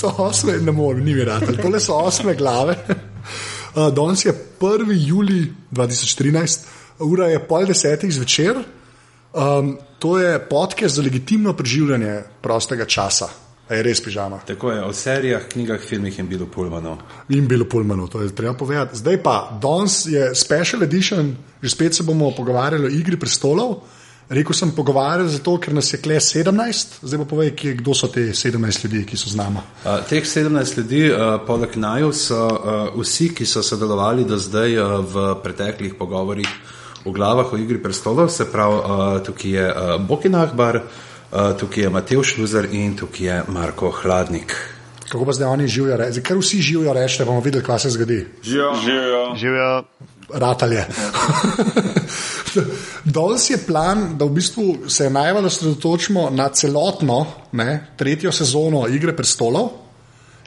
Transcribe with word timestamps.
so 0.00 0.14
osme, 0.18 0.56
ne 0.58 0.72
morem, 0.72 1.04
ni 1.04 1.14
mi 1.14 1.24
rad, 1.24 1.44
tole 1.62 1.80
so 1.80 1.98
osme 2.00 2.34
glave. 2.34 2.76
Uh, 3.74 3.88
danes 3.94 4.24
je 4.24 4.34
1. 4.60 4.94
juli 5.06 5.52
2013, 5.70 6.66
ura 6.98 7.28
je 7.30 7.42
pol 7.46 7.68
desetih 7.68 8.12
zvečer. 8.14 8.62
Um, 9.32 9.76
to 9.98 10.18
je 10.18 10.38
podcast 10.48 10.94
za 10.94 11.02
legitimno 11.02 11.52
preživljanje 11.56 12.22
prostega 12.42 12.84
časa. 12.84 13.28
A 13.68 13.76
je 13.78 13.82
res 13.86 14.00
pižama. 14.02 14.40
Tako 14.46 14.72
je, 14.72 14.80
o 14.82 14.92
serijah, 14.92 15.44
knjigah, 15.48 15.78
filmih 15.80 16.18
in 16.18 16.26
bilo 16.26 16.48
pulmano. 16.50 16.96
In 17.28 17.46
bilo 17.46 17.68
pulmano, 17.70 18.08
to 18.10 18.22
je 18.22 18.32
treba 18.34 18.56
povedati. 18.58 18.98
Zdaj 18.98 19.22
pa, 19.22 19.36
danes 19.62 20.06
je 20.10 20.32
special 20.34 20.82
edition, 20.82 21.36
že 21.62 21.70
spet 21.70 21.94
se 21.94 22.02
bomo 22.02 22.32
pogovarjali 22.36 22.86
o 22.86 22.90
igri 22.90 23.16
prestolov. 23.20 23.76
Rekel 24.30 24.54
sem 24.54 24.70
pogovarjal 24.70 25.26
zato, 25.26 25.56
ker 25.58 25.74
nas 25.74 25.88
je 25.90 25.98
kle 25.98 26.14
17, 26.22 27.00
zdaj 27.02 27.18
pa 27.18 27.24
povej, 27.32 27.48
kje, 27.58 27.72
kdo 27.80 27.94
so 27.98 28.06
te 28.06 28.28
17 28.30 28.84
ljudi, 28.84 29.00
ki 29.08 29.16
so 29.18 29.26
z 29.26 29.34
nami. 29.40 29.58
Uh, 29.82 30.04
teh 30.06 30.22
17 30.22 30.76
ljudi, 30.78 31.00
uh, 31.10 31.32
poleg 31.46 31.74
naju, 31.74 32.12
so 32.14 32.38
uh, 32.38 33.00
vsi, 33.00 33.32
ki 33.34 33.42
so 33.42 33.62
sodelovali 33.66 34.22
do 34.24 34.38
zdaj 34.38 34.78
uh, 34.78 34.92
v 35.02 35.24
preteklih 35.42 35.96
pogovorih 35.98 36.46
v 37.02 37.14
glavah 37.16 37.50
o 37.50 37.58
igri 37.58 37.82
prestolov, 37.82 38.30
se 38.30 38.46
pravi, 38.52 38.78
uh, 38.78 39.18
tukaj 39.26 39.50
je 39.50 39.66
uh, 39.66 39.96
Bokin 39.98 40.38
Ahbar, 40.38 40.78
uh, 40.78 41.50
tukaj 41.58 41.88
je 41.88 41.90
Matej 41.90 42.22
Šluzer 42.30 42.70
in 42.70 42.94
tukaj 42.94 43.26
je 43.26 43.42
Marko 43.50 43.90
Hladnik. 43.90 44.54
Kako 45.10 45.26
pa 45.26 45.34
zdaj 45.34 45.48
oni 45.56 45.66
živijo, 45.66 45.96
re- 45.98 46.12
ker 46.22 46.38
vsi 46.38 46.62
živijo, 46.62 46.94
rečete, 46.94 47.26
bomo 47.26 47.42
videli, 47.42 47.66
kaj 47.66 47.82
se 47.82 47.90
zgodi. 47.98 48.22
Živijo. 48.46 49.34
Živijo. 49.34 49.72
Ratalje. 50.34 50.86
Danes 53.04 53.50
je 53.50 53.58
plan, 53.66 54.18
da 54.18 54.24
v 54.24 54.30
bistvu 54.30 54.78
se 54.88 55.10
najbolj 55.10 55.46
osredotočimo 55.46 56.30
na 56.30 56.48
celotno 56.48 57.26
ne, 57.52 57.86
tretjo 57.96 58.32
sezono 58.32 58.88
Igre 58.88 59.16
prestolov 59.16 59.70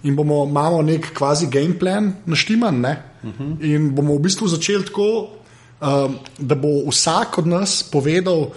in 0.04 0.16
bomo 0.16 0.44
imamo 0.46 0.82
nek 0.82 1.14
kvazi 1.16 1.48
game 1.48 1.80
plan 1.80 2.14
naštiman. 2.26 2.82
Ne, 2.82 3.04
uh 3.24 3.30
-huh. 3.30 3.76
In 3.76 3.96
bomo 3.96 4.16
v 4.16 4.20
bistvu 4.20 4.48
začeli 4.48 4.86
tako, 4.86 5.30
um, 5.82 6.18
da 6.38 6.56
bo 6.56 6.68
vsak 6.90 7.38
od 7.38 7.48
nas 7.48 7.84
povedal, 7.84 8.50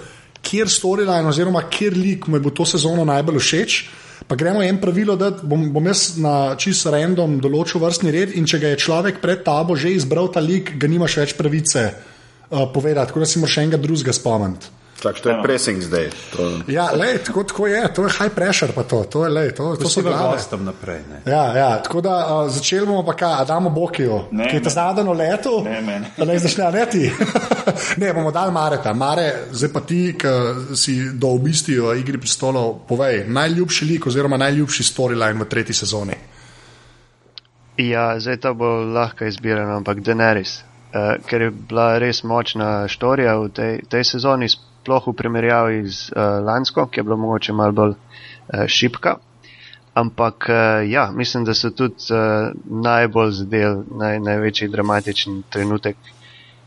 kjer 0.42 0.68
storyline 0.68 1.28
oziroma 1.28 1.62
kjer 1.70 1.96
lik 1.96 2.26
mu 2.26 2.40
bo 2.40 2.50
to 2.50 2.64
sezono 2.64 3.04
najbolj 3.04 3.38
všeč. 3.38 3.88
Pa 4.24 4.36
gremo 4.36 4.62
en 4.64 4.80
pravilo, 4.80 5.16
da 5.20 5.28
bom, 5.30 5.68
bom 5.72 5.86
jaz 5.86 6.16
na 6.16 6.56
čisto 6.56 6.90
random 6.94 7.36
določil 7.42 7.82
vrstni 7.82 8.14
red, 8.14 8.32
in 8.38 8.48
če 8.48 8.62
ga 8.62 8.72
je 8.72 8.80
človek 8.80 9.20
pred 9.20 9.44
tabo 9.44 9.76
že 9.76 9.92
izbral 9.92 10.32
ta 10.32 10.40
lik, 10.40 10.72
ga 10.80 10.88
nimaš 10.88 11.18
več 11.20 11.36
pravice 11.36 11.84
uh, 11.92 12.64
povedati, 12.72 13.12
tako 13.12 13.20
da 13.20 13.28
si 13.28 13.42
moraš 13.42 13.58
še 13.58 13.66
enega 13.66 13.82
drugega 13.82 14.16
spomniti. 14.16 14.72
Tako, 15.12 15.22
to 15.22 15.30
je 15.30 15.42
pressing 15.42 15.82
zdaj. 15.82 16.10
To... 16.36 16.50
Ja, 16.66 16.90
lej, 16.94 17.18
tako, 17.24 17.44
tako 17.44 17.66
je, 17.66 17.82
to 17.94 18.04
je 18.04 18.10
high 18.10 18.34
pressure, 18.34 18.72
pa 18.72 18.82
to, 18.82 19.04
to, 19.04 19.24
je, 19.24 19.30
lej, 19.30 19.50
to, 19.50 19.76
to 19.76 19.88
so 19.88 20.00
Posebej 20.02 20.12
glave. 20.12 20.32
gostom 20.32 20.64
naprej. 20.64 21.00
Ne. 21.10 21.20
Ja, 21.26 21.44
ja, 21.56 21.82
tako 21.82 22.00
da 22.00 22.14
uh, 22.26 22.50
začeli 22.50 22.86
bomo 22.86 23.02
pa 23.06 23.12
kaj, 23.12 23.34
Adamo 23.40 23.70
Bokijo, 23.70 24.28
Ne, 24.30 24.48
ki 24.50 24.56
je 24.56 24.62
ta 24.62 24.68
ne. 24.68 24.74
zadnjo 24.74 25.12
leto. 25.12 25.62
Ne, 25.64 25.80
meni. 25.82 26.06
Da 26.16 26.24
ne 26.24 26.38
začne, 26.38 26.70
ne 26.72 26.86
ti. 26.86 27.04
ne, 28.02 28.12
bomo 28.12 28.30
dali 28.30 28.52
Mareta. 28.52 28.92
Mare, 28.94 29.32
zdaj 29.52 29.72
pa 29.72 29.80
ti, 29.80 30.14
ki 30.18 30.28
si 30.76 30.96
do 31.12 31.28
obisti 31.28 31.78
v 31.80 31.96
Igri 32.00 32.18
prestolov, 32.18 32.86
povej, 32.88 33.24
najljubši 33.28 33.84
lik 33.84 34.06
oziroma 34.06 34.36
najljubši 34.36 34.82
storyline 34.84 35.38
v 35.40 35.48
tretji 35.48 35.74
sezoni. 35.74 36.14
Ja, 37.76 38.18
zdaj 38.20 38.36
to 38.36 38.54
bo 38.54 38.68
lahka 38.84 39.26
izbira, 39.28 39.66
ampak 39.76 40.00
Daenerys, 40.00 40.62
uh, 40.94 41.20
ker 41.28 41.42
je 41.42 41.50
bila 41.50 41.98
res 42.00 42.22
močna 42.24 42.88
štorija 42.88 43.34
v 43.36 43.50
tej, 43.52 43.72
tej 43.88 44.04
sezoni, 44.04 44.48
sploh 44.86 45.10
v 45.10 45.18
primerjavi 45.18 45.82
z 45.90 46.14
uh, 46.14 46.38
lansko, 46.46 46.86
ki 46.86 47.02
je 47.02 47.04
bila 47.04 47.18
mogoče 47.18 47.52
malo 47.52 47.74
bolj 47.74 47.94
uh, 47.98 48.66
šipka. 48.70 49.16
Ampak 49.98 50.46
uh, 50.46 50.86
ja, 50.86 51.10
mislim, 51.10 51.44
da 51.44 51.54
so 51.54 51.74
tudi 51.74 52.06
uh, 52.14 52.54
najbolj 52.70 53.32
zadel, 53.42 53.82
naj, 53.90 54.20
največji 54.22 54.70
dramatičen 54.70 55.42
trenutek 55.50 55.96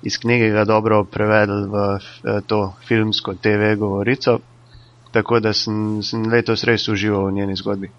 iz 0.03 0.17
knjige 0.17 0.49
ga 0.49 0.65
dobro 0.65 1.03
prevedli 1.03 1.67
v 1.67 1.75
uh, 1.95 1.99
to 2.47 2.73
filmsko 2.87 3.39
TV 3.39 3.75
govorico. 3.79 4.39
Tako 5.11 5.39
da 5.39 5.53
sem, 5.53 6.03
sem 6.03 6.27
letos 6.29 6.63
res 6.63 6.87
užival 6.87 7.31
v 7.31 7.39
njeni 7.39 7.55
zgodbi. 7.55 7.89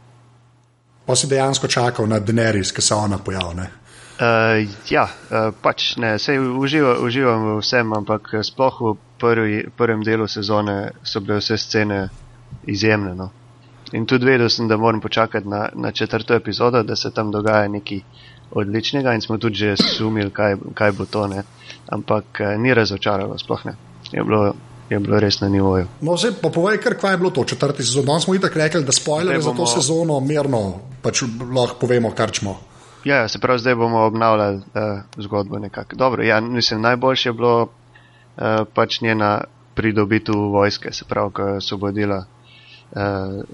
Pa 1.06 1.16
si 1.16 1.26
dejansko 1.26 1.66
čakal 1.66 2.06
na 2.06 2.20
Daenerys, 2.20 2.70
ki 2.70 2.82
se 2.82 2.94
ona 2.94 3.18
pojavlja. 3.18 3.66
Uh, 4.20 4.68
ja, 4.92 5.08
uh, 5.08 5.48
pač 5.62 5.96
ne, 5.96 6.18
sej 6.20 6.38
uživa, 6.38 6.98
uživam 7.00 7.46
v 7.46 7.60
vsem, 7.64 7.88
ampak 7.96 8.34
eh, 8.36 8.44
sploh 8.44 8.76
v 8.80 8.90
prvi, 9.20 9.68
prvem 9.76 10.02
delu 10.02 10.28
sezone 10.28 10.90
so 11.02 11.20
bile 11.20 11.38
vse 11.38 11.56
scene 11.58 12.08
izjemne. 12.66 13.14
No. 13.14 13.30
In 13.92 14.06
tudi 14.06 14.26
vedel 14.26 14.48
sem, 14.48 14.68
da 14.68 14.76
moram 14.76 15.00
počakati 15.00 15.48
na, 15.48 15.68
na 15.74 15.92
četrto 15.92 16.34
epizodo, 16.34 16.82
da 16.82 16.96
se 16.96 17.10
tam 17.10 17.30
dogaja 17.30 17.68
nekaj 17.68 18.00
odličnega 18.50 19.14
in 19.14 19.20
smo 19.20 19.38
tudi 19.38 19.54
že 19.54 19.76
sumili, 19.76 20.30
kaj, 20.30 20.56
kaj 20.74 20.92
bo 20.92 21.04
to. 21.06 21.26
Ne. 21.26 21.42
Ampak 21.88 22.24
uh, 22.40 22.54
ni 22.60 22.74
razočaralo, 22.74 23.38
sploh 23.38 23.64
ne. 23.66 23.74
Je 24.12 24.22
bilo, 24.24 24.54
je 24.90 24.98
bilo 24.98 25.20
res 25.20 25.40
na 25.40 25.48
nivoju. 25.48 25.86
No, 26.00 26.16
zdaj 26.16 26.38
pa 26.42 26.50
povej, 26.50 26.78
kar 26.82 26.94
kaj 26.98 27.14
je 27.14 27.18
bilo 27.18 27.30
to 27.30 27.44
četrti 27.44 27.82
sezon. 27.82 28.04
Danes 28.04 28.24
smo 28.24 28.34
itak 28.34 28.56
rekli, 28.56 28.84
da 28.84 28.92
spoilerje 28.92 29.40
Zdaj 29.40 29.52
za 29.52 29.56
to 29.56 29.62
bomo- 29.62 29.74
sezono 29.74 30.20
mirno, 30.20 30.62
pač 31.02 31.22
lahko 31.54 31.78
povemo, 31.80 32.10
kar 32.10 32.30
čmo. 32.30 32.58
Ja, 33.04 33.28
se 33.28 33.38
pravi, 33.38 33.58
zdaj 33.58 33.74
bomo 33.74 34.04
obnavljali 34.06 34.56
uh, 34.56 34.62
zgodbo 35.16 35.58
nekako. 35.58 35.96
Dobro, 35.96 36.22
ja, 36.22 36.40
mislim, 36.40 36.80
najboljše 36.80 37.28
je 37.28 37.32
bilo 37.32 37.68
pač 38.74 39.00
njena 39.00 39.40
pridobitev 39.74 40.34
vojske, 40.52 40.92
se 40.92 41.04
pravi, 41.08 41.32
ko 41.32 41.42
je 41.42 41.56
osvobodila 41.56 42.18
uh, 42.18 43.02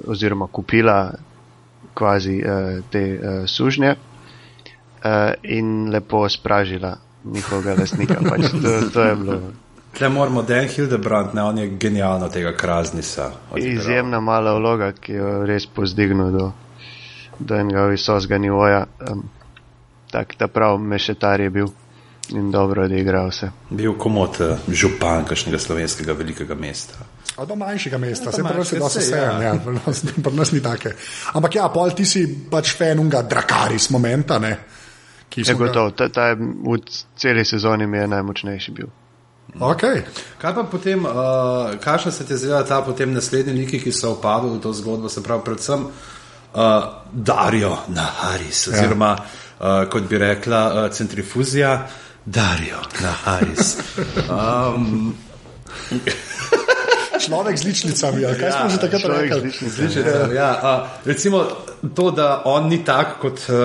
oziroma 0.06 0.46
kupila 0.46 1.12
kvazi 1.94 2.38
uh, 2.42 2.84
te 2.90 3.02
uh, 3.14 3.44
sužnje 3.46 3.94
uh, 3.94 5.10
in 5.42 5.90
lepo 5.92 6.28
spražila 6.28 6.96
njihovega 7.24 7.74
lastnika. 7.80 8.20
Pač 8.30 8.50
to, 8.62 8.90
to 8.92 9.02
je 9.02 9.14
bilo 9.16 9.40
Tle 9.96 10.08
moramo 10.08 10.42
Dan 10.42 10.68
Hildebrand, 10.68 11.34
ne, 11.34 11.42
on 11.42 11.58
je 11.58 11.68
genialno 11.68 12.28
tega 12.28 12.52
kraznisa. 12.52 13.30
odigral. 13.50 13.76
izjemna 13.76 14.20
mala 14.20 14.52
vloga, 14.58 14.90
ki 14.92 15.12
jo 15.12 15.30
res 15.48 15.66
pozdignil 15.66 16.30
do, 16.34 16.50
do 17.38 17.56
enega 17.56 17.86
visokega 17.88 18.38
nivoja. 18.38 18.84
Um, 19.10 19.22
tak 20.12 20.34
ta 20.36 20.48
prav 20.48 20.76
mešetar 20.78 21.40
je 21.40 21.50
bil 21.50 21.72
in 22.34 22.50
dobro 22.50 22.84
odigral 22.84 23.30
se. 23.30 23.50
Bil 23.70 23.94
komot 23.98 24.40
eh, 24.40 24.56
župan 24.68 25.24
kakšnega 25.24 25.58
slovenskega 25.58 26.12
velikega 26.12 26.54
mesta. 26.54 26.94
A 27.36 27.44
do 27.44 27.54
manjšega 27.56 27.98
mesta, 27.98 28.24
Ja, 28.24 28.32
se 28.32 28.42
do 28.42 28.48
pravi, 28.48 28.64
se 28.64 28.78
saj, 28.80 29.02
vse, 29.02 29.16
ja. 29.16 29.42
ja, 29.42 29.54
pri 29.64 29.78
nas, 29.86 30.00
pri 30.24 30.32
nas 30.32 30.52
ni 30.52 30.62
take. 30.62 30.94
Ampak 31.34 31.54
ja, 31.54 31.68
pol 31.68 31.90
ti 31.90 32.04
si 32.04 32.22
pač 32.50 32.72
fan 32.78 32.98
unga 32.98 33.22
Drakaris 33.22 33.90
momenta, 33.90 34.38
ne? 34.38 34.56
Ki 35.28 35.40
Je 35.40 35.44
smo 35.44 35.58
ga- 35.58 35.66
gotovo, 35.66 35.90
ta, 35.90 36.08
ta 36.08 36.28
je 36.28 36.36
v 36.40 36.78
celi 37.16 37.44
sezoni 37.44 37.86
mi 37.86 37.98
je 37.98 38.06
najmočnejši 38.08 38.72
bil. 38.72 38.86
Okay. 39.60 40.02
Kaj 40.38 40.54
pa 40.54 40.62
potem, 40.64 41.04
uh, 41.04 41.12
kakšna 41.80 42.10
se 42.12 42.24
ti 42.26 42.32
je 42.32 42.38
zdela 42.38 42.64
ta 42.64 42.80
potem 42.82 43.12
naslednji 43.12 43.52
liki, 43.54 43.78
ki 43.80 43.92
so 43.92 44.12
upadli 44.12 44.50
v 44.50 44.60
to 44.60 44.72
zgodbo, 44.72 45.08
se 45.08 45.22
pravi 45.22 45.44
predvsem 45.44 45.86
uh, 45.86 45.92
Dario 47.12 47.76
Naharis, 47.88 48.68
oziroma 48.68 49.12
uh, 49.14 49.84
kot 49.88 50.08
bi 50.08 50.18
rekla 50.18 50.60
uh, 50.66 50.90
centrifuzija, 50.90 51.86
Dario 52.26 52.76
Naharis. 52.98 53.76
Um, 54.26 55.14
Človek 57.16 57.56
z 57.56 57.64
ličnicami, 57.64 58.20
ali 58.22 58.36
kaj 58.36 58.44
ja, 58.44 58.54
smo 58.54 58.68
že 58.68 58.78
takrat 58.78 59.00
človek 59.00 59.16
z 59.22 59.32
rekli? 59.32 59.46
ličnicami. 59.46 59.72
Slišite, 59.72 60.10
ja, 60.32 60.50
uh, 60.52 60.64
recimo 61.02 61.38
to, 61.88 62.10
da 62.10 62.42
on 62.44 62.68
ni 62.68 62.78
tak 62.80 63.18
kot. 63.18 63.38
Uh, 63.42 63.56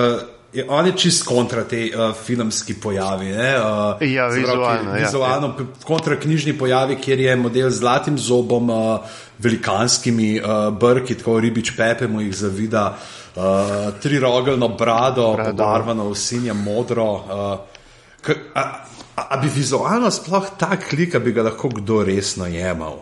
je- 0.50 0.64
On 0.64 0.80
je 0.82 0.92
čist 0.94 1.22
kontra 1.22 1.62
te 1.62 1.86
uh, 1.86 2.12
filmski 2.14 2.74
pojavi. 2.74 3.26
Ne, 3.30 3.50
uh, 3.54 4.00
Ja, 4.00 4.26
vizualno, 4.28 4.64
ki- 4.64 4.86
ja. 4.90 4.92
vizualno 5.00 5.48
p- 5.52 5.64
kontra 5.82 6.16
knjižni 6.16 6.52
pojavi, 6.52 6.96
kjer 6.96 7.20
je 7.20 7.36
model 7.36 7.70
z 7.70 7.76
zlatim 7.76 8.16
zobom, 8.16 8.68
uh, 8.68 9.00
velikanskimi 9.38 10.38
uh, 10.38 10.46
brki, 10.70 11.14
tako 11.14 11.40
ribič 11.40 11.72
Pepe 11.72 12.06
mu 12.06 12.20
jih 12.20 12.34
zavida, 12.34 12.96
uh, 13.34 13.42
trirogelno 13.96 14.68
brado, 14.70 15.32
Brado. 15.32 15.50
pobarvano 15.50 16.06
v 16.06 16.16
sinje 16.16 16.52
modro. 16.54 17.10
Uh, 17.12 17.58
a, 18.54 18.62
a, 19.16 19.22
a 19.28 19.36
bi 19.36 19.48
vizualno 19.48 20.10
sploh 20.10 20.46
tak 20.58 20.92
lik, 20.92 21.14
a 21.14 21.18
bi 21.18 21.32
ga 21.32 21.42
lahko 21.42 21.68
kdo 21.70 22.02
resno 22.02 22.46
jemal? 22.46 22.98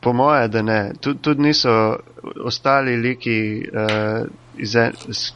Po 0.00 0.12
moje, 0.12 0.48
da 0.48 0.62
ne. 0.62 0.92
Tud, 1.00 1.20
tudi 1.20 1.42
niso 1.42 1.96
ostali 2.44 2.96
liki, 2.96 3.38
uh, 3.64 4.26
iz, 4.56 4.74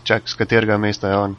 čak, 0.05 0.23
z 0.27 0.35
katerega 0.35 0.79
mesta 0.79 1.09
je 1.09 1.17
on. 1.17 1.37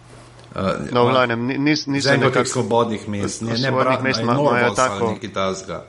Uh, 0.55 0.61
No, 0.91 1.05
v 1.05 1.11
glavnem, 1.11 1.47
ni- 1.47 1.57
nis, 1.57 1.85
teh 1.85 2.19
nekako. 2.19 2.45
svobodnih 2.45 3.07
mest, 3.09 3.41
ne, 3.41 3.57
ne 3.57 3.71
brat, 3.71 4.01
mest 4.01 4.21
ima- 4.21 4.33
imajo 4.33 4.73
tako- 4.73 5.11
nekaj 5.11 5.33
tasga. 5.33 5.83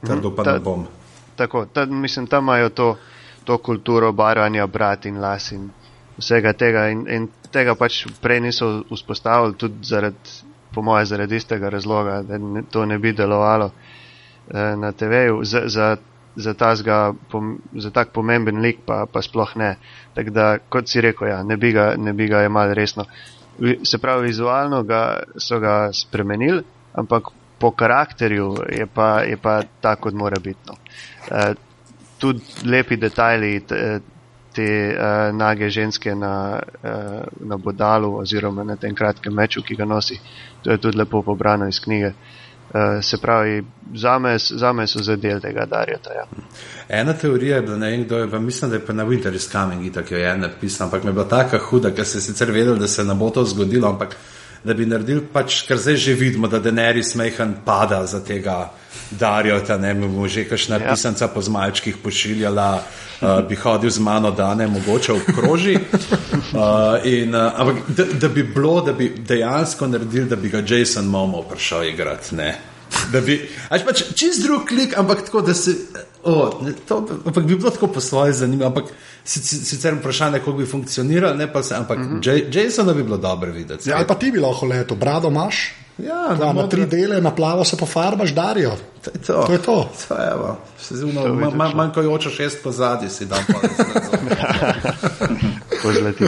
Trdo 0.00 0.30
pa 0.30 0.42
ta- 0.42 0.52
ne 0.52 0.60
bom. 0.60 0.86
Tako, 1.36 1.66
ta, 1.66 1.84
mislim, 1.86 2.26
tam 2.26 2.44
imajo 2.44 2.68
to, 2.68 2.96
to 3.44 3.58
kulturo 3.58 4.12
barvanja 4.12 4.66
brat 4.66 5.06
in 5.06 5.20
las 5.20 5.52
in 5.52 5.70
vsega 6.18 6.52
tega. 6.52 6.88
In, 6.88 7.06
in 7.08 7.28
tega 7.52 7.74
pač 7.78 8.04
prej 8.22 8.40
niso 8.40 8.70
vzpostavili, 8.90 9.58
tudi 9.60 9.84
zaradi, 9.86 10.38
po 10.72 10.82
moje, 10.82 11.06
zaradi 11.12 11.36
istega 11.36 11.70
razloga, 11.70 12.22
da 12.26 12.38
ne, 12.38 12.64
to 12.70 12.86
ne 12.88 12.98
bi 12.98 13.12
delovalo 13.12 13.70
eh, 13.72 14.74
na 14.76 14.92
TV-ju. 14.92 15.44
Za, 15.44 15.62
za 15.66 15.96
za, 16.36 16.54
tazga, 16.54 17.12
pom, 17.30 17.58
za 17.76 17.90
tak 17.90 18.12
pomemben 18.12 18.60
lik 18.60 18.78
pa, 18.86 19.06
pa 19.06 19.22
sploh 19.22 19.56
ne. 19.56 19.76
Tako 20.14 20.30
da, 20.30 20.46
kot 20.68 20.88
si 20.88 21.00
rekel, 21.00 21.28
ja, 21.28 21.42
ne 21.42 21.56
bi 21.56 21.72
ga, 21.72 21.92
ne 21.96 22.12
bi 22.12 22.28
ga 22.28 22.44
imeli 22.46 22.74
resno. 22.74 23.04
Se 23.84 23.98
pravi, 23.98 24.26
vizualno 24.26 24.82
ga, 24.82 25.22
so 25.36 25.60
ga 25.60 25.92
spremenili, 25.92 26.62
ampak 26.96 27.28
po 27.58 27.70
karakterju 27.70 28.54
je 28.72 28.86
pa, 28.86 29.22
je 29.28 29.36
pa 29.36 29.60
tako, 29.80 30.08
kot 30.08 30.14
mora 30.18 30.40
biti. 30.42 30.60
No. 30.66 30.78
Uh, 31.28 31.52
tudi 32.18 32.42
lepi 32.64 32.96
detajli 32.96 33.54
te, 34.54 34.96
uh, 34.96 35.36
nage 35.36 35.70
ženske 35.70 36.14
na, 36.14 36.60
uh, 36.82 37.20
na 37.40 37.56
bodalu 37.56 38.14
oziroma 38.20 38.64
na 38.64 38.76
tem 38.76 38.94
kratkem 38.94 39.34
meču, 39.34 39.62
ki 39.62 39.76
ga 39.76 39.84
nosi. 39.84 40.20
To 40.62 40.70
je 40.70 40.78
tudi 40.78 40.98
lepo 40.98 41.22
pobrano 41.22 41.68
iz 41.68 41.80
knjige. 41.80 42.12
Uh, 42.72 43.02
se 43.04 43.18
pravi, 43.20 43.62
zame, 43.94 44.36
zame 44.38 44.86
so 44.86 45.02
zadel 45.02 45.40
tega 45.40 45.66
Darjata. 45.66 46.12
Ja. 46.16 46.26
Ena 46.88 47.12
teorija 47.12 47.56
je 47.56 47.62
bila, 47.62 47.76
ne 47.76 47.90
vem 47.90 48.04
kdo 48.04 48.18
je, 48.18 48.30
pa 48.30 48.38
mislim, 48.38 48.70
da 48.70 48.76
je 48.76 48.86
pa 48.86 48.92
na 48.92 49.04
Winter 49.04 49.34
is 49.34 49.50
Coming, 49.52 49.94
tako 49.94 50.14
je 50.14 50.30
en 50.30 50.40
napisal, 50.40 50.86
ampak 50.86 51.04
mi 51.04 51.10
je 51.10 51.12
bila 51.12 51.28
taka 51.28 51.58
huda, 51.58 51.90
ker 51.90 52.06
se 52.06 52.18
je 52.18 52.22
sicer 52.22 52.50
vedel, 52.50 52.76
da 52.76 52.88
se 52.88 53.04
ne 53.04 53.14
bo 53.14 53.30
to 53.30 53.44
zgodilo, 53.44 53.88
ampak 53.88 54.16
da 54.64 54.74
bi 54.74 54.86
naredili 54.86 55.22
pač, 55.32 55.62
ker 55.66 55.78
zdaj 55.78 55.96
že 55.96 56.14
vidimo, 56.14 56.48
da 56.48 56.60
Daenerys 56.60 57.14
Mehan 57.14 57.54
pada 57.64 58.06
za 58.06 58.20
tega 58.24 58.70
Darjota, 59.10 59.76
ne 59.78 59.94
bi 59.94 60.08
mu 60.08 60.28
že 60.28 60.44
kakšna 60.48 60.78
Ja. 60.80 60.90
pisanca 60.90 61.28
po 61.28 61.42
zmalčkih 61.42 61.96
pošiljala, 61.96 62.82
uh, 63.20 63.48
bi 63.48 63.56
hodil 63.56 63.90
z 63.90 63.98
mano, 63.98 64.30
da 64.30 64.54
ne 64.54 64.66
mogoče 64.66 65.12
obkroži. 65.12 65.76
Uh, 65.76 66.60
in, 67.14 67.34
uh, 67.34 67.52
ampak 67.56 67.76
da, 67.88 68.04
da 68.04 68.28
bi 68.28 68.42
bilo, 68.42 68.80
da 68.80 68.92
bi 68.92 69.12
dejansko 69.28 69.86
naredili, 69.86 70.28
da 70.28 70.36
bi 70.36 70.48
ga 70.48 70.62
Jason 70.66 71.04
Momo 71.04 71.42
prišel 71.42 71.84
igrati. 71.84 72.34
Ne? 72.34 72.58
Da 73.12 73.20
bi, 73.20 73.40
až 73.68 73.84
pač 73.84 74.02
čist 74.14 74.42
drug 74.42 74.66
klik, 74.68 74.98
ampak 74.98 75.24
tako, 75.24 75.40
da 75.40 75.54
se. 75.54 75.76
O, 76.24 76.32
ne, 76.62 76.72
to, 76.88 76.96
ampak 77.26 77.44
bi 77.44 77.56
bilo 77.56 77.70
tako 77.70 77.86
po 77.88 78.00
svoje 78.00 78.32
zanimivo, 78.32 78.66
ampak 78.66 78.84
si- 79.24 79.40
si- 79.40 79.56
sicer 79.58 79.94
vprašanje, 79.94 80.38
kako 80.38 80.52
bi 80.52 80.66
funkcioniralo, 80.66 81.34
ne 81.34 81.52
pa 81.52 81.62
se, 81.62 81.74
ampak 81.74 81.98
mm 81.98 82.20
-hmm. 82.20 82.56
Jasona 82.56 82.92
bi 82.92 83.02
bilo 83.02 83.16
dobro 83.16 83.52
videti. 83.52 83.90
Ja, 83.90 83.96
ali 83.96 84.06
pa 84.06 84.14
ti 84.14 84.30
bi 84.30 84.38
lahko 84.38 84.66
leto, 84.66 84.94
brado 84.94 85.28
imaš, 85.28 85.74
ja, 85.98 86.14
da, 86.30 86.46
na 86.46 86.52
modro- 86.52 86.68
tri 86.68 86.86
dele, 86.86 87.20
na 87.20 87.30
plavo 87.30 87.64
se 87.64 87.76
pofarbaš, 87.76 88.30
darijo. 88.30 88.70
To 89.02 89.10
je 89.10 89.20
to. 89.20 89.42
To 89.42 89.52
je 89.52 89.58
to. 89.60 89.90
To 90.08 90.14
je, 90.14 90.30
evo, 90.30 90.56
se 90.80 90.96
zunaj, 90.96 91.24
To 91.24 91.34
ma, 91.34 91.50
ma, 91.50 91.64
ja. 91.64 91.74
manjkajočo 91.74 92.30
šest 92.30 92.62
pozadje 92.62 93.10
si 93.10 93.26
dam. 93.26 93.44
pa 93.48 93.58
Pozleti. 95.82 96.24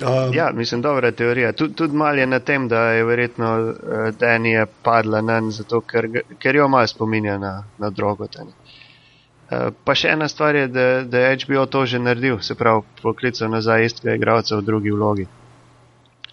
Um, 0.00 0.34
Ja, 0.34 0.50
mislim, 0.54 0.82
dobra 0.82 1.10
teorija. 1.12 1.52
Tud, 1.52 1.74
tudi 1.74 1.96
mal 1.96 2.18
je 2.18 2.26
na 2.26 2.38
tem, 2.40 2.68
da 2.68 2.80
je 2.80 3.04
verjetno 3.04 3.60
uh, 3.60 3.74
Dani 4.20 4.50
je 4.50 4.66
padla 4.82 5.20
na 5.20 5.40
njen, 5.40 5.50
zato 5.50 5.80
ker, 5.80 6.08
ker 6.38 6.56
jo 6.56 6.68
malo 6.68 6.86
spominja 6.86 7.38
na, 7.38 7.64
na 7.78 7.90
drogo. 7.90 8.26
Uh, 8.26 9.68
pa 9.84 9.94
še 9.94 10.08
ena 10.08 10.28
stvar 10.28 10.56
je, 10.56 10.66
da, 10.68 10.86
da 11.04 11.18
je 11.18 11.44
HBO 11.44 11.66
to 11.66 11.86
že 11.86 11.98
naredil, 11.98 12.40
se 12.40 12.54
pravi, 12.54 12.82
poklical 13.02 13.50
nazaj 13.50 13.84
istega 13.84 14.14
igralca 14.14 14.56
v 14.56 14.62
drugi 14.62 14.90
vlogi. 14.90 15.26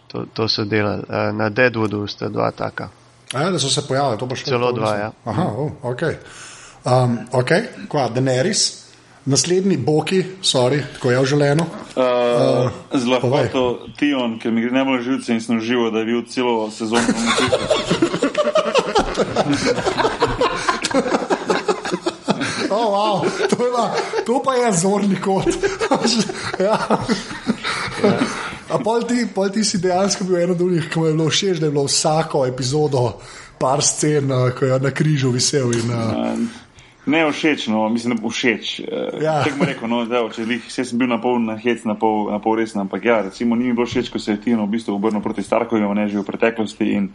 To, 0.08 0.26
to 0.34 0.48
so 0.48 0.66
delali. 0.66 1.04
Uh, 1.10 1.30
na 1.36 1.50
Deadwoodu 1.50 2.08
sta 2.08 2.30
dva 2.30 2.52
taka. 2.52 2.90
A 3.34 3.50
da 3.50 3.60
so 3.60 3.70
se 3.70 3.88
pojavili, 3.88 4.18
to 4.18 4.28
pa 4.28 4.36
še 4.36 4.50
Celo 4.50 4.72
dva, 4.74 4.96
ja. 4.98 5.12
Aha, 5.26 5.44
oh, 5.54 5.72
ok. 5.92 6.04
Um, 6.90 7.18
ok, 7.36 7.52
kva, 7.92 8.08
Daenerys, 8.10 8.88
naslednji 9.25 9.77
Boki, 9.77 10.24
sorry, 10.42 10.83
tako 10.94 11.12
je 11.12 11.25
želeno. 11.25 11.66
Uh, 11.95 12.04
z 12.94 13.06
povej. 13.21 13.44
lahkoto 13.44 13.80
Tion, 14.00 14.39
ker 14.39 14.51
mi 14.51 14.62
gre 14.62 14.71
najbolj 14.71 15.01
živce 15.01 15.33
in 15.33 15.42
sem 15.42 15.62
živo, 15.62 15.92
da 15.92 16.00
je 16.00 16.06
bil 16.06 16.21
celo 16.30 16.71
sezono 16.71 17.01
na 17.01 17.19
močitu. 17.19 17.57
Oh, 22.69 22.94
wow, 22.94 23.25
to, 23.50 23.66
je 23.66 23.71
pa, 23.74 23.94
to 24.25 24.42
pa 24.45 24.54
je 24.56 24.74
zorni 24.74 25.22
kot. 25.22 25.45
ja. 26.60 26.77
A 28.69 28.77
pol 28.77 29.01
ti, 29.10 29.25
pol 29.33 29.50
ti 29.50 29.65
si 29.65 29.81
dejansko 29.81 30.24
bil 30.24 30.38
eno 30.38 30.54
od 30.54 30.62
njih, 30.62 30.89
ki 30.94 31.00
mu 31.00 31.06
je 31.06 31.13
bilo 31.13 31.30
všeč, 31.30 31.57
da 31.57 31.65
je 31.65 31.72
bilo 31.72 31.83
vsako 31.89 32.45
epizodo 32.45 33.18
par 33.60 33.81
scen, 33.81 34.31
eh, 34.31 34.51
ko 34.56 34.65
je 34.65 34.80
na 34.80 34.92
križu 34.92 35.33
visel. 35.33 35.74
In, 35.74 35.89
uh, 35.89 36.38
Ne 37.10 37.24
všeč, 37.32 37.68
no, 37.74 37.88
mislim, 37.90 38.18
da 38.18 38.30
všeč. 38.30 38.80
Ja. 38.80 39.04
Ja. 39.22 39.36
Tako 39.44 39.64
bi 39.64 39.70
rekel, 39.72 39.90
no, 39.90 40.04
da 40.10 40.22
če 40.34 40.46
lih, 40.46 40.64
vse 40.70 40.86
sem 40.86 41.02
bil 41.02 41.10
na 41.10 41.18
pol 41.22 41.40
na 41.42 41.58
hec, 41.60 41.84
na 41.90 41.98
pol, 42.00 42.30
na 42.30 42.40
pol 42.44 42.60
resen, 42.62 42.84
ampak 42.86 43.06
ja, 43.06 43.22
recimo 43.26 43.58
ni 43.58 43.70
mi 43.70 43.76
bilo 43.78 43.88
všeč, 43.90 44.12
ko 44.14 44.22
se 44.22 44.38
je 44.38 44.42
Tino 44.46 44.68
v 44.68 44.78
bistvu 44.78 44.96
obrnil 44.96 45.24
proti 45.26 45.44
Starkovim, 45.46 45.90
ne 45.98 46.08
že 46.08 46.22
v 46.22 46.28
preteklosti 46.28 46.92
in 46.94 47.10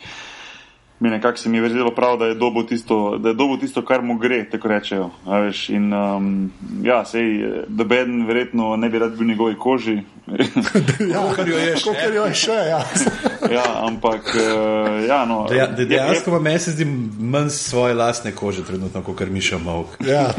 mi 1.04 1.10
nekako 1.10 1.36
se 1.36 1.48
mi 1.48 1.58
je 1.58 1.62
verjelo 1.62 1.90
prav, 1.90 2.16
da 2.16 2.26
je 2.26 2.34
dobo 2.36 2.62
tisto, 2.64 3.18
da 3.18 3.28
je 3.28 3.36
dobo 3.36 3.56
tisto, 3.56 3.82
kar 3.82 4.02
mu 4.02 4.16
gre, 4.16 4.38
tako 4.46 4.68
rečejo. 4.68 5.10
a 5.26 5.38
Veš, 5.38 5.68
in 5.70 5.92
um, 5.92 6.30
ja, 6.82 7.04
sej, 7.04 7.28
da 7.68 7.84
Ben 7.84 8.24
verjetno 8.26 8.70
ne 8.76 8.88
bi 8.88 8.98
rad 8.98 9.12
bil 9.12 9.20
v 9.20 9.28
njegovi 9.28 9.56
koži. 9.56 9.98
ja, 11.12 11.20
Kakor 11.26 11.48
jo 11.48 11.58
je 11.58 11.76
še. 11.76 11.84
Kakor 11.86 12.14
jo 12.14 12.24
je 12.24 12.34
še, 12.36 12.58
ja. 12.64 12.80
ja, 13.52 13.66
ampak 13.82 14.32
uh, 14.32 14.48
ja, 15.04 15.24
no. 15.24 15.44
Deja, 15.46 15.66
de, 15.68 15.82
je- 15.82 15.88
je- 15.90 15.90
dejansko 15.92 16.40
meni 16.40 16.58
se 16.58 16.72
zdi 16.72 16.88
manj 17.20 17.50
svoje 17.50 17.94
lastne 17.94 18.32
kože 18.32 18.64
trenutno, 18.64 19.02
kot 19.02 19.16
kar 19.16 19.30
Miša 19.30 19.58
Mavk. 19.58 20.00
ja. 20.02 20.30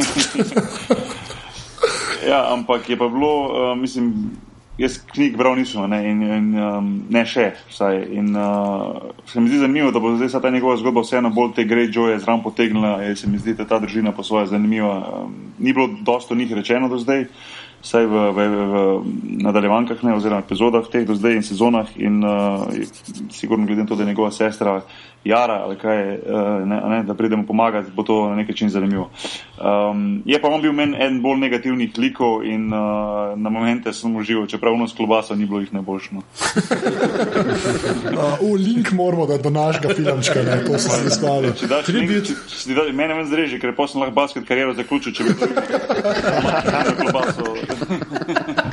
Ja, 2.25 2.49
ampak 2.49 2.89
je 2.89 2.97
pa 2.97 3.07
bilo, 3.07 3.31
uh, 3.43 3.77
mislim, 3.77 4.31
jaz 4.77 4.97
knjig 5.13 5.37
bral 5.37 5.55
nisem, 5.55 5.89
ne, 5.89 6.01
in, 6.09 6.21
in 6.21 6.47
um, 6.59 6.89
ne 7.09 7.23
še, 7.27 7.47
vsaj. 7.69 8.01
In 8.19 8.35
uh, 8.35 9.11
se 9.29 9.39
mi 9.39 9.51
zdi 9.51 9.61
zanimivo, 9.63 9.91
da 9.95 10.01
bo 10.03 10.15
zdaj 10.17 10.35
ta 10.41 10.51
njegova 10.51 10.77
zgodba 10.81 11.05
vseeno 11.05 11.31
bolj 11.35 11.53
te 11.55 11.65
Greyjoye 11.67 12.19
zraven 12.19 12.43
potegnila, 12.43 12.97
se 13.15 13.29
mi 13.31 13.39
zdi, 13.39 13.55
da 13.55 13.67
ta 13.69 13.79
družina 13.79 14.11
po 14.11 14.23
svoje 14.23 14.49
zanimiva. 14.51 14.97
Um, 15.23 15.35
ni 15.59 15.73
bilo 15.73 15.87
dosto 16.03 16.35
njih 16.35 16.51
rečeno 16.53 16.89
do 16.91 16.99
zdaj, 16.99 17.27
vsaj 17.85 18.05
v, 18.09 18.27
v, 18.35 18.47
v 18.49 18.85
nadaljevankah, 19.47 20.03
ne, 20.03 20.15
oziroma 20.17 20.43
epizodah 20.43 20.87
teh 20.91 21.07
do 21.07 21.15
zdaj 21.15 21.39
in 21.39 21.45
sezonah, 21.45 21.95
in 21.95 22.19
uh, 22.25 22.67
sigurno 23.31 23.65
glede 23.65 23.85
na 23.85 23.87
to, 23.87 23.95
da 23.95 24.03
je 24.03 24.11
njegova 24.11 24.31
sestra 24.31 24.81
Jara 25.25 25.53
ali 25.65 25.75
kaj, 25.77 26.13
uh, 26.13 26.67
ne, 26.67 26.81
ne, 26.89 27.03
da 27.03 27.13
pridemo 27.13 27.45
pomagati, 27.45 27.91
bo 27.95 28.03
to 28.03 28.29
na 28.29 28.35
nek 28.35 28.47
način 28.47 28.69
zanimivo. 28.69 29.09
Um, 29.57 30.21
je 30.25 30.41
pa 30.41 30.47
on 30.47 30.61
bil 30.61 30.73
meni 30.73 30.97
en 30.99 31.21
bolj 31.21 31.39
negativnih 31.39 31.97
likov 31.97 32.45
in 32.45 32.73
uh, 32.73 33.33
na 33.35 33.49
momente 33.49 33.93
sem 33.93 34.15
užival, 34.15 34.45
čeprav 34.47 34.73
ono 34.73 34.87
s 34.87 34.93
klobaso 34.93 35.35
ni 35.35 35.45
bilo 35.45 35.59
jih 35.59 35.73
najboljše. 35.73 36.09
No. 36.15 36.21
Uh, 38.15 38.39
v 38.41 38.53
link 38.55 38.91
moramo 38.91 39.25
dati 39.25 39.43
do 39.43 39.49
našega 39.49 39.93
filmčka, 39.93 40.43
ne, 40.43 40.63
to 40.65 40.79
se 40.79 41.03
mi 41.03 41.09
stavlja. 41.11 41.51
Če 41.59 41.67
daš 41.67 41.87
link, 41.87 42.11
če, 42.11 42.33
če 42.47 42.63
ti 42.63 42.75
da, 42.75 42.85
mene 42.93 43.13
ven 43.13 43.27
zreže, 43.27 43.59
ker 43.59 43.75
posem 43.75 44.01
lahko 44.01 44.15
basket 44.15 44.47
kariero 44.47 44.73
zaključil, 44.73 45.13
če 45.13 45.23
bi 45.23 45.33
to 45.33 45.47
klobaso. 47.01 47.55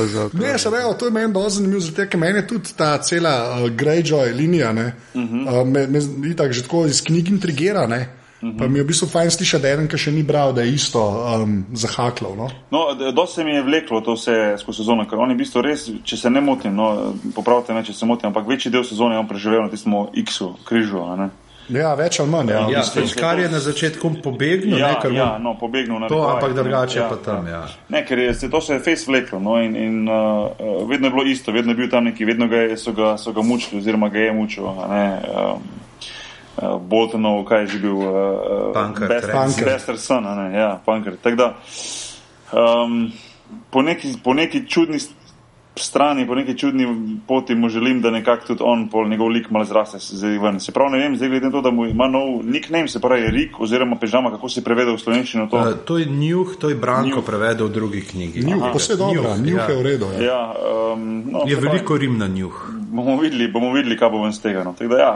To 0.00 0.06
bo 0.06 0.06
za 0.06 0.30
Ne, 0.32 0.58
se 0.58 0.70
pravi, 0.70 0.98
to 0.98 1.06
je 1.06 1.10
meni 1.10 1.32
dosti 1.32 1.56
zanimivo, 1.56 1.80
zato 1.80 2.06
ker 2.06 2.20
meni 2.20 2.46
tudi 2.46 2.72
ta 2.76 2.98
cela 2.98 3.34
uh, 3.50 3.70
Greyjoy 3.70 4.32
linija, 4.36 4.72
ne, 4.72 4.92
uh 5.14 5.22
-huh. 5.22 5.60
uh, 5.60 5.68
me, 5.68 5.86
me 5.86 6.30
itak 6.30 6.52
že 6.52 6.62
tako 6.62 6.86
iz 6.86 7.02
knjig 7.04 7.28
intrigira, 7.28 7.86
ne. 7.86 8.08
Uh 8.42 8.48
-huh. 8.48 8.58
Pa 8.58 8.68
mi 8.68 8.78
je 8.78 8.82
v 8.82 8.86
bistvu 8.86 9.08
fajn 9.08 9.30
slišati, 9.30 9.62
da 9.62 9.68
je 9.68 9.74
eden, 9.74 9.88
ki 9.88 9.98
še 9.98 10.12
ni 10.12 10.22
bral, 10.22 10.52
da 10.52 10.62
je 10.62 10.74
isto 10.74 11.26
um, 11.42 11.64
zahaklal. 11.72 12.36
No? 12.36 12.48
No, 12.70 13.12
dosti 13.12 13.34
se 13.34 13.44
mi 13.44 13.50
je 13.50 13.62
vleklo 13.62 14.00
to 14.00 14.12
vse 14.12 14.56
skozi 14.58 14.76
sezono, 14.76 15.08
ker 15.08 15.18
on 15.18 15.30
je 15.30 15.34
v 15.34 15.38
bistvu 15.38 15.62
res, 15.62 15.90
če 16.04 16.16
se 16.16 16.30
ne 16.30 16.40
motim, 16.40 16.74
no, 16.74 17.14
popravite 17.34 17.74
me, 17.74 17.84
če 17.84 17.92
se 17.92 18.06
motim, 18.06 18.26
ampak 18.26 18.48
večji 18.48 18.72
del 18.72 18.84
sezone 18.84 19.14
je 19.14 19.18
on 19.18 19.28
preživel 19.28 19.62
na 19.62 19.68
tistem 19.68 19.92
X-u, 20.14 20.54
križu. 20.64 21.16
ne. 21.16 21.30
Ja, 21.70 21.92
več 21.94 22.18
ali 22.20 22.30
manj. 22.30 22.50
Ja. 22.50 22.60
Ja, 22.70 22.82
bistvu 22.82 23.02
pač 23.02 23.12
se 23.12 23.20
kar 23.20 23.40
je 23.40 23.48
na 23.50 23.60
začetku 23.62 24.10
pobegnil, 24.24 24.78
Ja, 24.78 24.92
ne, 24.94 25.00
ker 25.02 25.14
ja, 25.14 25.28
no, 25.42 25.54
pobegnil 25.60 26.00
na 26.02 26.08
to, 26.10 26.20
ampak 26.26 26.54
drugače 26.56 26.98
ja, 26.98 27.08
pa 27.10 27.18
tam. 27.24 27.46
Ja. 27.50 27.62
Ne, 27.92 28.02
ker 28.06 28.18
je, 28.18 28.34
se, 28.34 28.50
to 28.50 28.62
je 28.66 28.80
face 28.82 29.06
vleklo 29.06 29.38
no, 29.42 29.56
in, 29.62 29.76
in 29.78 30.08
uh, 30.08 30.50
uh, 30.50 30.82
vedno 30.90 31.10
je 31.10 31.14
bilo 31.14 31.24
isto, 31.24 31.54
vedno 31.54 31.72
je 31.72 31.80
bil 31.82 31.90
tam 31.90 32.08
neki, 32.10 32.26
vedno 32.28 32.48
ga 32.50 32.64
je, 32.66 32.78
so, 32.80 32.94
ga, 32.96 33.14
so 33.20 33.32
ga 33.36 33.44
mučili, 33.46 33.80
oziroma 33.80 34.10
ga 34.10 34.26
je 34.26 34.32
mučil. 34.34 34.68
a 34.68 34.90
Ne, 34.90 35.06
um, 35.30 35.64
uh, 36.56 36.76
Boltonov, 36.82 37.44
kaj 37.48 37.66
je 37.66 37.72
že 37.76 37.82
bil, 37.86 37.96
uh, 37.96 38.74
best, 38.98 39.30
Punkar. 39.30 39.72
Bester 39.72 39.98
son, 39.98 40.26
a 40.26 40.34
ne, 40.34 40.46
ja, 40.58 40.70
Punker. 40.84 41.16
Tako 41.22 41.36
da 41.36 41.48
um, 42.52 43.12
po, 43.70 43.82
neki, 43.82 44.14
po 44.24 44.34
neki 44.34 44.66
čudni 44.68 44.98
strani, 45.76 46.26
po 46.26 46.34
neki 46.34 46.58
čudni 46.58 46.86
poti 47.28 47.54
mu 47.54 47.68
želim, 47.68 48.00
da 48.02 48.10
nekako 48.10 48.46
tudi 48.46 48.62
on, 48.64 48.88
pol 48.88 49.08
njegov 49.08 49.28
lik 49.28 49.50
malo 49.50 49.64
zraste 49.64 50.00
se 50.00 50.16
zdaj 50.16 50.38
ven. 50.38 50.60
Se 50.60 50.72
pravi, 50.72 50.92
ne 50.92 50.98
vem, 50.98 51.16
zdaj 51.16 51.28
glede 51.28 51.46
na 51.46 51.52
to, 51.52 51.60
da 51.60 51.70
mu 51.70 51.86
ima 51.86 52.08
nov 52.08 52.44
nickname, 52.44 52.88
se 52.88 53.00
pravi 53.00 53.30
Rik 53.30 53.60
oziroma 53.60 53.96
Pežama, 53.96 54.30
kako 54.30 54.48
se 54.48 54.64
prevede 54.64 54.92
v 54.92 54.98
slovenščino 54.98 55.46
to. 55.46 55.56
Uh, 55.56 55.72
to 55.84 55.98
je 55.98 56.06
Njuh, 56.06 56.56
to 56.60 56.68
je 56.68 56.74
Branko 56.74 57.16
Njuh. 57.16 57.24
prevedel 57.26 57.66
v 57.66 57.70
drugi 57.70 58.00
knjigi. 58.00 58.44
Njuh, 58.44 58.60
pa 58.72 58.78
vse 58.78 58.96
dobro, 58.96 59.22
Njuh, 59.22 59.46
njuh 59.46 59.58
ja. 59.58 59.68
je 59.70 59.76
v 59.76 59.82
redu. 59.82 60.06
Ja. 60.18 60.22
Ja, 60.24 60.54
um, 60.92 61.24
no, 61.30 61.44
Je 61.46 61.54
se 61.54 61.60
pravi, 61.60 61.76
veliko 61.76 61.96
rim 61.98 62.18
na 62.18 62.26
Njuh. 62.26 62.70
bomo 62.90 63.16
videli, 63.20 63.48
bomo 63.48 63.72
videli, 63.72 63.96
kaj 63.96 64.10
bo 64.10 64.22
ven 64.22 64.32
z 64.32 64.42
tega. 64.42 64.64
No. 64.64 64.74
Tako 64.78 64.94
da 64.94 64.98
ja, 64.98 65.14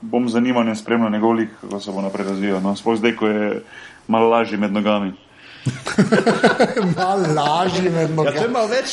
bom 0.00 0.28
z 0.28 0.32
zanimanjem 0.32 0.76
spremljal 0.76 1.10
njegov 1.10 1.32
lik, 1.32 1.50
kako 1.60 1.80
se 1.80 1.92
bo 1.92 2.02
naprej 2.02 2.26
razvijal. 2.26 2.60
No. 2.62 2.76
Sploh 2.76 2.96
zdaj, 2.98 3.16
ko 3.16 3.26
je 3.26 3.62
malo 4.08 4.28
lažje 4.28 4.58
med 4.58 4.72
nogami. 4.72 5.12
Malo 6.96 7.34
lažje 7.34 7.90
med 7.90 8.10
Ja, 8.10 8.16
nogami. 8.16 8.36
to 8.36 8.42
je 8.42 8.48
malo 8.48 8.66
več. 8.66 8.92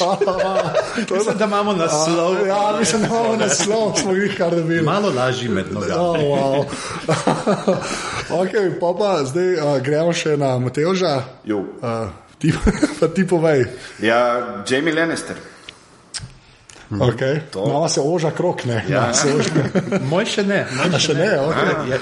Mislim, 1.12 1.38
da 1.38 1.46
imamo 1.46 1.74
naslov. 1.74 2.48
Ja, 2.48 2.76
mislim, 2.80 3.02
da 3.02 3.08
imamo 3.08 3.36
naslov, 3.36 3.94
smo 3.96 4.14
jih 4.14 4.38
kar 4.38 4.56
dobili. 4.56 4.82
Malo 4.82 5.10
lažji 5.10 5.50
med 5.50 5.66
Oh, 5.68 5.74
nogami. 5.74 6.24
wow. 6.24 6.66
okay, 8.42 8.80
pa 8.80 8.94
pa 8.94 9.24
zdaj 9.26 9.54
uh, 9.56 9.82
gremo 9.82 10.14
še 10.14 10.38
na 10.38 10.60
Mateoža. 10.60 11.22
Jo. 11.44 11.64
Uh, 11.82 12.10
ti, 12.38 12.54
pa 13.00 13.08
ti 13.08 13.28
povej. 13.28 13.66
Ja, 14.00 14.20
Jamie 14.64 14.94
Lannister. 14.94 15.36
Okay. 16.92 17.40
Mama 17.56 17.90
se 17.90 18.02
oža 18.02 18.32
krok, 18.32 18.66
ne? 18.66 18.86
Ja. 18.90 19.14
Se 19.14 19.30
oža. 19.30 19.52
Moj 20.04 20.26
še 20.26 20.44
ne. 20.44 20.64
Moj 20.74 20.96
A 20.96 21.00
še 21.00 21.14
ne, 21.14 21.28
okay. 21.40 21.92
Je, 21.92 22.00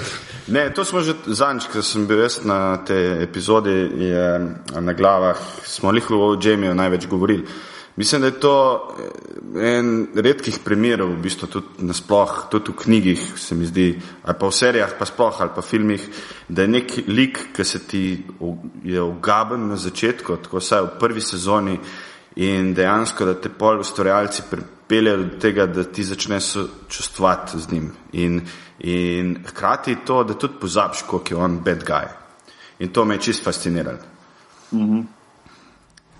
Ne, 0.48 0.70
to 0.72 0.84
smo 0.84 1.00
že 1.00 1.12
zadnjič, 1.26 1.66
ko 1.68 1.82
sem 1.84 2.06
bil 2.08 2.22
jaz 2.24 2.40
na 2.44 2.80
tej 2.80 3.22
epizodi, 3.22 3.74
je 4.00 4.28
na 4.80 4.92
glavah, 4.96 5.36
smo 5.64 5.92
lihko 5.92 6.16
o 6.16 6.38
Jamiju 6.40 6.74
največ 6.74 7.06
govorili. 7.06 7.44
Mislim, 7.96 8.20
da 8.20 8.26
je 8.26 8.40
to 8.40 8.54
eh, 9.58 9.76
en 9.76 10.06
redkih 10.14 10.58
primerov, 10.64 11.10
v 11.10 11.22
bistvu 11.22 11.48
tudi 11.52 11.84
nasploh, 11.84 12.46
tudi 12.50 12.72
v 12.72 12.76
knjigih, 12.80 13.24
se 13.36 13.54
mi 13.54 13.66
zdi, 13.66 13.88
ali 14.22 14.36
pa 14.40 14.48
v 14.48 14.54
serijah, 14.54 14.94
pa 14.98 15.04
sploh, 15.04 15.40
ali 15.40 15.50
pa 15.54 15.62
filmih, 15.62 16.04
da 16.48 16.62
je 16.62 16.68
nek 16.68 16.94
lik, 17.08 17.40
ki 17.52 17.64
se 17.64 17.82
ti 17.84 18.04
je 18.84 19.02
ugaben 19.02 19.68
na 19.68 19.76
začetku, 19.76 20.38
tako 20.46 20.62
vsaj 20.62 20.86
v 20.86 20.94
prvi 21.00 21.20
sezoni 21.20 21.76
in 22.36 22.72
dejansko, 22.74 23.26
da 23.26 23.34
te 23.34 23.50
pol 23.50 23.82
ustvarjalci 23.82 24.46
pripeljejo 24.50 25.16
do 25.24 25.42
tega, 25.42 25.66
da 25.66 25.84
ti 25.84 26.04
začneš 26.04 26.54
čustvati 26.88 27.58
z 27.58 27.72
njim. 27.72 27.92
In, 28.12 28.40
in 28.78 29.44
hkrati 29.46 29.96
to, 30.06 30.24
da 30.24 30.34
tudi 30.34 30.54
pozabiš, 30.60 31.02
koliko 31.02 31.34
je 31.34 31.36
on 31.36 31.58
bad 31.58 31.84
guy. 31.84 32.06
In 32.78 32.88
to 32.88 33.04
me 33.04 33.14
je 33.14 33.20
čist 33.20 33.44
fasciniralo. 33.44 33.98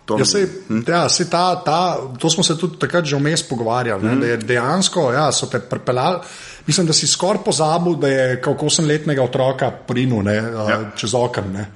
To 0.04 0.16
Ja, 0.18 0.24
sej, 0.24 0.46
ja, 0.88 1.02
sej 1.08 1.28
ta, 1.28 1.60
ta, 1.60 1.96
to 2.18 2.30
smo 2.30 2.40
se 2.42 2.56
tudi 2.58 2.78
takrat 2.80 3.04
že 3.04 3.16
vmes 3.16 3.42
pogovarjali. 3.44 4.00
Mm. 4.08 4.20
Da 4.20 4.26
je 4.26 4.36
dejansko 4.36 5.12
ja, 5.12 5.32
so 5.32 5.46
te 5.46 5.60
pripeljali. 5.60 6.18
Mislim, 6.66 6.86
da 6.86 6.92
si 6.92 7.06
skoraj 7.06 7.44
pozabil, 7.44 7.94
da 7.94 8.08
je 8.08 8.40
kako 8.40 8.66
osemletnega 8.66 9.22
otroka 9.22 9.70
prinul 9.70 10.22
ne, 10.24 10.34
ja. 10.34 10.78
čez 10.96 11.14
okno, 11.14 11.44
ne. 11.52 11.66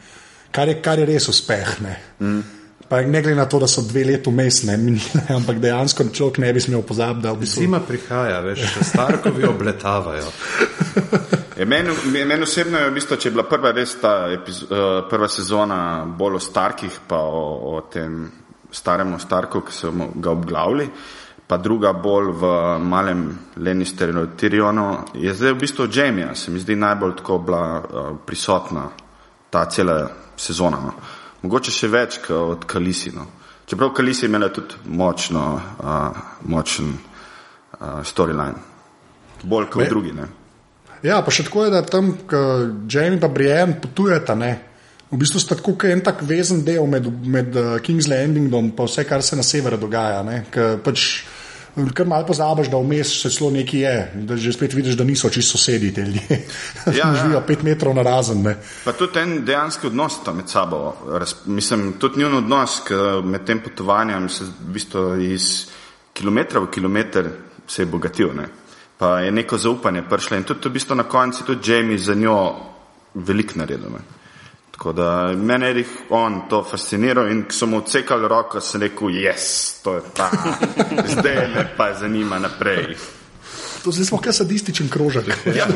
kar, 0.50 0.68
je- 0.68 0.82
kar 0.82 0.98
je 0.98 1.06
res 1.06 1.28
uspeh. 1.28 1.80
Ne. 1.80 2.00
Mm. 2.20 2.40
Pa 2.92 3.00
ne 3.00 3.22
glede 3.22 3.36
na 3.36 3.46
to, 3.48 3.58
da 3.58 3.66
so 3.66 3.80
dve 3.82 4.04
leti 4.04 4.30
vmes, 4.30 4.62
ne, 4.68 4.74
minile, 4.84 5.22
ampak 5.32 5.56
dejansko 5.64 6.04
človek 6.12 6.42
ne 6.44 6.50
bi 6.52 6.60
smel 6.60 6.82
pozabiti, 6.84 7.22
da 7.24 7.30
v 7.32 7.38
bistvu. 7.40 7.62
zima 7.64 7.78
prihaja, 7.80 8.40
veš, 8.44 8.66
starkovi 8.90 9.46
obletavajo. 9.48 10.26
Je, 11.58 11.64
meni, 11.66 11.94
meni 12.12 12.42
osebno 12.42 12.78
je 12.78 12.90
v 12.90 12.94
bistvu, 12.94 13.16
če 13.16 13.28
je 13.28 13.32
bila 13.32 13.44
prva 13.48 13.70
res 13.72 13.94
ta 14.00 14.12
epiz, 14.32 14.62
uh, 14.64 15.06
prva 15.08 15.28
sezona 15.28 15.78
bolj 16.18 16.36
o 16.36 16.40
Starkih, 16.40 16.96
pa 17.08 17.20
o, 17.22 17.42
o 17.72 17.80
tem 17.92 18.26
starem 18.72 19.12
Starku, 19.20 19.60
ki 19.64 19.76
so 19.76 19.92
ga 19.92 20.32
obglavili, 20.32 20.88
pa 21.46 21.56
druga 21.56 21.92
bolj 21.92 22.32
v 22.40 22.52
malem 22.92 23.24
Lannisterju, 23.56 24.26
Tyrionu, 24.36 24.88
je 25.14 25.32
zdaj 25.32 25.56
v 25.56 25.60
bistvu 25.64 25.88
Jamie, 25.92 26.28
se 26.34 26.50
mi 26.50 26.60
zdi 26.60 26.76
najbolj 26.76 27.16
tako 27.22 27.38
bila 27.38 27.64
uh, 27.80 28.12
prisotna 28.26 28.88
ta 29.50 29.64
cela 29.64 30.00
sezona. 30.36 30.84
No. 30.88 31.21
Mogoče 31.42 31.72
še 31.74 31.88
več 31.90 32.18
kot 32.22 32.36
od 32.56 32.66
Kalisi. 32.70 33.10
No. 33.14 33.26
Čeprav 33.66 33.92
Kalisi 33.96 34.24
je 34.26 34.30
imela 34.30 34.48
tudi 34.52 34.78
močno, 34.84 35.42
uh, 35.58 36.20
močen 36.46 36.92
uh, 36.92 38.02
storyline, 38.06 38.58
bolj 39.42 39.66
kot 39.70 39.82
Me- 39.82 39.88
drugi. 39.90 40.12
Ne. 40.12 40.28
Ja, 41.02 41.18
pa 41.22 41.34
še 41.34 41.48
tako 41.48 41.64
je, 41.66 41.72
da 41.74 41.82
tam 41.82 42.12
ko 42.30 42.38
Jamie 42.86 43.18
in 43.18 43.32
Brian 43.34 43.74
potujeta. 43.82 44.36
Ne? 44.38 44.52
V 45.10 45.18
bistvu 45.18 45.40
sta 45.42 45.56
tako 45.58 45.74
en 45.90 46.00
tak 46.00 46.22
vezen 46.22 46.62
del 46.64 46.86
med, 46.86 47.08
med 47.26 47.56
uh, 47.56 47.72
King's 47.82 48.06
Landingom 48.08 48.70
in 48.70 48.76
vse, 48.78 49.04
kar 49.04 49.22
se 49.22 49.36
na 49.36 49.42
severu 49.42 49.76
dogaja. 49.76 50.22
ne. 50.22 50.44
Ker 50.50 50.78
Pač, 50.84 51.24
kar 51.94 52.06
malo 52.06 52.26
pozabiš, 52.26 52.68
da 52.70 52.76
vmes 52.76 53.10
še 53.16 53.30
celo 53.32 53.50
nekaj 53.50 53.80
je, 53.80 53.94
da 54.28 54.36
že 54.36 54.52
spet 54.52 54.74
vidiš, 54.74 54.96
da 54.98 55.04
niso 55.04 55.30
čisto 55.30 55.58
sosedi 55.58 55.92
ti 55.94 56.00
ljudje. 56.00 56.38
Ja, 56.86 56.92
Ja, 56.92 57.08
ja. 57.08 57.14
živijo 57.22 57.40
pet 57.46 57.62
metrov 57.62 57.94
na 57.94 58.02
razen. 58.02 58.42
Ne. 58.42 58.56
Pa 58.84 58.92
tudi 58.92 59.18
en 59.18 59.44
dejanski 59.44 59.86
odnos 59.86 60.18
tam 60.24 60.36
med 60.36 60.48
sabo. 60.48 60.94
Raz, 61.08 61.34
mislim, 61.46 61.92
tudi 61.98 62.20
njun 62.20 62.34
odnos 62.42 62.80
med 63.24 63.44
tem 63.44 63.60
potovanjem 63.60 64.28
se 64.28 64.44
v 64.44 64.72
bistvu 64.74 65.04
iz 65.32 65.66
kilometra 66.12 66.60
v 66.60 66.70
kilometr 66.70 67.30
se 67.66 67.82
je 67.82 67.86
bogatil. 67.86 68.34
Ne? 68.36 68.48
Pa 68.98 69.20
je 69.20 69.32
neko 69.32 69.58
zaupanje 69.58 70.02
prišlo 70.02 70.36
in 70.36 70.44
tudi 70.44 70.68
v 70.68 70.72
bistvu 70.72 70.94
na 70.94 71.02
koncu 71.08 71.44
tudi 71.44 71.70
Jamie 71.72 71.98
za 71.98 72.14
njo 72.14 72.54
velik 73.14 73.56
naredil. 73.56 73.90
Ne? 73.90 74.21
Tako 74.82 74.92
da 74.92 75.32
mene 75.36 75.66
je 75.66 75.76
jih 75.78 75.90
on 76.10 76.40
to 76.50 76.64
fasciniral 76.70 77.28
in 77.30 77.44
ko 77.44 77.54
so 77.54 77.66
mu 77.66 77.76
odsekali 77.78 78.28
roko, 78.28 78.60
sem 78.60 78.82
rekel, 78.82 79.12
yes, 79.14 79.76
to 79.84 79.94
je 79.94 80.00
ta, 80.14 80.26
zdaj 81.12 81.36
me 81.54 81.62
pa 81.76 81.92
zanima 81.94 82.38
naprej. 82.38 82.96
To 83.84 83.92
zdaj 83.92 84.06
smo 84.06 84.18
kaj 84.18 84.32
sadističen 84.32 84.88
krožek. 84.90 85.30
Ja. 85.58 85.68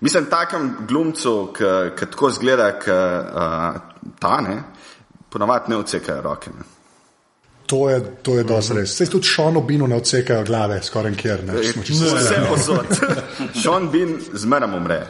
Mislim, 0.00 0.30
takem 0.30 0.76
glumcu, 0.88 1.52
ki 1.98 2.06
tako 2.06 2.30
zgleda, 2.30 2.70
ki 2.80 2.90
uh, 2.90 4.08
ta 4.18 4.40
ne, 4.40 4.62
ponavadi 5.28 5.70
ne 5.70 5.76
odsekajo 5.76 6.22
roke. 6.22 6.50
Ne. 6.56 6.77
To 7.68 7.90
je, 7.90 8.00
to 8.22 8.38
je 8.38 8.44
dosti 8.48 8.74
res. 8.74 8.92
Sej 8.96 9.10
tudi 9.12 9.28
Šono 9.28 9.60
Binu 9.60 9.86
ne 9.86 9.96
odsekajo 10.00 10.44
glave, 10.48 10.78
skoraj 10.82 11.12
kjer. 11.20 11.42
Ne, 11.44 11.60
čisto 11.84 12.14
Vse 12.16 12.38
posod. 12.48 12.86
Sean 13.62 13.90
Bean 13.92 14.14
zmeram 14.32 14.74
umre. 14.74 15.02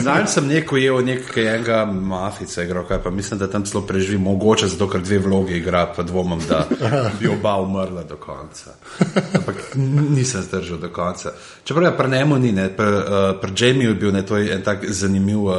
Zdaj 0.00 0.26
sem 0.26 0.48
neko 0.48 0.80
jedel 0.80 1.04
nekega 1.04 1.84
mafica, 1.84 2.62
igral, 2.62 2.86
kaj 2.88 3.02
pa 3.04 3.10
mislim, 3.10 3.38
da 3.38 3.50
tam 3.50 3.64
celo 3.68 3.84
preživi, 3.86 4.18
mogoče 4.18 4.68
zato, 4.72 4.88
ker 4.88 5.04
dve 5.04 5.18
vlogi 5.28 5.60
igra, 5.60 5.84
pa 5.96 6.02
dvomim, 6.02 6.40
da 6.48 6.64
bi 7.20 7.28
oba 7.28 7.58
umrla 7.60 8.02
do 8.08 8.16
konca. 8.16 8.78
Ampak 9.36 9.76
nisem 9.76 10.42
zdržal 10.42 10.78
do 10.78 10.88
konca. 10.88 11.36
Čeprav 11.64 11.92
je 11.92 11.96
pri 11.96 12.10
njemu 12.10 12.38
ni, 12.38 12.52
ne, 12.52 12.68
pri, 12.76 12.86
uh, 12.86 13.40
pri 13.40 13.52
Jamieju 13.56 13.90
je 13.90 13.94
bil 13.94 14.12
ne, 14.12 14.26
to 14.26 14.36
je 14.36 14.54
en 14.54 14.62
tak 14.62 14.88
zanimiv. 14.88 15.44
Uh, 15.44 15.54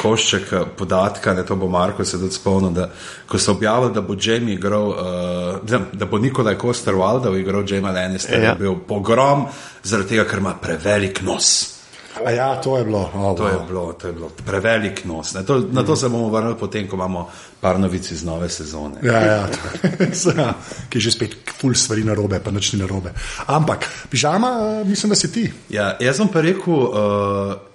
Košček 0.00 0.52
eh, 0.52 0.68
podatka, 0.76 1.34
ne, 1.34 1.44
to 1.46 1.56
bo 1.56 1.68
Marko 1.68 2.04
se 2.04 2.18
tudi 2.18 2.34
spomnil, 2.34 2.70
da 2.76 2.88
ko 3.28 3.38
so 3.38 3.52
objavili, 3.52 3.92
da 3.94 4.00
bo 4.00 4.16
Jamie 4.20 4.54
igral, 4.54 4.88
uh, 4.88 5.82
da 5.92 6.06
bo 6.06 6.18
Nikolaj 6.18 6.56
Koster 6.58 6.94
Waldov 6.94 7.36
igral 7.38 7.64
Jamie 7.68 7.92
Lannister, 7.92 8.42
ja. 8.42 8.54
Je 8.54 8.62
bil 8.64 8.78
pogrom, 8.88 9.46
zaradi 9.82 10.16
tega, 10.16 10.24
ker 10.24 10.40
ima 10.40 10.54
prevelik 10.62 11.22
nos. 11.22 11.80
A 12.26 12.30
ja, 12.30 12.60
to 12.60 12.78
je 12.78 12.84
bilo. 12.84 13.10
Oh, 13.14 13.36
To 13.36 13.48
je 13.48 13.54
wow. 13.54 13.66
bilo, 13.66 13.92
to 13.92 14.06
je 14.06 14.12
bilo 14.12 14.28
prevelik 14.46 15.04
nos. 15.04 15.34
Ne, 15.34 15.44
to, 15.44 15.62
na 15.72 15.82
to 15.82 15.96
se 15.96 16.08
bomo 16.08 16.28
vrnili 16.28 16.56
potem, 16.58 16.88
ko 16.88 16.96
imamo 16.96 17.28
par 17.60 17.78
novic 17.78 18.10
iz 18.10 18.24
nove 18.24 18.48
sezone. 18.48 19.00
Ja, 19.02 19.20
ja, 19.20 19.48
ja, 20.36 20.54
ki 20.88 20.98
je 20.98 21.00
že 21.00 21.10
spet 21.10 21.36
ful 21.60 21.74
stvari 21.74 22.04
na 22.04 22.14
robe, 22.14 22.40
pa 22.40 22.50
nič 22.50 22.72
ni 22.72 22.80
na 22.80 22.86
robe. 22.86 23.12
Ampak, 23.46 23.86
pižama, 24.10 24.80
eh, 24.80 24.84
mislim, 24.84 25.10
da 25.10 25.16
si 25.16 25.32
ti. 25.32 25.52
Ja, 25.70 25.96
jaz 26.00 26.16
sem 26.16 26.28
pa 26.28 26.40
rekel, 26.40 26.74
uh, 26.74 27.69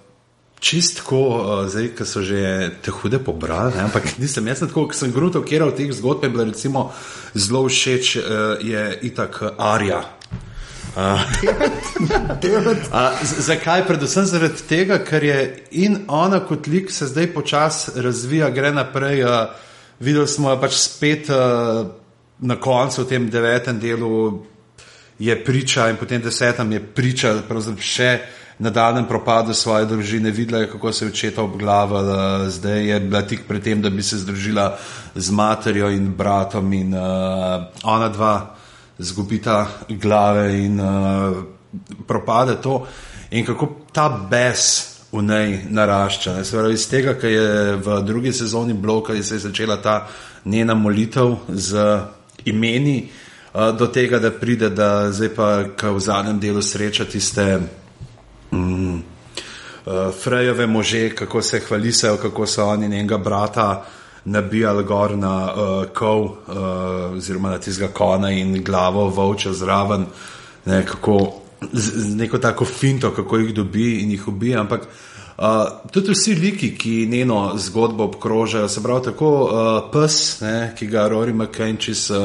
čistko, 0.60 1.20
uh, 1.20 1.70
zdaj, 1.70 1.92
ki 1.98 2.06
so 2.08 2.22
že 2.26 2.72
te 2.82 2.92
hude 2.92 3.20
pobrali, 3.20 3.76
ne, 3.76 3.84
ampak 3.86 4.04
nisem 4.22 4.48
jaz 4.48 4.60
tako, 4.66 4.88
ker 4.90 4.98
sem 4.98 5.12
gruto, 5.12 5.44
kjer 5.46 5.64
od 5.68 5.78
teh 5.78 5.94
zgodb 5.94 6.24
je 6.24 6.30
bila 6.30 6.44
recimo 6.50 6.92
zelo 7.36 7.68
všeč, 7.70 8.16
uh, 8.18 8.24
je 8.62 9.00
itak 9.12 9.42
uh, 9.42 9.50
Arja. 9.58 10.04
A, 11.00 11.20
z- 13.20 13.44
zakaj? 13.44 13.84
Predvsem 13.84 14.26
zaradi 14.26 14.64
tega, 14.64 14.96
ker 15.04 15.24
je 15.24 15.40
in 15.84 15.98
ona 16.08 16.40
kot 16.40 16.68
lik 16.72 16.92
se 16.92 17.08
zdaj 17.12 17.34
počasi 17.34 17.92
razvija, 18.00 18.50
gre 18.50 18.72
naprej. 18.72 19.24
Uh, 19.24 19.30
videli 20.00 20.28
smo 20.28 20.54
jo 20.54 20.62
pač 20.62 20.78
spet 20.80 21.30
uh, 21.30 21.36
na 22.40 22.56
koncu, 22.56 23.04
v 23.04 23.10
tem 23.10 23.30
devetem 23.30 23.80
delu, 23.80 24.46
je 25.20 25.44
priča 25.44 25.90
in 25.90 25.96
potem 25.96 26.22
desetem 26.22 26.72
je 26.72 26.80
priča 26.80 27.34
pravzaprav 27.48 27.84
še 27.84 28.20
nadaljem 28.60 29.06
propadu 29.06 29.54
svoje 29.54 29.86
družine. 29.86 30.32
Videla 30.32 30.62
je, 30.62 30.72
kako 30.72 30.94
se 30.94 31.06
je 31.06 31.10
očeta 31.10 31.42
obglavala, 31.42 32.50
zdaj 32.50 32.86
je 32.86 33.00
bila 33.00 33.22
tik 33.22 33.48
pred 33.48 33.64
tem, 33.64 33.82
da 33.82 33.90
bi 33.90 34.04
se 34.04 34.18
združila 34.18 34.78
z 35.16 35.32
materjo 35.32 35.90
in 35.90 36.14
bratom 36.18 36.74
in 36.74 36.94
uh, 36.94 37.02
ona 37.84 38.10
dva 38.10 38.56
zgubita 38.98 39.68
glave 39.90 40.66
in 40.66 40.80
uh, 40.80 41.44
propade 42.08 42.56
to. 42.62 42.86
In 43.32 43.46
kako 43.46 43.70
ta 43.92 44.10
bes 44.30 44.92
v 45.12 45.22
njej 45.24 45.60
narašča. 45.70 46.34
Ne? 46.34 46.46
Se 46.46 46.58
pravi, 46.58 46.74
iz 46.74 46.90
tega, 46.90 47.14
kar 47.14 47.30
je 47.30 47.76
v 47.76 48.02
drugi 48.04 48.34
sezoni 48.34 48.74
bilo, 48.74 49.02
ko 49.04 49.16
se 49.24 49.36
je 49.36 49.40
začela 49.40 49.78
ta 49.78 50.08
njena 50.46 50.74
molitev 50.74 51.36
z 51.48 52.00
imeni, 52.46 53.10
uh, 53.54 53.78
do 53.78 53.88
tega, 53.88 54.20
da 54.20 54.32
pride, 54.32 54.70
da 54.70 55.12
zdaj 55.12 55.30
pa, 55.36 55.64
ko 55.80 55.94
v 55.94 56.00
zadnjem 56.00 56.40
delu 56.40 56.62
sreča 56.62 57.06
tiste 57.06 57.60
mm, 58.56 58.96
uh, 59.86 59.94
Frejove 60.24 60.68
može, 60.68 61.10
kako 61.16 61.42
se 61.42 61.60
hvalisajo, 61.60 62.18
kako 62.18 62.46
so 62.46 62.66
oni 62.66 62.88
njenega 62.88 63.18
brata 63.18 63.86
nabijali 64.26 64.84
gor 64.84 65.18
na 65.18 65.54
uh, 65.54 65.86
kol, 65.94 66.24
uh, 66.24 66.34
oziroma 67.14 67.50
na 67.50 67.58
tistega 67.58 67.94
kona 67.94 68.32
in 68.32 68.64
glavo 68.64 69.10
volča 69.10 69.54
zraven, 69.54 70.06
ne, 70.66 70.86
kako, 70.86 71.34
z, 71.72 71.92
z 71.96 72.16
neko 72.16 72.38
tako 72.38 72.66
finto, 72.66 73.12
kako 73.12 73.38
jih 73.38 73.54
dobi 73.54 74.00
in 74.02 74.12
jih 74.12 74.28
ubija. 74.28 74.60
Ampak 74.60 74.88
Uh, 75.38 75.92
tudi 75.92 76.14
vsi 76.14 76.34
liki, 76.36 76.70
ki 76.78 77.08
njeno 77.12 77.58
zgodbo 77.58 78.04
obkrožajo, 78.04 78.70
se 78.70 78.84
pravi 78.84 79.04
tako 79.04 79.30
uh, 79.44 79.92
pes, 79.92 80.40
ne, 80.42 80.72
ki 80.80 80.88
ga 80.88 81.10
Rory 81.12 81.34
McKenčis 81.34 82.10
uh, 82.10 82.18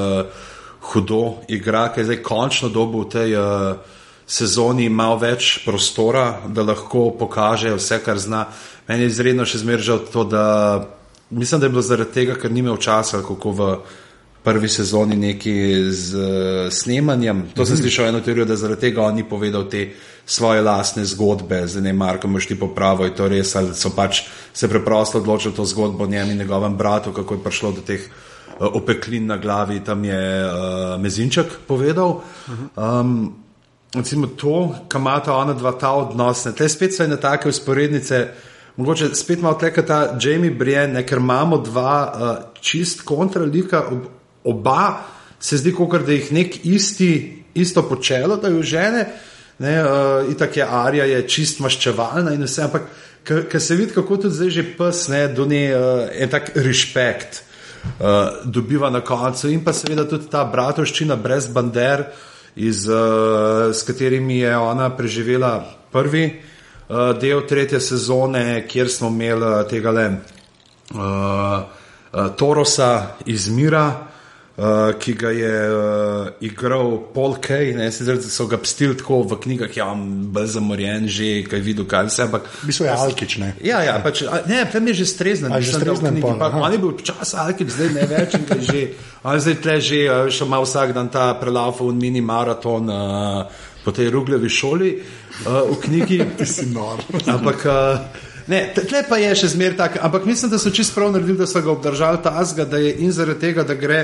hudo 0.81 1.35
igra, 1.49 1.89
ki 1.91 2.01
je 2.01 2.05
zdaj 2.05 2.21
končno 2.23 2.69
dobil 2.69 3.01
v 3.01 3.09
tej 3.11 3.35
uh, 3.35 3.99
sezoni 4.31 4.89
malo 4.89 5.19
več 5.19 5.59
prostora, 5.65 6.41
da 6.47 6.63
lahko 6.63 7.11
pokaže 7.19 7.75
vse, 7.75 7.99
kar 8.05 8.19
zna. 8.19 8.45
Meni 8.89 9.09
je 9.09 9.15
izredno 9.15 9.47
še 9.47 9.63
zmeržal 9.65 10.05
to, 10.13 10.25
da 10.25 10.45
mislim, 11.31 11.61
da 11.61 11.67
je 11.67 11.75
bilo 11.75 11.83
zaradi 11.83 12.15
tega, 12.15 12.37
ker 12.39 12.53
ni 12.53 12.63
imel 12.63 12.79
časa, 12.79 13.25
kako 13.27 13.51
v 13.59 13.73
prvi 14.43 14.71
sezoni 14.73 15.19
neki 15.21 15.55
z 15.93 16.17
uh, 16.17 16.71
snemanjem. 16.73 17.51
To 17.59 17.67
sem 17.67 17.77
slišal 17.77 18.09
eno 18.09 18.23
teorijo, 18.25 18.47
da 18.49 18.57
zaradi 18.57 18.89
tega 18.89 19.03
on 19.05 19.19
ni 19.19 19.27
povedal 19.29 19.67
te 19.69 19.91
svoje 20.25 20.63
lastne 20.63 21.05
zgodbe, 21.05 21.67
zdaj 21.69 21.83
ne 21.83 21.93
Marko, 21.93 22.31
moš 22.31 22.47
ti 22.49 22.57
popravo, 22.57 23.05
je 23.05 23.15
to 23.19 23.29
res, 23.29 23.53
ali 23.59 23.75
so 23.75 23.91
pač 23.93 24.23
se 24.55 24.71
preprosto 24.71 25.19
odločili 25.19 25.55
to 25.55 25.67
zgodbo 25.67 26.07
o 26.07 26.09
njem 26.09 26.31
in 26.31 26.39
njegovem 26.39 26.77
bratu, 26.79 27.13
kako 27.13 27.35
je 27.35 27.45
prišlo 27.45 27.73
do 27.77 27.85
teh 27.85 28.07
uh, 28.07 28.71
opeklin 28.71 29.27
na 29.27 29.37
glavi, 29.37 29.83
tam 29.85 30.05
je 30.05 30.23
uh, 30.47 30.97
Mezinček 31.03 31.67
povedal. 31.67 32.23
Um, 32.79 33.40
recimo 33.95 34.27
to, 34.27 34.75
kam 34.89 35.03
ima 35.03 35.23
ona 35.27 35.53
dva 35.53 35.73
ta 35.73 35.93
odnos, 35.93 36.45
ne, 36.45 36.53
te 36.53 36.69
spet 36.69 36.95
so 36.95 37.05
ene 37.05 37.17
take 37.21 37.49
usporednice, 37.49 38.29
mogoče 38.77 39.11
spet 39.15 39.43
malo 39.43 39.59
teka 39.59 39.83
ta 39.87 40.01
Jamie 40.21 40.51
Brien, 40.51 40.93
ne, 40.93 41.03
ker 41.07 41.19
imamo 41.19 41.59
dva 41.59 41.97
uh, 42.07 42.31
čist 42.63 43.03
kontralika, 43.05 43.85
ob, 43.91 44.07
oba 44.45 45.01
se 45.41 45.59
zdi, 45.59 45.75
kot 45.75 46.07
da 46.07 46.15
jih 46.15 46.33
nek 46.33 46.65
isti, 46.65 47.11
isto 47.55 47.83
počelo, 47.89 48.37
da 48.37 48.49
jo 48.49 48.63
žene, 48.63 49.07
ne, 49.59 49.77
uh, 49.83 50.31
itak 50.31 50.57
je 50.57 50.65
Arja 50.65 51.05
je 51.11 51.27
čist 51.29 51.61
maščevalna 51.61 52.35
in 52.35 52.47
vse, 52.47 52.69
ampak 52.69 52.89
ker 53.27 53.61
se 53.61 53.77
vidi, 53.77 53.93
kako 53.93 54.17
tudi 54.23 54.35
zdaj 54.39 54.51
že 54.55 54.69
pes, 54.79 55.07
ne, 55.11 55.27
do 55.35 55.47
nje 55.51 55.67
uh, 55.75 56.09
en 56.15 56.31
tak 56.31 56.55
respekt. 56.55 57.45
Uh, 57.81 58.45
dobiva 58.45 58.91
na 58.93 59.01
koncu, 59.01 59.49
in 59.49 59.63
pa 59.65 59.73
seveda 59.73 60.05
tudi 60.05 60.29
ta 60.29 60.45
bratovščina 60.45 61.17
brez 61.17 61.47
bander, 61.49 62.05
iz, 62.57 62.89
uh, 62.89 63.75
s 63.75 63.83
katerimi 63.83 64.39
je 64.39 64.57
ona 64.57 64.91
preživela 64.97 65.65
prvi 65.93 66.41
uh, 66.89 66.97
del 67.21 67.47
tretje 67.47 67.81
sezone, 67.81 68.67
kjer 68.69 68.91
smo 68.91 69.09
imeli 69.09 69.47
uh, 69.47 69.69
tega 69.69 69.91
le 69.91 70.07
uh, 70.11 71.01
uh, 71.01 72.35
Torosa 72.37 73.17
iz 73.27 73.49
Mira, 73.49 74.10
uh, 74.61 74.93
ki 74.99 75.15
ga 75.17 75.31
je 75.31 75.55
uh, 75.73 76.29
igral 76.45 76.99
Paul 77.15 77.37
Kay, 77.41 77.73
ne 77.77 77.89
sicer 77.93 78.21
so 78.23 78.47
ga 78.51 78.59
pstili 78.61 78.97
tako 78.99 79.23
v 79.25 79.39
knjigah, 79.41 79.73
ja, 79.77 79.89
bolj 79.97 80.51
zamorjen, 80.57 81.09
že 81.09 81.31
kaj 81.49 81.65
videl, 81.65 81.89
kaj 81.89 82.11
vse. 82.11 82.27
Ampak, 82.29 82.49
V 82.61 82.69
bistvu 82.69 82.87
je 82.87 82.93
Alkič, 82.93 83.37
ne. 83.41 83.51
Ja, 83.65 83.81
ja 83.87 83.97
pač, 84.05 84.23
a, 84.29 84.43
ne, 84.51 84.61
tam 84.69 84.93
je 84.93 85.01
že 85.01 85.07
streznen. 85.09 85.57
Že 85.57 85.81
streznen 85.81 86.21
knjigi, 86.21 86.37
pa. 86.37 86.53
On 86.61 86.73
je 86.73 86.81
bil 86.83 86.93
čas 87.01 87.35
Alkič, 87.35 87.73
zdaj 87.73 87.93
ne 87.97 88.07
več 88.11 88.37
in 88.37 88.45
že. 88.61 88.83
On 89.25 89.37
zdaj 89.37 89.57
tle 89.61 89.77
že 89.81 89.99
še 90.33 90.45
ima 90.49 90.61
vsak 90.61 90.97
dan 90.97 91.09
ta 91.13 91.33
prelafov 91.37 91.93
mini 91.97 92.21
maraton 92.25 92.89
uh, 92.89 93.45
po 93.85 93.93
tej 93.93 94.13
rugljevi 94.13 94.49
šoli 94.49 94.91
uh, 94.97 95.69
v 95.73 95.77
knjigi. 95.85 96.19
Si 96.51 96.67
nor. 96.73 97.01
Ampak, 97.29 97.65
uh, 97.69 98.01
ne, 98.51 98.65
tle 98.77 99.05
pa 99.09 99.21
je 99.21 99.33
še 99.45 99.55
zmer 99.57 99.77
tak, 99.79 100.01
ampak 100.03 100.25
mislim, 100.29 100.51
da 100.53 100.59
so 100.59 100.73
čist 100.73 100.97
prav 100.97 101.13
naredili, 101.13 101.39
da 101.39 101.47
so 101.49 101.63
ga 101.63 101.71
obdržali 101.73 102.21
tazga, 102.25 102.65
da 102.65 102.81
je 102.81 102.97
in 103.05 103.13
zaradi 103.15 103.45
tega, 103.45 103.65
da 103.65 103.77
gre, 103.79 104.03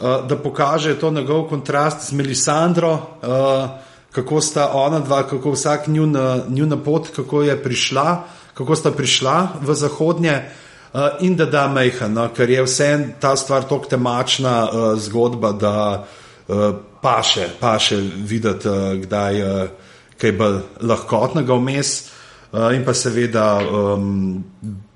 uh, 0.00 0.26
da 0.26 0.36
pokaže 0.36 0.98
to 0.98 1.10
njegov 1.10 1.48
kontrast 1.48 2.08
z 2.08 2.12
Melisandro, 2.12 2.92
uh, 2.92 3.68
kako 4.12 4.40
sta 4.40 4.70
ona 4.72 5.00
dva, 5.00 5.22
kako 5.28 5.50
vsak 5.50 5.86
njuna, 5.86 6.38
njuna 6.48 6.76
pot, 6.76 7.08
kako 7.16 7.42
je 7.42 7.62
prišla, 7.62 8.24
kako 8.54 8.76
sta 8.76 8.90
prišla 8.90 9.48
v 9.60 9.74
zahodnje. 9.74 10.42
Uh, 10.94 11.00
in 11.20 11.36
da 11.36 11.46
da 11.46 11.68
mejha, 11.68 12.08
no, 12.08 12.28
ker 12.30 12.50
je 12.50 12.62
vse 12.62 13.08
ta 13.20 13.36
stvar 13.36 13.62
tako 13.62 13.86
temačna 13.90 14.68
uh, 14.70 14.98
zgodba, 14.98 15.52
da 15.52 16.04
uh, 16.48 16.74
paše, 17.02 17.48
paše 17.60 17.96
videti, 18.16 18.68
uh, 18.68 18.94
kdaj 19.02 19.38
je 19.38 19.62
uh, 19.64 19.70
kaj 20.20 20.32
bolj 20.32 20.60
lahkotnega 20.80 21.54
vmes. 21.58 21.94
Uh, 22.54 22.70
in 22.74 22.84
pa 22.86 22.94
seveda 22.94 23.58
um, 23.58 24.44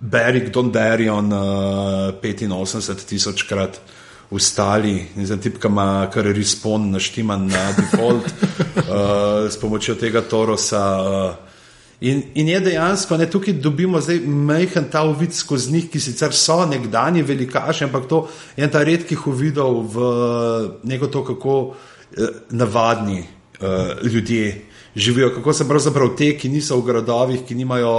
Berik 0.00 0.52
Dondarjon 0.54 1.32
uh, 1.32 2.14
85 2.22 3.04
tisočkrat 3.08 3.80
ustali, 3.80 3.97
in 5.16 5.26
za 5.26 5.36
tipka 5.36 5.68
ima 5.68 6.10
kar 6.12 6.24
respon 6.24 6.90
naštiman 6.90 7.46
na 7.46 7.72
default 7.72 8.24
uh, 8.24 9.48
s 9.52 9.56
pomočjo 9.60 9.94
tega 9.94 10.20
Torosa. 10.20 11.00
Uh, 11.00 11.48
In, 12.00 12.22
in 12.34 12.48
je 12.48 12.60
dejansko, 12.60 13.16
ne, 13.18 13.26
tukaj 13.26 13.56
dobimo 13.58 13.98
zdaj 14.00 14.20
majhen 14.22 14.84
ta 14.90 15.02
uvid 15.02 15.32
skozi 15.34 15.72
njih, 15.72 15.88
ki 15.90 16.00
sicer 16.00 16.32
so 16.32 16.60
nekdani 16.66 17.24
velikaši, 17.26 17.84
ampak 17.88 18.06
to 18.06 18.20
je 18.56 18.68
ta 18.70 18.84
redkih 18.86 19.26
uvidov 19.26 19.80
v 19.94 20.04
neko 20.86 21.08
to, 21.10 21.24
kako 21.24 21.54
eh, 22.14 22.28
navadni 22.50 23.18
eh, 23.18 23.96
ljudje 24.02 24.67
živijo, 24.98 25.30
kako 25.34 25.52
se 25.52 25.68
pravzaprav 25.68 26.16
te, 26.18 26.32
ki 26.38 26.48
niso 26.48 26.76
v 26.76 26.86
gradovih, 26.90 27.42
ki 27.46 27.54
nimajo 27.54 27.90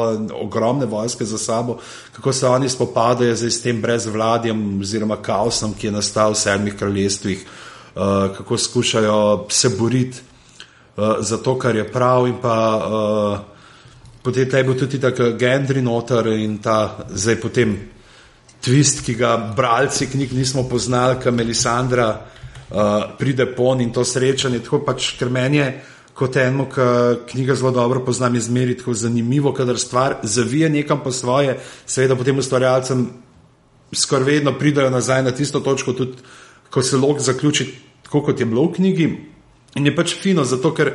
ogromne 0.42 0.86
vojske 0.86 1.26
za 1.26 1.38
sabo, 1.38 1.78
kako 2.16 2.34
se 2.34 2.48
oni 2.48 2.70
spopadajo 2.70 3.36
s 3.36 3.62
tem 3.62 3.82
brezvladjem 3.82 4.82
oziroma 4.82 5.18
kaosom, 5.18 5.74
ki 5.74 5.88
je 5.88 5.92
nastal 5.96 6.36
v 6.36 6.42
sedmih 6.44 6.76
kraljestvih, 6.76 7.46
eh, 7.46 8.00
kako 8.38 8.58
skušajo 8.58 9.46
se 9.50 9.70
boriti 9.70 10.18
eh, 10.20 11.02
za 11.20 11.38
to, 11.38 11.58
kar 11.60 11.76
je 11.76 11.92
prav 11.92 12.28
in 12.28 12.36
pa. 12.42 12.58
Eh, 13.46 13.60
Potem 14.22 14.50
je 14.52 14.64
bil 14.64 14.76
tudi 14.76 15.00
tako 15.00 15.32
Gendry 15.40 15.82
noter 15.82 16.28
in 16.28 16.58
ta 16.60 17.08
zdaj 17.10 17.40
potem 17.40 17.72
twist, 18.62 19.06
ki 19.06 19.16
ga 19.16 19.38
bralci 19.56 20.10
knjig 20.12 20.34
nismo 20.36 20.68
poznali, 20.68 21.16
kam 21.24 21.36
Melisandra 21.36 22.10
uh, 22.12 23.16
pride 23.18 23.46
pon 23.56 23.82
in 23.82 23.94
to 23.96 24.04
srečanje. 24.04 24.60
Tako 24.60 24.84
pač, 24.84 25.16
ker 25.16 25.32
meni 25.32 25.58
je 25.58 25.70
kot 26.20 26.36
enemu, 26.36 26.66
ki 26.68 27.32
knjiga 27.32 27.56
zelo 27.56 27.72
dobro 27.72 28.04
poznam, 28.06 28.36
je 28.36 28.42
zmeri 28.50 28.76
tako 28.78 28.94
zanimivo, 28.94 29.54
kadar 29.56 29.80
stvar 29.80 30.18
zavije 30.24 30.70
nekam 30.70 31.00
po 31.04 31.12
svoje, 31.12 31.58
seveda 31.86 32.16
potem 32.20 32.38
ustvarjalcem 32.38 33.08
skoraj 33.96 34.26
vedno 34.26 34.54
pridajo 34.60 34.90
nazaj 34.90 35.24
na 35.24 35.32
tisto 35.32 35.60
točko, 35.60 35.94
tudi 35.94 36.18
ko 36.70 36.84
se 36.84 36.98
lok 36.98 37.20
zaključi, 37.20 37.70
tako 38.04 38.22
kot 38.22 38.40
je 38.40 38.46
bilo 38.46 38.68
v 38.68 38.74
knjigi. 38.76 39.08
In 39.76 39.86
je 39.86 39.96
pač 39.96 40.16
fino, 40.22 40.44
zato 40.44 40.74
ker 40.76 40.92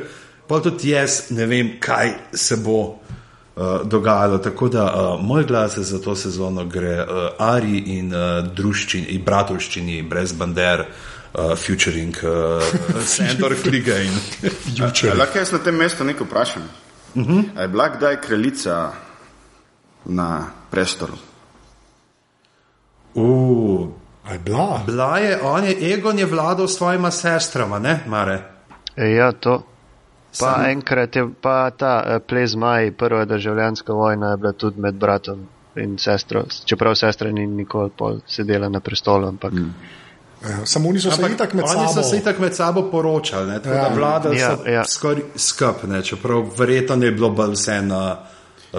pa 0.47 0.59
tudi 0.61 0.93
jaz 0.93 1.31
ne 1.31 1.47
vem, 1.49 1.73
kaj 1.81 2.13
se 2.33 2.57
bo 2.61 2.79
uh, 2.85 3.81
dogajalo. 3.83 4.37
Tako 4.37 4.69
da 4.69 4.85
uh, 4.85 5.25
moj 5.25 5.47
glas 5.47 5.77
za 5.77 5.99
to 5.99 6.15
sezono 6.15 6.65
gre 6.65 7.01
uh, 7.01 7.27
Ari 7.39 7.83
in 7.97 8.13
uh, 8.13 8.45
druščini, 8.55 9.15
in 9.15 9.25
bratovščini, 9.25 10.01
brez 10.09 10.35
bander, 10.37 10.85
uh, 10.85 11.14
futuring, 11.55 12.15
uh, 12.23 12.61
Sandor 13.15 13.55
Kligajn. 13.63 14.11
Future. 14.77 15.13
Lahko 15.15 15.37
jaz 15.37 15.51
na 15.51 15.59
tem 15.59 15.75
mestu 15.75 16.03
nekaj 16.03 16.27
vprašam. 16.27 16.63
Uh 17.15 17.23
-huh. 17.23 17.61
Je 17.61 17.67
bila 17.67 17.89
kdaj 17.89 18.21
kraljica 18.21 18.91
na 20.05 20.45
prestolu? 20.71 21.17
Uh, 23.15 23.87
A 24.23 24.33
je 24.33 24.39
bila? 24.39 24.81
bila 24.85 25.17
je, 25.17 25.39
on 25.41 25.63
je, 25.63 25.93
Egon 25.93 26.19
je 26.19 26.25
vladal 26.25 26.67
s 26.67 26.77
svojima 26.77 27.11
sestrama, 27.11 27.79
ne, 27.79 27.99
Mare? 28.07 28.41
E, 28.95 29.05
Ja, 29.09 29.31
to. 29.31 29.63
Pa 30.39 30.45
Sam- 30.53 30.65
enkrat 30.65 31.15
je 31.15 31.27
pa 31.41 31.69
ta 31.71 32.03
eh, 32.07 32.19
ples 32.19 32.55
Maj, 32.55 32.91
prva 32.91 33.25
državljanska 33.25 33.93
vojna 33.93 34.31
je 34.31 34.37
bila 34.37 34.51
tudi 34.51 34.79
med 34.81 34.95
bratom 34.95 35.47
in 35.75 35.97
sestro, 35.97 36.43
čeprav 36.65 36.95
sestra 36.95 37.31
ni 37.31 37.47
nikoli 37.47 37.89
pol 37.97 38.19
sedela 38.27 38.69
na 38.69 38.79
prestolu, 38.79 39.27
ampak 39.27 39.53
mm. 39.53 39.73
Ja, 40.43 40.65
samo 40.65 40.89
oni 40.89 40.99
so 40.99 41.11
se 41.11 41.21
itak 41.33 41.53
med 41.53 41.63
oni 41.65 41.87
sabo. 41.87 41.93
so 41.93 42.03
se 42.03 42.17
itak 42.17 42.39
med 42.39 42.55
sabo 42.55 42.91
poročali, 42.91 43.47
ne, 43.47 43.59
tako 43.61 43.75
Ja. 43.75 43.89
da 43.89 43.95
vladali 43.95 44.37
Ja, 44.39 44.57
so 44.57 44.69
ja. 44.69 44.83
skoraj 44.85 45.23
skup, 45.35 45.83
ne, 45.83 46.03
čeprav 46.03 46.45
verjetno 46.57 46.95
ne 46.95 47.05
je 47.05 47.11
bilo 47.11 47.29
bolj 47.29 47.51
vse 47.51 47.81
na 47.81 48.17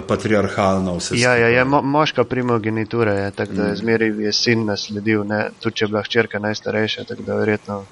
patriarhalno 0.06 0.96
vse 0.96 1.14
Ja, 1.16 1.36
ja, 1.36 1.48
ja 1.48 1.64
mo 1.64 1.82
moška 1.82 2.24
primogenitura 2.24 3.12
je, 3.14 3.30
tako 3.30 3.52
da 3.52 3.62
je 3.64 3.76
zmeri 3.76 4.06
je 4.24 4.32
sin 4.32 4.64
nasledil, 4.64 5.24
ne, 5.24 5.50
tudi 5.60 5.76
če 5.76 5.84
je 5.84 5.88
bila 5.88 6.02
hčerka 6.02 6.38
najstarejša, 6.38 7.04
tako 7.04 7.22
da 7.22 7.34
verjetno. 7.34 7.84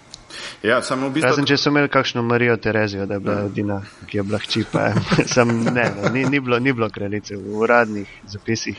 Ja, 0.62 0.82
samo 0.82 1.08
v 1.08 1.12
bistvu. 1.12 1.28
Razen 1.30 1.46
če 1.46 1.56
so 1.56 1.70
imeli 1.70 1.88
kakšno 1.88 2.22
Marijo 2.22 2.56
Terezijo, 2.56 3.06
da 3.06 3.14
je 3.14 3.20
bila 3.20 3.40
edina, 3.46 3.82
ki 4.06 4.16
je 4.18 4.22
bila 4.22 4.38
hči, 4.38 4.64
pa 4.72 4.92
sem 5.26 5.48
ne, 5.76 5.90
no, 6.02 6.08
ni, 6.08 6.24
ni, 6.24 6.40
bilo, 6.40 6.58
ni 6.58 6.72
bilo 6.72 6.88
kraljice 6.90 7.36
v 7.36 7.58
uradnih 7.60 8.08
zapisih, 8.26 8.76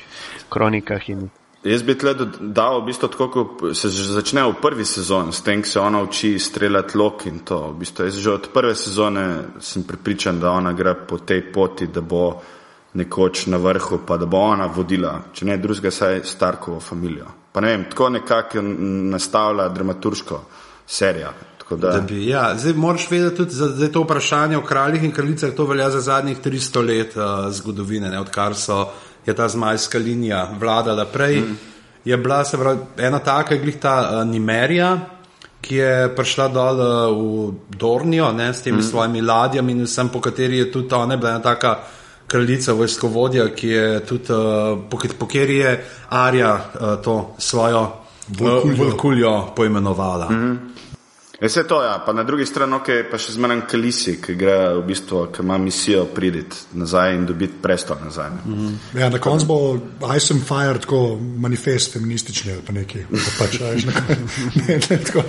kronikah 0.50 1.10
in 1.10 1.30
Jaz 1.66 1.82
bi 1.84 1.96
tle 1.98 2.14
dal 2.40 2.82
v 2.82 2.86
bistvu 2.86 3.08
tako, 3.10 3.28
kot 3.34 3.64
se 3.74 3.90
začne 3.90 4.44
v 4.46 4.54
prvi 4.62 4.86
sezoni, 4.86 5.34
s 5.34 5.42
tem, 5.42 5.64
ko 5.66 5.70
se 5.70 5.80
ona 5.82 6.02
uči 6.06 6.36
streljati 6.40 6.98
lok 6.98 7.26
in 7.26 7.40
to. 7.42 7.58
V 7.72 7.80
bistvu 7.80 8.06
jaz 8.06 8.20
že 8.22 8.32
od 8.32 8.50
prve 8.54 8.76
sezone 8.76 9.24
sem 9.60 9.84
pripričan, 9.84 10.40
da 10.40 10.52
ona 10.52 10.74
gre 10.74 10.94
po 10.94 11.18
tej 11.18 11.42
poti, 11.52 11.88
da 11.88 12.02
bo 12.02 12.42
nekoč 12.94 13.48
na 13.48 13.58
vrhu, 13.58 14.00
pa 14.06 14.18
da 14.18 14.26
bo 14.26 14.38
ona 14.38 14.70
vodila, 14.70 15.18
če 15.34 15.46
ne 15.46 15.58
drugega, 15.58 15.92
saj 15.92 16.22
Starkovo 16.24 16.80
familijo. 16.80 17.26
Pa 17.52 17.62
ne 17.66 17.74
vem, 17.74 17.90
tako 17.90 18.10
nekako 18.10 18.62
nastavlja 19.16 19.68
dramaturško 19.70 20.42
serija. 20.88 21.34
Tako 21.58 21.76
Da, 21.82 21.92
Da 21.92 22.02
bi, 22.02 22.28
ja. 22.28 22.58
Zdaj 22.58 22.74
moraš 22.74 23.12
vedeti 23.12 23.36
tudi, 23.36 23.56
da 23.56 23.84
je 23.84 23.92
to 23.92 24.04
vprašanje 24.04 24.58
o 24.58 24.62
kraljih 24.62 25.04
in 25.04 25.12
kraljicah, 25.12 25.54
to 25.58 25.66
velja 25.66 25.90
za 25.90 26.02
zadnjih 26.02 26.38
300 26.46 26.86
let 26.88 27.16
uh, 27.18 27.24
zgodovine, 27.50 28.10
ne, 28.10 28.20
odkar 28.20 28.56
so, 28.56 28.86
je 29.26 29.34
ta 29.34 29.48
zmajska 29.48 29.98
linija 29.98 30.50
vladala 30.60 31.06
prej. 31.06 31.40
Mm. 31.40 31.58
Je 32.06 32.18
bila 32.18 32.44
pravi, 32.52 32.80
ena 32.98 33.20
taka, 33.20 33.54
je 33.54 33.62
glih 33.62 33.80
ta 33.82 33.96
uh, 34.12 34.28
Nimerija, 34.28 35.00
ki 35.62 35.76
je 35.76 36.16
prišla 36.16 36.48
dol 36.48 36.80
uh, 36.80 36.88
v 37.18 37.78
Dornijo 37.78 38.32
ne, 38.32 38.54
s 38.54 38.62
temi 38.62 38.78
mm. 38.78 38.84
svojimi 38.84 39.22
ladjami 39.22 39.72
in 39.72 39.84
vsem, 39.84 40.10
po 40.10 40.22
kateri 40.22 40.58
je 40.58 40.72
tudi 40.72 40.94
ona 40.96 41.18
bila 41.18 41.30
ena 41.30 41.42
taka 41.42 41.80
kraljica, 42.28 42.74
vojskovodja, 42.74 43.50
ki 43.56 43.68
je 43.70 44.00
tudi, 44.06 44.34
uh, 44.34 44.78
po, 44.90 45.02
po 45.18 45.26
kateri 45.26 45.58
je 45.58 45.86
Arja 46.10 46.54
uh, 46.54 46.96
to 47.04 47.36
svojo 47.38 47.92
Volkuljo 48.78 49.54
poimenovala. 49.56 50.30
Mm 50.30 50.36
-hmm. 50.36 50.58
Vse 51.42 51.64
to, 51.68 51.84
ja. 51.84 52.04
pa 52.06 52.14
na 52.14 52.24
drugi 52.24 52.46
strani 52.46 52.78
okay, 52.78 53.04
pa 53.12 53.18
še 53.20 53.34
zmeraj 53.36 53.66
Kalisi, 53.68 54.16
ki 54.24 54.38
gre 54.40 54.56
v 54.78 54.84
bistvu, 54.88 55.26
ki 55.36 55.44
ima 55.44 55.58
misijo 55.60 56.06
priditi 56.16 56.78
nazaj 56.80 57.16
in 57.16 57.26
dobiti 57.28 57.60
prestol 57.62 57.98
nazaj. 58.04 58.30
Mm 58.30 58.54
-hmm. 58.56 59.00
ja, 59.00 59.10
na 59.10 59.20
koncu 59.20 59.46
bo 59.46 59.58
Ice 60.18 60.34
and 60.34 60.44
Fire 60.44 60.80
tako 60.80 61.20
manifest 61.38 61.94
feministični 61.94 62.52
ali 62.52 62.62
pa 62.62 62.74
nekaj. 62.74 63.06
Pač, 63.40 63.60
veš, 63.60 63.86
ne, 63.86 64.80
ne, 64.90 64.98
tako, 65.04 65.24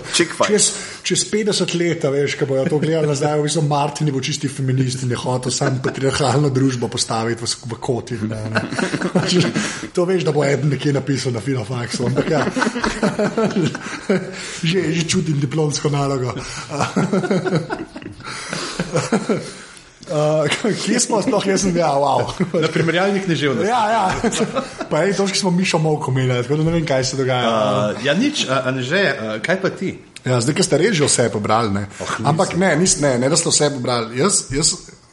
čez, 0.46 0.72
čez 1.02 1.30
50 1.32 1.74
let, 1.74 2.04
veš, 2.04 2.38
ko 2.38 2.46
bojo 2.46 2.64
to 2.64 2.78
gledali 2.78 3.06
nazaj, 3.06 3.38
v 3.38 3.42
bistvu 3.42 3.62
Martin 3.62 4.12
bo 4.12 4.20
čisti 4.20 4.48
feminist 4.48 5.02
in 5.02 5.10
je 5.10 5.16
hotel 5.16 5.52
sam 5.52 5.80
patriarhalno 5.82 6.48
družbo 6.48 6.88
postaviti 6.88 7.42
v, 7.42 7.46
v. 7.66 8.28
Ne, 8.28 8.50
ne. 8.50 8.62
to 9.94 10.04
veš, 10.04 10.24
da 10.24 10.32
bo 10.32 10.44
eden 10.44 10.70
nekje 10.70 10.92
napisal 10.92 11.32
na 11.32 11.40
Filofaxu, 11.40 12.06
ampak 12.06 12.30
ja. 12.30 12.46
že, 14.70 14.92
že 14.92 15.08
čutim 15.08 15.40
diplomsko 15.40 15.90
nalogo. 15.96 16.36
Uh, 20.06 20.46
kje 20.84 21.00
smo 21.02 21.18
sploh, 21.22 21.46
jaz 21.50 21.64
sem 21.64 21.76
ja, 21.76 21.88
wow. 21.98 22.28
Na 22.54 22.68
primerjalnih 22.70 23.24
književnostih. 23.24 23.68
Ja, 23.68 23.90
ja. 23.90 24.30
Pa 24.90 25.00
je 25.02 25.16
to, 25.18 25.26
ki 25.26 25.38
smo 25.38 25.50
Mišo 25.50 25.80
Moko 25.82 26.12
imeli, 26.14 26.36
tako 26.42 26.60
da 26.60 26.66
ne 26.68 26.74
vem, 26.76 26.84
kaj 26.86 27.04
se 27.04 27.18
dogaja. 27.18 27.48
Uh, 27.50 28.04
ja, 28.06 28.14
nič, 28.14 28.44
uh, 28.46 28.70
že, 28.78 29.02
uh, 29.02 29.32
kaj 29.42 29.58
pa 29.62 29.72
ti? 29.74 29.96
Ja, 30.22 30.38
zdaj, 30.40 30.54
ki 30.54 30.62
ste 30.62 30.92
že 30.92 31.10
vse 31.10 31.26
pobrali. 31.32 31.74
Ne. 31.74 31.88
Oh, 31.98 32.14
Ampak 32.22 32.54
ne, 32.54 32.76
nis, 32.78 33.00
ne, 33.02 33.18
ne, 33.18 33.28
da 33.28 33.36
ste 33.36 33.50
vse 33.50 33.72
pobrali. 33.74 34.20
Jaz, 34.22 34.46
jaz, 34.54 34.72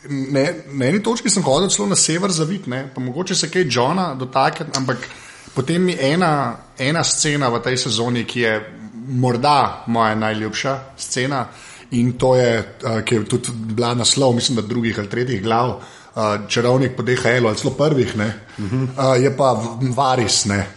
ne, 0.09 0.45
na 0.77 0.85
eni 0.85 1.01
točki 1.01 1.29
sem 1.29 1.43
hodil 1.43 1.73
celo 1.73 1.89
na 1.89 1.97
sever 1.97 2.29
zavit, 2.29 2.69
ne, 2.69 2.85
pa 2.93 3.01
mogoče 3.01 3.35
se 3.35 3.49
kaj 3.49 3.65
Johna 3.69 4.13
dotakniti, 4.13 4.77
ampak 4.77 5.09
potem 5.55 5.81
mi 5.81 5.97
ena, 5.97 6.53
ena 6.77 7.01
scena 7.03 7.49
v 7.49 7.65
tej 7.65 7.81
sezoni, 7.81 8.27
ki 8.29 8.45
je 8.45 8.53
morda 9.07 9.83
moja 9.87 10.15
najljubša 10.15 10.79
scena. 10.97 11.45
In 11.91 12.13
to 12.17 12.35
je, 12.35 12.75
uh, 12.83 13.01
ki 13.05 13.15
je 13.15 13.25
tudi 13.25 13.51
bila 13.53 13.93
naslov, 13.93 14.35
mislim, 14.35 14.55
da 14.55 14.61
drugih 14.61 14.99
ali 14.99 15.09
tretjih 15.09 15.43
glav, 15.43 15.69
uh, 15.69 16.21
čarovnik 16.47 16.95
po 16.97 17.03
DHL 17.03 17.47
ali 17.47 17.57
celo 17.57 17.73
prvih, 17.73 18.13
uh 18.15 18.23
-huh. 18.57 18.83
uh, 18.83 19.23
je 19.23 19.37
pa 19.37 19.63
varis. 19.95 20.45
Ne? 20.45 20.67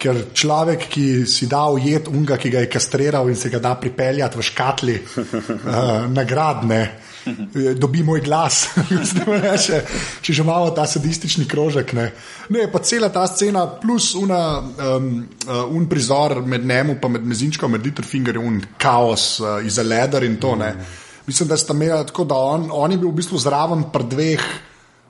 Ker 0.00 0.16
človek, 0.32 0.86
ki 0.88 1.06
si 1.28 1.44
da 1.50 1.66
ujet 1.68 2.08
unga, 2.08 2.38
ki 2.40 2.48
ga 2.48 2.62
je 2.64 2.70
kastriral 2.72 3.28
in 3.28 3.36
se 3.36 3.50
ga 3.52 3.58
da 3.60 3.74
pripeljati 3.76 4.38
v 4.38 4.44
škatli, 4.48 4.94
uh, 4.96 6.06
nagradne, 6.08 6.80
dobi 7.76 8.02
moj 8.02 8.22
glas. 8.24 8.62
reče, 9.44 9.82
če 10.24 10.32
že 10.32 10.42
imamo 10.42 10.70
ta 10.76 10.86
sadistični 10.88 11.44
krožek. 11.48 11.92
Ne. 11.92 12.06
ne, 12.48 12.64
pa 12.72 12.80
cela 12.80 13.10
ta 13.12 13.26
scena, 13.28 13.66
plus 13.80 14.14
una, 14.16 14.40
um, 14.60 15.10
uh, 15.46 15.66
un 15.68 15.84
prizor 15.88 16.40
med 16.46 16.64
njemu 16.64 16.96
in 16.96 17.12
med 17.12 17.28
mezinčkom, 17.34 17.70
med 17.70 17.84
Litterfingerjem, 17.84 18.46
un 18.46 18.60
kaos 18.78 19.40
uh, 19.40 19.60
iz 19.64 19.78
leder 19.78 20.24
in 20.24 20.40
to. 20.40 20.56
Ne. 20.56 20.74
Mislim, 21.26 21.48
da 21.48 21.56
sta 21.56 21.74
imela 21.74 22.04
tako, 22.06 22.24
da 22.24 22.34
on, 22.34 22.70
on 22.72 22.92
je 22.92 22.98
bil 22.98 23.10
v 23.10 23.20
bistvu 23.20 23.38
zraven 23.38 23.84
pri 23.92 24.08
dveh. 24.10 24.50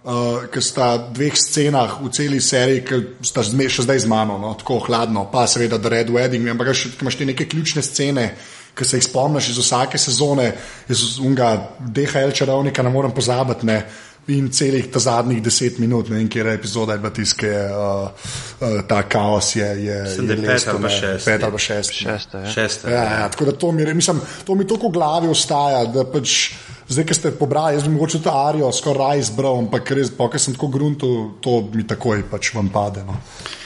Uh, 0.01 0.47
Ker 0.49 0.65
sta 0.65 0.95
dveh 1.13 1.35
scenah 1.37 1.99
v 2.01 2.09
celi 2.09 2.39
seriji, 2.41 2.85
ki 2.89 2.99
sta 3.21 3.43
zme, 3.45 3.67
še 3.69 3.85
zdaj 3.85 3.99
z 4.01 4.09
mano, 4.09 4.39
no, 4.41 4.55
tako 4.57 4.79
hladno, 4.87 5.27
pa 5.29 5.45
seveda, 5.45 5.77
da 5.77 5.93
Red 5.93 6.09
Wedding, 6.09 6.49
ampak 6.49 6.73
še, 6.73 6.95
imaš 7.05 7.19
te 7.21 7.27
neke 7.29 7.45
ključne 7.45 7.85
scene, 7.85 8.25
ki 8.73 8.87
se 8.89 8.97
jih 8.97 9.05
spomniš 9.05 9.51
iz 9.53 9.59
vsake 9.61 10.01
sezone, 10.01 10.47
iz 10.89 11.19
unga 11.21 11.51
DHL 11.85 12.33
čarovnika, 12.33 12.87
ne 12.87 12.95
morem 12.95 13.13
pozabiti. 13.13 13.69
Ne. 13.69 13.83
In 14.31 14.49
celih 14.53 14.89
ta 14.93 15.01
zadnjih 15.03 15.41
deset 15.43 15.77
minut, 15.83 16.09
ne 16.09 16.17
vem, 16.17 16.29
kje 16.33 16.45
je 16.45 16.53
epizoda, 16.55 16.97
je 16.97 17.13
tiske, 17.17 17.51
uh, 17.51 18.09
uh, 18.09 18.81
ta 18.89 19.03
kaos 19.05 19.53
je. 19.57 19.69
je, 19.85 20.01
je 20.17 20.37
pet 20.47 20.69
ali 20.69 20.91
šest. 20.97 21.25
Pet 21.29 21.45
ali 21.45 21.59
šest. 21.59 21.93
Šest, 21.93 22.35
ja. 22.35 22.45
šest 22.55 22.85
ja, 22.89 23.05
ja, 23.21 23.29
tako 23.33 23.49
da 23.51 23.53
to 23.53 23.73
mi, 23.73 23.85
mislim, 23.95 24.21
to 24.47 24.55
mi 24.55 24.67
toliko 24.69 24.89
v 24.89 24.97
glavi 24.97 25.29
ostaja, 25.29 25.85
da 25.93 26.09
pač. 26.09 26.53
Zdaj, 26.90 27.05
ki 27.07 27.14
ste 27.14 27.31
pobrali, 27.31 27.76
jaz 27.76 27.85
bi 27.87 27.92
mogoče 27.94 28.18
to 28.22 28.33
arijo 28.35 28.72
skoraj 28.74 29.20
izbral, 29.22 29.61
ampak 29.62 29.92
res, 29.94 30.09
pa, 30.11 30.26
ker 30.31 30.42
sem 30.42 30.57
tako 30.57 30.66
grunto, 30.74 31.11
to 31.40 31.61
mi 31.70 31.85
takoj 31.87 32.24
pač 32.31 32.50
vam 32.55 32.66
pade. 32.74 33.05
No, 33.07 33.14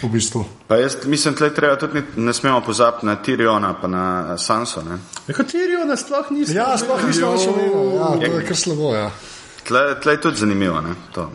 v 0.02 0.10
bistvu. 0.12 0.42
Pa 0.68 0.76
jaz 0.76 0.98
mislim, 1.08 1.37
da 1.38 1.48
treba 1.54 1.78
tudi 1.80 2.02
ne 2.16 2.34
smemo 2.37 2.60
pozabiti 2.66 3.06
na 3.08 3.16
Tiriona, 3.16 3.72
pa 3.80 3.88
na 3.88 4.04
Sanso. 4.37 4.84
Kot 5.24 5.48
Tiriona 5.48 5.96
sploh 5.96 6.28
nismo. 6.37 6.58
Ja, 6.58 6.74
sploh 6.76 7.00
nismo 7.06 7.32
več 7.32 7.48
imeli. 7.48 7.96
Ja, 7.96 8.10
to 8.20 8.37
je 8.37 8.44
kar 8.50 8.60
slabo. 8.60 8.92
Ja. 8.92 9.08
Tle, 9.64 9.87
tle 10.04 10.18
je 10.18 10.20
tudi 10.28 10.44
zanimivo. 10.44 10.84
Ne, 10.84 10.92
to. 11.16 11.30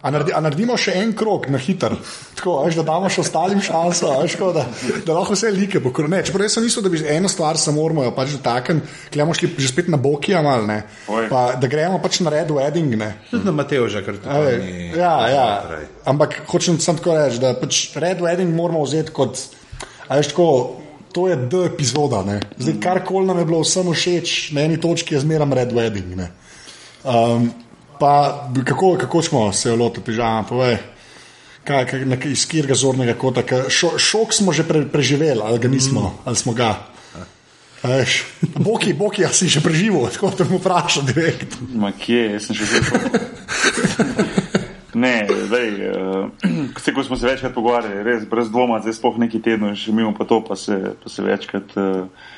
A, 0.00 0.10
naredi, 0.14 0.30
a 0.30 0.40
naredimo 0.42 0.76
še 0.78 0.94
en 1.00 1.10
krok 1.18 1.48
na 1.50 1.58
hiter, 1.58 1.96
tako 2.38 2.60
veš, 2.62 2.76
da 2.78 2.84
damo 2.86 3.08
še 3.10 3.22
ostalim 3.24 3.58
šanso, 3.64 4.12
veš, 4.22 4.36
ko, 4.38 4.52
da, 4.54 4.62
da 5.06 5.16
lahko 5.16 5.34
vse 5.34 5.50
like 5.54 5.82
pokrone. 5.82 6.20
Čeprav 6.26 6.46
jaz 6.46 6.54
sem 6.54 6.66
mislil, 6.68 6.84
da 6.86 6.92
bi 6.92 7.02
eno 7.16 7.30
stvar 7.32 7.58
samo 7.58 7.82
moramo 7.82 8.12
pač 8.14 8.36
dotakniti, 8.36 8.86
klemo 9.14 9.34
šli 9.34 9.50
že 9.58 9.72
spet 9.72 9.90
na 9.90 9.98
boki, 9.98 10.36
mal, 10.38 10.70
pa, 11.08 11.42
da 11.58 11.70
gremo 11.70 11.98
pač 12.04 12.20
na 12.22 12.34
red 12.36 12.54
wedding. 12.54 12.94
Ne. 13.00 13.10
Tudi 13.32 13.50
na 13.50 13.56
Mateo 13.58 13.90
že 13.90 14.04
kar 14.06 14.22
tako. 14.22 14.54
Ja, 14.94 15.14
ja. 15.34 15.46
Ampak 16.06 16.44
hočem 16.52 16.78
samo 16.82 17.02
tako 17.02 17.18
reči, 17.18 17.42
da 17.42 17.56
pač 17.58 17.88
red 17.98 18.22
wedding 18.22 18.54
moramo 18.54 18.86
vzeti 18.86 19.14
kot, 19.14 19.48
veš, 20.06 20.34
tako. 20.34 20.50
To 21.16 21.22
je 21.24 21.38
D 21.40 21.62
epizoda. 21.64 22.20
Ne. 22.22 22.34
Zdaj, 22.60 22.74
karkoli 22.84 23.26
nam 23.26 23.38
je 23.40 23.46
bilo 23.48 23.62
vsem 23.64 23.86
všeč, 23.88 24.32
na 24.52 24.66
eni 24.68 24.76
točki 24.76 25.16
je 25.16 25.22
zmeraj 25.24 25.54
red 25.56 25.72
wedding. 25.72 26.20
Um, 27.00 27.48
Pa 27.98 28.48
kako, 28.64 28.96
kako 29.00 29.22
smo 29.22 29.52
se 29.52 29.72
lotili 29.72 30.04
pižama, 30.04 30.44
povej, 30.48 30.76
kaj, 31.64 31.86
kaj, 31.86 32.04
na, 32.06 32.16
iz 32.24 32.46
katerega 32.46 32.74
zornega 32.74 33.14
kota. 33.18 33.42
Šo, 33.68 33.96
šok 33.98 34.34
smo 34.34 34.52
že 34.52 34.64
pre, 34.68 34.84
preživeli, 34.88 35.40
ali 35.44 35.58
ga 35.58 35.68
nismo, 35.68 36.00
mm. 36.00 36.22
ali 36.24 36.36
smo 36.36 36.52
ga. 36.52 36.76
Veš, 37.82 38.24
boki, 38.58 38.92
boki, 38.92 39.22
jaz 39.22 39.38
si 39.38 39.48
že 39.48 39.62
preživel, 39.62 40.08
tako 40.10 40.32
da 40.38 40.44
mu 40.50 40.58
vprašam 40.58 41.06
direkt. 41.06 41.60
Ma 41.74 41.92
kje, 41.94 42.24
jaz 42.32 42.48
sem 42.50 42.58
že 42.58 42.64
živel. 42.66 43.06
Ne, 44.98 45.28
zdaj, 45.30 45.68
uh, 46.82 46.94
ko 46.94 47.04
smo 47.04 47.16
se 47.16 47.26
večkrat 47.26 47.54
pogovarjali, 47.54 48.02
res 48.02 48.24
brez 48.26 48.48
dvoma, 48.50 48.80
zdaj 48.82 48.96
spoh 48.96 49.18
neki 49.20 49.38
tedno, 49.44 49.70
še 49.78 49.92
mimo 49.94 50.10
pa 50.16 50.26
to, 50.26 50.40
pa 50.42 50.56
se, 50.58 50.74
pa 50.98 51.12
se 51.12 51.22
večkrat. 51.22 51.76
Uh, 51.78 52.34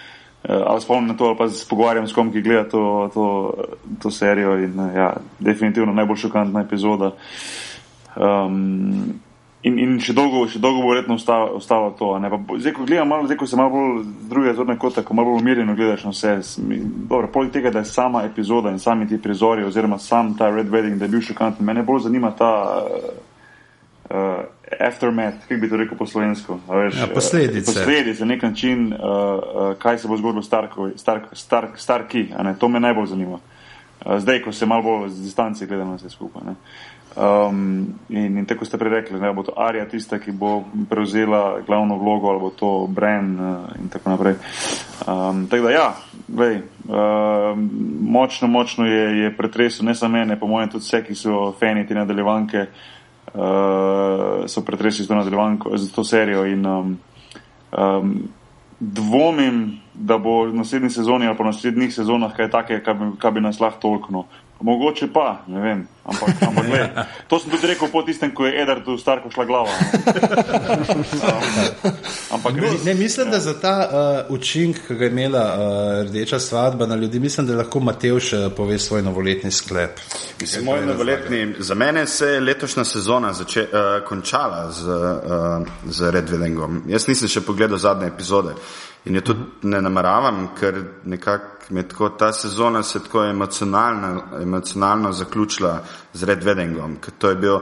ali 0.49 0.81
spomnim 0.81 1.09
na 1.09 1.17
to, 1.17 1.25
ali 1.25 1.37
pa 1.37 1.49
se 1.49 1.67
pogovarjam 1.69 2.09
s 2.09 2.13
kom, 2.13 2.33
ki 2.33 2.43
gleda 2.43 2.69
to, 2.69 3.11
to, 3.15 3.55
to 4.03 4.11
serijo. 4.11 4.59
In, 4.59 4.81
uh, 4.81 4.95
ja, 4.95 5.13
definitivno 5.39 5.93
najbolj 5.93 6.17
šokantna 6.17 6.61
epizoda. 6.61 7.13
Um, 8.17 9.21
in, 9.63 9.79
in 9.79 9.99
še 10.01 10.15
dolgo, 10.17 10.47
še 10.49 10.59
dolgo 10.59 10.83
bo 10.83 10.95
verjetno 10.95 11.19
ostalo 11.55 11.93
to. 11.99 12.15
Zdaj, 12.57 12.73
ko 12.73 12.89
gledam, 12.89 13.09
malo, 13.13 13.29
zdaj, 13.29 13.37
ko 13.37 13.47
se 13.47 13.61
malo 13.61 13.71
bolj 13.75 14.03
z 14.05 14.29
druge 14.33 14.55
zorne 14.57 14.79
kote, 14.81 15.05
ko 15.05 15.15
malo 15.15 15.35
bolj 15.35 15.43
umirjeno 15.45 15.77
gledaš 15.77 16.07
na 16.09 16.15
vse. 16.17 16.37
Dobro, 17.11 17.29
poleg 17.33 17.53
tega, 17.53 17.71
da 17.71 17.85
je 17.85 17.93
sama 17.93 18.25
epizoda 18.25 18.73
in 18.73 18.81
sami 18.81 19.09
ti 19.09 19.21
prizori, 19.21 19.65
oziroma 19.65 19.99
sam 19.99 20.33
ta 20.39 20.49
Red 20.51 20.73
Wedding, 20.73 20.97
da 20.99 21.05
je 21.05 21.17
bil 21.17 21.25
šokanten, 21.25 21.67
mene 21.67 21.85
bolj 21.85 22.07
zanima 22.09 22.33
ta. 22.37 22.55
Uh, 22.87 23.30
uh, 24.11 24.45
aftermath, 24.81 25.37
kako 25.49 25.61
bi 25.61 25.69
to 25.69 25.77
rekel 25.77 25.99
po 25.99 26.07
slovensko. 26.07 26.59
Veš, 26.69 27.01
ja, 27.01 27.07
posledice. 27.15 27.75
Posledice, 27.75 28.25
na 28.25 28.35
nek 28.35 28.43
način, 28.43 28.93
uh, 28.93 28.99
uh, 29.01 29.79
kaj 29.79 29.99
se 29.99 30.09
bo 30.09 30.17
zgodilo 30.17 30.43
s 30.43 30.47
Starki, 30.47 30.75
Stark, 30.97 31.23
Stark, 31.33 31.79
Starki 31.79 32.29
to 32.59 32.69
me 32.69 32.81
najbolj 32.81 33.07
zanima. 33.07 33.39
Uh, 34.07 34.19
zdaj, 34.19 34.43
ko 34.43 34.53
se 34.53 34.67
malo 34.67 34.83
bolj 34.83 35.09
z 35.09 35.23
distance 35.23 35.67
gledamo 35.67 35.95
vse 35.95 36.11
skupaj. 36.11 36.43
Ne. 36.47 36.55
Um, 37.17 37.87
in, 38.09 38.39
in 38.39 38.47
tako 38.47 38.65
ste 38.65 38.79
prej 38.79 38.91
rekli, 38.91 39.21
da 39.21 39.33
bo 39.33 39.43
to 39.43 39.53
Arija 39.57 39.89
tista, 39.89 40.19
ki 40.19 40.33
bo 40.33 40.65
prevzela 40.91 41.61
glavno 41.67 41.97
vlogo, 41.99 42.29
ali 42.29 42.41
bo 42.41 42.51
to 42.51 42.87
Bren 42.91 43.41
uh, 43.41 43.57
in 43.83 43.89
tako 43.89 44.11
naprej. 44.11 44.35
Um, 45.07 45.47
tako 45.51 45.63
da, 45.63 45.71
ja, 45.71 45.95
vej, 46.29 46.63
uh, 46.89 47.59
močno, 48.01 48.49
močno 48.49 48.87
je, 48.87 49.19
je 49.19 49.37
pretresel 49.37 49.87
ne 49.87 49.95
samo 49.95 50.19
mene, 50.19 50.39
po 50.41 50.47
mojem 50.47 50.71
tudi 50.71 50.85
vse, 50.85 51.03
ki 51.05 51.15
so 51.15 51.53
fani 51.61 51.87
te 51.87 51.95
nadaljevanke. 51.95 52.59
Uh, 52.59 53.00
uh, 53.35 54.47
so 54.47 54.65
pretresli 54.65 55.07
to 55.07 55.15
nadaljevanko, 55.15 55.77
za 55.77 55.95
to 55.95 56.05
serijo. 56.05 56.45
In, 56.47 56.67
um, 56.67 56.99
um, 57.73 58.29
dvomim, 58.81 59.81
da 59.95 60.19
bo 60.19 60.45
v 60.49 60.55
naslednji 60.55 60.91
sezoni 60.91 61.27
ali 61.27 61.37
pa 61.37 61.45
v 61.45 61.53
naslednjih 61.53 61.95
sezonah 61.95 62.33
kaj 62.37 62.51
takega, 62.51 62.85
kar, 62.85 62.97
kar 63.19 63.33
bi 63.33 63.41
nas 63.41 63.61
lahko 63.61 63.81
tolkno. 63.81 64.25
Mogoče 64.61 65.13
pa, 65.13 65.43
ne 65.47 65.61
vem, 65.61 65.89
ampak, 66.05 66.29
ampak 66.49 66.65
le, 66.69 67.05
To 67.29 67.39
sem 67.39 67.51
tudi 67.51 67.67
rekel 67.67 67.89
po 67.89 68.03
tistem, 68.03 68.35
ko 68.35 68.47
je 68.47 68.63
Edertu 68.63 68.99
Starko 68.99 69.31
šla 69.33 69.45
glava. 69.45 69.69
um, 69.73 69.79
ampak 72.35 72.55
Ne, 72.55 72.61
res, 72.61 72.85
ne, 72.85 72.95
mislim, 72.95 73.31
da 73.31 73.41
za 73.41 73.61
ta 73.61 73.89
uh, 73.89 73.95
učinek, 74.35 74.87
ki 74.87 74.95
ga 74.95 75.05
je 75.05 75.11
imela 75.11 75.45
uh, 75.45 75.57
rdeča 76.09 76.39
svadba 76.39 76.87
na 76.87 76.97
ljudi, 76.97 77.21
mislim, 77.21 77.47
da 77.47 77.57
lahko 77.57 77.81
Matevš 77.81 78.33
uh, 78.33 78.39
pove 78.57 78.79
svoj 78.79 79.03
novoletni 79.03 79.51
sklep. 79.51 79.91
Mislim, 80.41 80.65
moj 80.65 80.87
novoletni, 80.87 81.55
za 81.59 81.75
mene 81.75 82.07
se 82.07 82.27
je 82.27 82.41
letošnja 82.41 82.85
sezona 82.85 83.33
zače, 83.33 83.69
uh, 83.73 84.09
končala 84.09 84.71
z, 84.71 84.89
uh, 84.89 84.95
z 85.89 86.11
Red 86.11 86.31
Weddingom. 86.31 86.81
Jaz 86.89 87.09
nisem 87.09 87.29
še 87.33 87.41
pogledal 87.41 87.79
zadnje 87.79 88.07
epizode 88.13 88.53
in 89.09 89.15
jo 89.17 89.21
tudi 89.25 89.41
ne 89.73 89.81
nameravam, 89.81 90.49
ker 90.61 90.75
nekako 91.05 91.60
me 91.71 91.87
tako 91.89 92.09
ta 92.09 92.33
sezona 92.33 92.83
se 92.83 93.03
tako 93.03 93.25
emocionalno, 93.25 94.23
emocionalno 94.43 95.13
zaključila 95.13 95.83
z 96.13 96.25
Red 96.25 96.45
Weddingom, 96.45 96.99
ker 97.01 97.15
to 97.19 97.29
je 97.29 97.37
bil, 97.37 97.59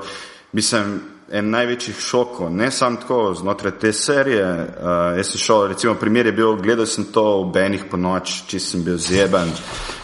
mislim, 0.52 1.00
en 1.30 1.50
največjih 1.50 1.96
šokov, 2.00 2.50
ne 2.50 2.70
samo 2.70 2.96
tako 2.96 3.34
znotraj 3.34 3.78
te 3.78 3.92
serije. 3.92 4.46
Uh, 4.46 5.16
jaz 5.16 5.32
sem 5.32 5.40
šel, 5.40 5.66
recimo, 5.68 5.94
primer 5.94 6.26
je 6.26 6.32
bil, 6.32 6.56
gledal 6.56 6.86
sem 6.86 7.04
to 7.12 7.24
ob 7.42 7.56
enih 7.56 7.84
po 7.90 7.96
noč, 8.00 8.42
če 8.48 8.60
sem 8.60 8.84
bil 8.84 8.96
zjeben. 8.96 9.52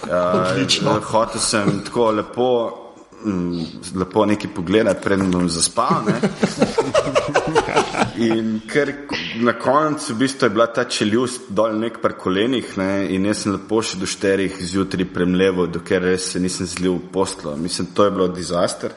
Uh, 0.04 1.00
hotel 1.08 1.40
sem 1.40 1.80
tako 1.84 2.10
lepo, 2.10 2.50
mm, 3.24 3.64
lepo 4.00 4.24
nekaj 4.26 4.50
pogledati, 4.54 5.02
preden 5.04 5.30
bom 5.30 5.48
zaspal. 5.48 6.04
Ne? 6.06 6.20
In 8.28 8.60
ker 8.70 8.92
na 9.42 9.56
koncu 9.58 10.12
v 10.12 10.18
bistvu 10.18 10.46
je 10.46 10.54
bila 10.54 10.66
ta 10.66 10.84
čeljust 10.84 11.48
dol 11.48 11.74
nek 11.78 11.98
par 12.02 12.14
kolenih 12.20 12.76
ne, 12.78 12.90
in 13.14 13.26
jaz 13.26 13.44
sem 13.44 13.56
lepo 13.56 13.82
še 13.82 13.98
do 13.98 14.06
šterih 14.06 14.60
zjutraj 14.60 15.08
premleval, 15.14 15.66
dokler 15.72 16.10
res 16.12 16.30
se 16.34 16.40
nisem 16.40 16.68
zlil 16.70 16.98
v 16.98 17.12
poslo. 17.12 17.56
Mislim, 17.56 17.90
to 17.94 18.06
je 18.06 18.14
bilo 18.14 18.28
dizaster. 18.28 18.94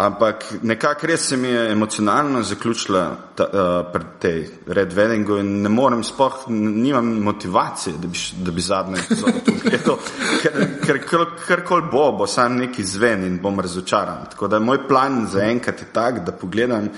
Ampak 0.00 0.44
nekako 0.62 1.06
res 1.06 1.26
se 1.28 1.36
mi 1.36 1.48
je 1.48 1.72
emocionalno 1.72 2.40
zaključila 2.42 3.02
ta, 3.36 3.44
uh, 3.44 3.92
pri 3.92 4.04
tej 4.18 4.38
Red 4.66 4.94
Weddingu 4.96 5.36
in 5.40 5.50
ne 5.62 5.68
morem 5.68 6.04
spoh, 6.04 6.46
nimam 6.48 7.10
motivacije, 7.20 7.98
da 8.00 8.08
bi, 8.08 8.18
da 8.40 8.50
bi 8.50 8.64
zadnjo 8.64 8.96
epizodo 8.96 9.42
pogledal, 9.44 9.98
ker, 10.42 10.56
ker 10.86 11.00
kar, 11.04 11.24
karkoli 11.46 11.84
bo, 11.92 12.06
bo 12.16 12.26
sam 12.26 12.56
neki 12.56 12.84
zven 12.84 13.26
in 13.28 13.36
bom 13.42 13.60
razočaran. 13.60 14.24
Tako 14.30 14.48
da 14.48 14.58
moj 14.58 14.86
plan 14.88 15.26
za 15.28 15.42
enkrat 15.44 15.82
je 15.84 15.88
tak, 15.92 16.24
da 16.24 16.32
pogledam 16.32 16.88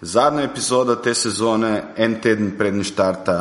zadnjo 0.00 0.44
epizodo 0.44 0.94
te 0.94 1.14
sezone 1.14 1.82
en 1.96 2.20
teden 2.20 2.54
prednji 2.58 2.84
štarta 2.84 3.38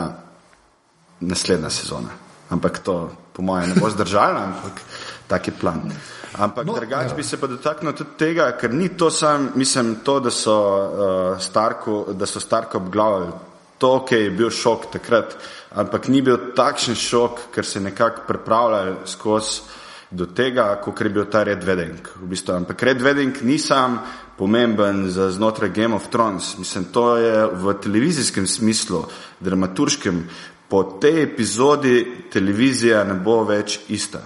naslednja 1.19 1.69
sezona. 1.69 2.09
Ampak 2.49 2.79
to, 2.79 3.11
po 3.33 3.45
mojem, 3.45 3.69
ne 3.69 3.75
bo 3.77 3.89
zdržalo, 3.89 4.39
ampak 4.49 4.81
tak 5.27 5.47
je 5.47 5.53
plan. 5.61 5.91
Ampak 6.37 6.65
no, 6.67 6.73
drugače 6.73 7.15
bi 7.15 7.23
se 7.23 7.37
pa 7.37 7.47
dotaknil 7.47 7.93
tudi 7.93 8.17
tega, 8.17 8.51
ker 8.59 8.73
ni 8.73 8.89
to 8.97 9.11
sam, 9.11 9.51
mislim, 9.55 9.95
to, 10.03 10.19
da 10.19 10.31
so, 10.31 10.55
uh, 10.55 11.41
Starku, 11.41 12.05
da 12.13 12.25
so 12.25 12.39
Starko 12.39 12.77
obglavili. 12.77 13.31
To, 13.77 14.05
ki 14.05 14.15
je 14.15 14.31
bil 14.31 14.49
šok 14.53 14.91
takrat, 14.93 15.35
ampak 15.75 16.07
ni 16.07 16.21
bil 16.21 16.53
takšen 16.55 16.95
šok, 16.95 17.47
ker 17.51 17.65
se 17.65 17.81
nekako 17.81 18.27
pripravljal 18.27 18.95
skozi 19.05 19.79
do 20.11 20.25
tega, 20.25 20.75
kot 20.83 21.01
je 21.01 21.09
bil 21.09 21.25
ta 21.31 21.43
Red 21.43 21.63
Wedding. 21.63 22.07
V 22.19 22.27
bistvu. 22.27 22.55
Ampak 22.61 22.83
Red 22.83 23.01
Wedding 23.01 23.41
ni 23.47 23.57
sam 23.59 23.99
pomemben 24.37 25.07
za 25.09 25.31
znotraj 25.31 25.71
Game 25.71 25.95
of 25.95 26.09
Thrones. 26.11 26.57
Mislim, 26.57 26.85
to 26.91 27.15
je 27.17 27.47
v 27.47 27.73
televizijskem 27.81 28.47
smislu, 28.47 29.05
dramaturškem. 29.39 30.23
Po 30.69 30.83
tej 31.01 31.23
epizodi 31.23 32.27
televizija 32.31 33.03
ne 33.03 33.13
bo 33.13 33.41
več 33.43 33.79
ista. 33.89 34.21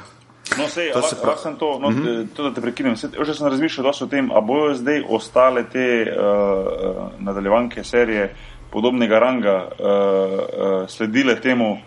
No, 0.57 0.67
sej, 0.67 0.91
To 0.93 1.01
se 1.01 1.15
se 1.15 1.21
pravi- 1.21 1.37
sem 1.37 1.55
to, 1.55 1.79
no, 1.79 1.89
mm 1.89 1.95
-hmm. 1.95 2.27
to, 2.35 2.43
da 2.43 2.53
te 2.53 2.61
prekinem. 2.61 2.95
Sej, 2.95 3.09
Že 3.25 3.33
sem 3.33 3.47
razmišljal 3.47 3.91
o 4.01 4.05
tem, 4.07 4.31
a 4.31 4.41
bojo 4.41 4.73
zdaj 4.75 5.03
ostale 5.09 5.63
te 5.63 6.05
uh, 6.05 7.11
nadaljevanke 7.19 7.83
serije 7.83 8.35
podobnega 8.71 9.19
ranga 9.19 9.55
uh, 9.63 9.85
uh, 9.85 10.87
sledile 10.87 11.35
temu 11.35 11.77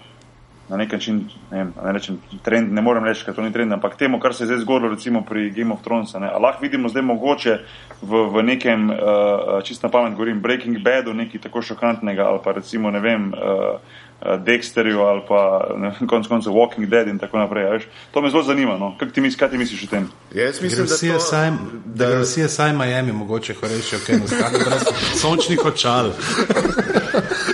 na 0.68 0.76
nek 0.76 0.92
način, 0.92 1.24
ne, 1.50 1.58
vem, 1.58 1.72
ne 1.84 1.92
rečem 1.92 2.18
trend, 2.42 2.72
ne 2.72 2.82
morem 2.82 3.04
reči, 3.04 3.24
ker 3.24 3.34
to 3.34 3.42
ni 3.42 3.52
trend, 3.52 3.72
ampak 3.72 3.96
temu, 3.96 4.20
kar 4.20 4.34
se 4.34 4.42
je 4.42 4.46
zdaj 4.46 4.58
zgodilo 4.58 4.90
recimo 4.90 5.22
pri 5.24 5.50
Game 5.50 5.72
of 5.72 5.80
Thrones. 5.82 6.14
ne. 6.14 6.30
Lahko 6.30 6.62
vidimo 6.62 6.88
zdaj 6.88 7.02
mogoče 7.02 7.58
v, 8.02 8.28
v 8.34 8.42
nekem, 8.42 8.90
uh, 8.90 9.62
čist 9.64 9.82
na 9.82 9.88
pamet 9.88 10.12
govorim, 10.12 10.40
Breaking 10.40 10.78
Badu, 10.84 11.14
nekaj 11.14 11.40
tako 11.40 11.62
šokantnega 11.62 12.22
ali 12.22 12.38
pa 12.44 12.52
recimo, 12.52 12.90
ne 12.90 13.00
vem, 13.00 13.32
uh, 13.32 13.80
Dexterju 14.18 14.98
ali 15.00 15.20
pa 15.28 15.68
ne 15.76 15.92
vem, 15.94 16.09
konec 16.09 16.26
koncev 16.26 16.52
Walking 16.52 16.87
Dead 16.87 17.09
in 17.09 17.18
tako 17.18 17.38
naprej. 17.38 17.70
Veš. 17.70 17.83
To 18.12 18.20
me 18.20 18.31
zelo 18.31 18.42
zanima. 18.42 18.78
No. 18.78 18.96
Kaj, 18.98 19.09
ti, 19.11 19.20
mis- 19.20 19.37
kaj 19.37 19.50
ti 19.50 19.59
misliš 19.59 19.85
o 19.85 19.87
tem? 19.87 20.09
Jaz 20.35 20.62
mislim, 20.62 20.87
da 20.87 20.96
to, 21.14 21.20
saj, 21.20 21.50
da 21.85 22.07
gre 22.07 22.18
vsi 22.18 22.48
saj 22.48 22.72
Miami, 22.72 23.12
mogoče 23.12 23.54
horečijo, 23.54 23.98
kaj 24.07 24.18
nas 24.18 24.31
gre, 24.31 24.64
brez 24.64 24.85
sončnih 25.20 25.64
očal. 25.64 26.11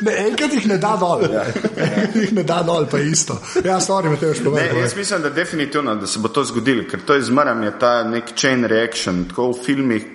Ne, 0.02 0.12
enkrat 0.28 0.52
jih 0.52 0.66
ne 0.68 0.78
da 0.78 0.96
dol. 1.00 1.24
Enkrat 1.24 2.16
jih 2.16 2.32
ne 2.36 2.42
da 2.42 2.62
dol, 2.66 2.86
pa 2.90 2.98
isto. 2.98 3.38
Ja, 3.64 3.80
stvari 3.80 4.08
me 4.08 4.16
tebe 4.16 4.32
Ne, 4.32 4.38
špomnim. 4.40 4.80
jaz 4.82 4.96
mislim, 4.96 5.22
da 5.22 5.30
definitivno, 5.30 5.94
da 5.94 6.06
se 6.06 6.18
bo 6.18 6.28
to 6.28 6.44
zgodilo, 6.44 6.84
ker 6.90 7.00
to 7.06 7.14
je 7.14 7.22
zmeraj 7.22 7.64
je 7.64 7.78
ta 7.78 7.92
nek 8.04 8.34
chain 8.36 8.64
reaction, 8.64 9.24
tako 9.28 9.50
v 9.52 9.58
filmih, 9.64 10.06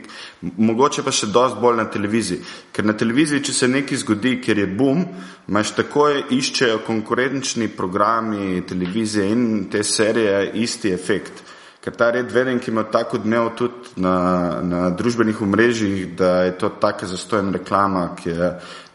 mogoče 0.42 1.04
pa 1.04 1.12
še 1.12 1.28
dosti 1.28 1.60
bolj 1.62 1.78
na 1.78 1.86
televiziji. 1.92 2.40
Ker 2.72 2.86
na 2.86 2.94
televiziji, 2.94 3.44
če 3.44 3.54
se 3.54 3.68
nekaj 3.68 3.98
zgodi, 3.98 4.38
ker 4.42 4.58
je 4.58 4.68
boom, 4.68 5.06
imaš 5.50 5.74
takoj 5.76 6.24
iščejo 6.32 6.80
konkurenčni 6.88 7.68
programi 7.68 8.62
televizije 8.68 9.30
in 9.32 9.48
te 9.72 9.84
serije 9.84 10.52
isti 10.64 10.94
efekt. 10.94 11.44
Ker 11.80 11.96
ta 11.96 12.10
red 12.12 12.32
veden, 12.32 12.60
ki 12.60 12.72
ima 12.74 12.84
tako 12.84 13.18
odmev 13.22 13.54
tudi 13.56 14.02
na, 14.04 14.60
na 14.62 14.90
družbenih 14.92 15.42
omrežjih, 15.42 16.10
da 16.20 16.44
je 16.44 16.58
to 16.60 16.70
taka 16.70 17.08
zastojna 17.08 17.54
reklama, 17.56 18.10
ki 18.20 18.30
je 18.30 18.50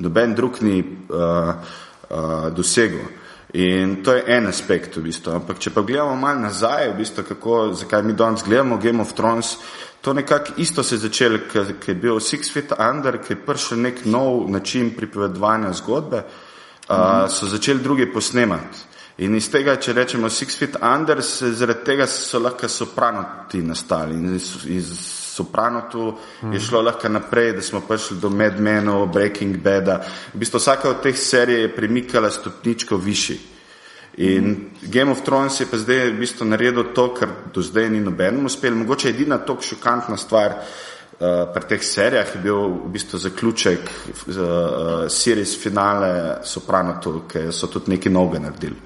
noben 0.05 0.35
drug 0.37 0.61
ni 0.61 0.83
uh, 0.85 1.55
uh, 2.11 2.51
dosegel. 2.53 3.07
In 3.55 4.03
to 4.05 4.13
je 4.13 4.25
en 4.37 4.51
aspekt, 4.51 4.97
v 4.97 5.07
bistvu. 5.07 5.33
ampak 5.33 5.59
če 5.63 5.71
pa 5.71 5.81
gledamo 5.81 6.17
malo 6.19 6.45
nazaj, 6.45 6.91
v 6.91 6.97
bistvu, 6.99 7.25
kako, 7.25 7.59
zakaj 7.73 8.03
mi 8.03 8.13
danes 8.13 8.45
gledamo 8.45 8.77
Game 8.83 9.01
of 9.01 9.15
Thrones, 9.15 9.57
to 10.03 10.13
nekako 10.13 10.59
isto 10.61 10.83
se 10.83 10.95
je 10.95 11.07
začelo, 11.07 11.39
ker 11.53 11.79
ker 11.81 11.95
je 11.95 12.01
bil 12.01 12.21
Six 12.21 12.53
Feet 12.53 12.75
Under, 12.77 13.17
ki 13.17 13.33
je 13.33 13.45
prišel 13.47 13.81
nek 13.81 14.05
nov 14.05 14.51
način 14.51 14.91
pripovedovanja 14.97 15.73
zgodbe, 15.73 16.25
uh, 16.89 17.31
so 17.31 17.47
začeli 17.47 17.81
drugi 17.81 18.13
posnemati. 18.13 18.94
In 19.23 19.37
iz 19.39 19.47
tega, 19.47 19.77
če 19.79 19.93
rečemo 19.95 20.27
Six 20.27 20.57
Feet 20.59 20.77
Under, 20.83 21.21
se, 21.23 21.53
zaradi 21.55 21.85
tega 21.87 22.07
so 22.11 22.41
lahko 22.43 22.67
sopranoti 22.69 23.61
nastali. 23.63 24.17
In 24.19 24.35
iz, 24.35 24.49
iz 24.67 24.91
sopranotu 25.35 26.09
je 26.51 26.59
šlo 26.61 26.81
lahko 26.83 27.09
naprej, 27.09 27.53
da 27.55 27.63
smo 27.63 27.85
prišli 27.87 28.19
do 28.19 28.31
Mad 28.31 28.59
Menov, 28.61 29.07
Breaking 29.15 29.61
Bada. 29.63 30.01
V 30.35 30.43
bistvu 30.43 30.59
vsaka 30.59 30.91
od 30.91 31.03
teh 31.03 31.15
serij 31.15 31.63
je 31.63 31.75
premikala 31.77 32.31
stopničko 32.31 32.99
višji. 32.99 33.39
In 34.27 34.71
Game 34.83 35.11
of 35.11 35.23
Thrones 35.27 35.61
je 35.61 35.67
pa 35.67 35.79
zdaj 35.79 36.11
v 36.11 36.19
bistvu 36.19 36.47
naredil 36.47 36.91
to, 36.95 37.09
kar 37.15 37.31
do 37.55 37.63
zdaj 37.63 37.91
ni 37.91 38.03
nobenemu 38.03 38.51
uspelo. 38.51 38.83
Mogoče 38.83 39.15
edina 39.15 39.39
tako 39.39 39.63
šokantna 39.63 40.17
stvar 40.19 40.59
uh, 40.59 40.94
pri 41.19 41.65
teh 41.69 41.83
serijah 41.83 42.35
je 42.35 42.41
bil 42.43 42.59
v 42.85 42.91
bistvu 42.93 43.19
zaključek 43.19 43.81
uh, 43.81 45.07
series 45.09 45.55
finale 45.63 46.41
Sopranotu, 46.43 47.23
ki 47.29 47.49
so 47.53 47.71
tudi 47.71 47.95
nekaj 47.95 48.13
novega 48.13 48.43
naredili. 48.49 48.77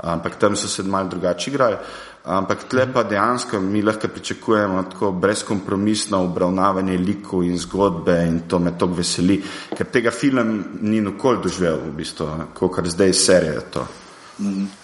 Ampak 0.00 0.38
tam 0.40 0.56
so 0.56 0.68
se 0.68 0.82
malo 0.82 1.08
drugače 1.08 1.50
igrali. 1.50 1.76
Ampak 2.24 2.66
tle 2.68 2.84
pa 2.92 3.02
dejansko 3.02 3.60
mi 3.60 3.82
lahko 3.82 4.08
pričakujemo 4.08 4.82
tako 4.82 5.10
brezkompromisno 5.12 6.24
obravnavanje 6.24 6.98
likov 6.98 7.44
in 7.44 7.58
zgodbe 7.58 8.18
in 8.26 8.40
to 8.48 8.58
me 8.58 8.76
toliko 8.78 8.98
veseli, 8.98 9.40
ker 9.76 9.86
tega 9.86 10.10
film 10.10 10.64
ni 10.80 11.00
nikoli 11.00 11.40
doživel 11.42 11.80
v 11.86 11.96
bistvu, 11.96 12.28
kot 12.54 12.86
zdaj 12.86 13.12
serija 13.12 13.60
to. 13.72 13.86
Tako 14.36 14.79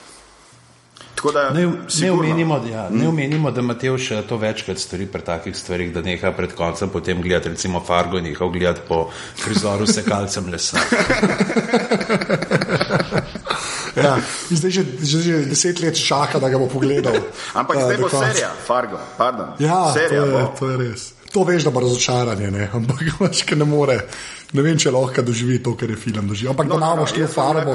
da 1.32 1.50
Ne, 1.50 1.66
ne, 2.00 2.10
omenimo, 2.12 2.60
ja, 2.70 2.88
ne 2.90 3.08
omenimo, 3.08 3.50
da 3.50 3.62
Matevš 3.62 4.10
eh, 4.10 4.22
to 4.22 4.36
večkrat 4.36 4.78
stori 4.78 5.06
pri 5.06 5.22
takih 5.22 5.56
stvarih, 5.56 5.92
da 5.92 6.02
neha 6.02 6.32
pred 6.32 6.52
koncem 6.54 6.88
potem 6.88 7.22
gledati, 7.22 7.48
recimo 7.48 7.80
Fargo, 7.80 8.20
neha 8.20 8.46
gledati 8.48 8.80
po 8.88 9.10
prizoru 9.44 9.86
sekalcem 9.86 10.50
lesa. 10.52 10.78
Ja, 13.96 14.20
zdaj 14.50 14.70
že, 14.70 14.82
že, 15.00 15.18
že 15.24 15.32
deset 15.48 15.80
let 15.80 15.96
čaka, 15.96 16.36
da 16.36 16.52
ga 16.52 16.58
bo 16.60 16.68
pogledal. 16.68 17.16
Ampak 17.56 17.76
Eh, 17.76 17.80
zdaj 17.80 17.96
bo 17.96 18.08
konca. 18.08 18.28
serija, 18.28 18.50
Fargo, 18.66 19.00
pardon. 19.16 19.56
Ja, 19.58 19.88
serija 19.88 20.20
to 20.20 20.26
je, 20.26 20.32
bo. 20.32 20.52
to 20.52 20.68
je 20.68 20.76
res. 20.76 21.15
To 21.36 21.42
veš, 21.44 21.66
da 21.68 21.70
bo 21.70 21.82
razočaranje, 21.84 22.50
ne? 22.50 22.70
ampak 22.72 23.02
ker 23.46 23.58
ne 23.60 23.64
more. 23.68 23.98
Ne 24.56 24.62
vem, 24.64 24.78
če 24.80 24.88
lahko 24.94 25.20
doživi 25.26 25.58
to, 25.60 25.74
kar 25.76 25.90
je 25.92 25.98
film 26.00 26.30
doživel. 26.30 26.54
Ampak 26.54 26.68
no, 26.70 26.78
da 26.80 26.86
imamo 26.86 27.04
štiri 27.10 27.26
farbo. 27.28 27.74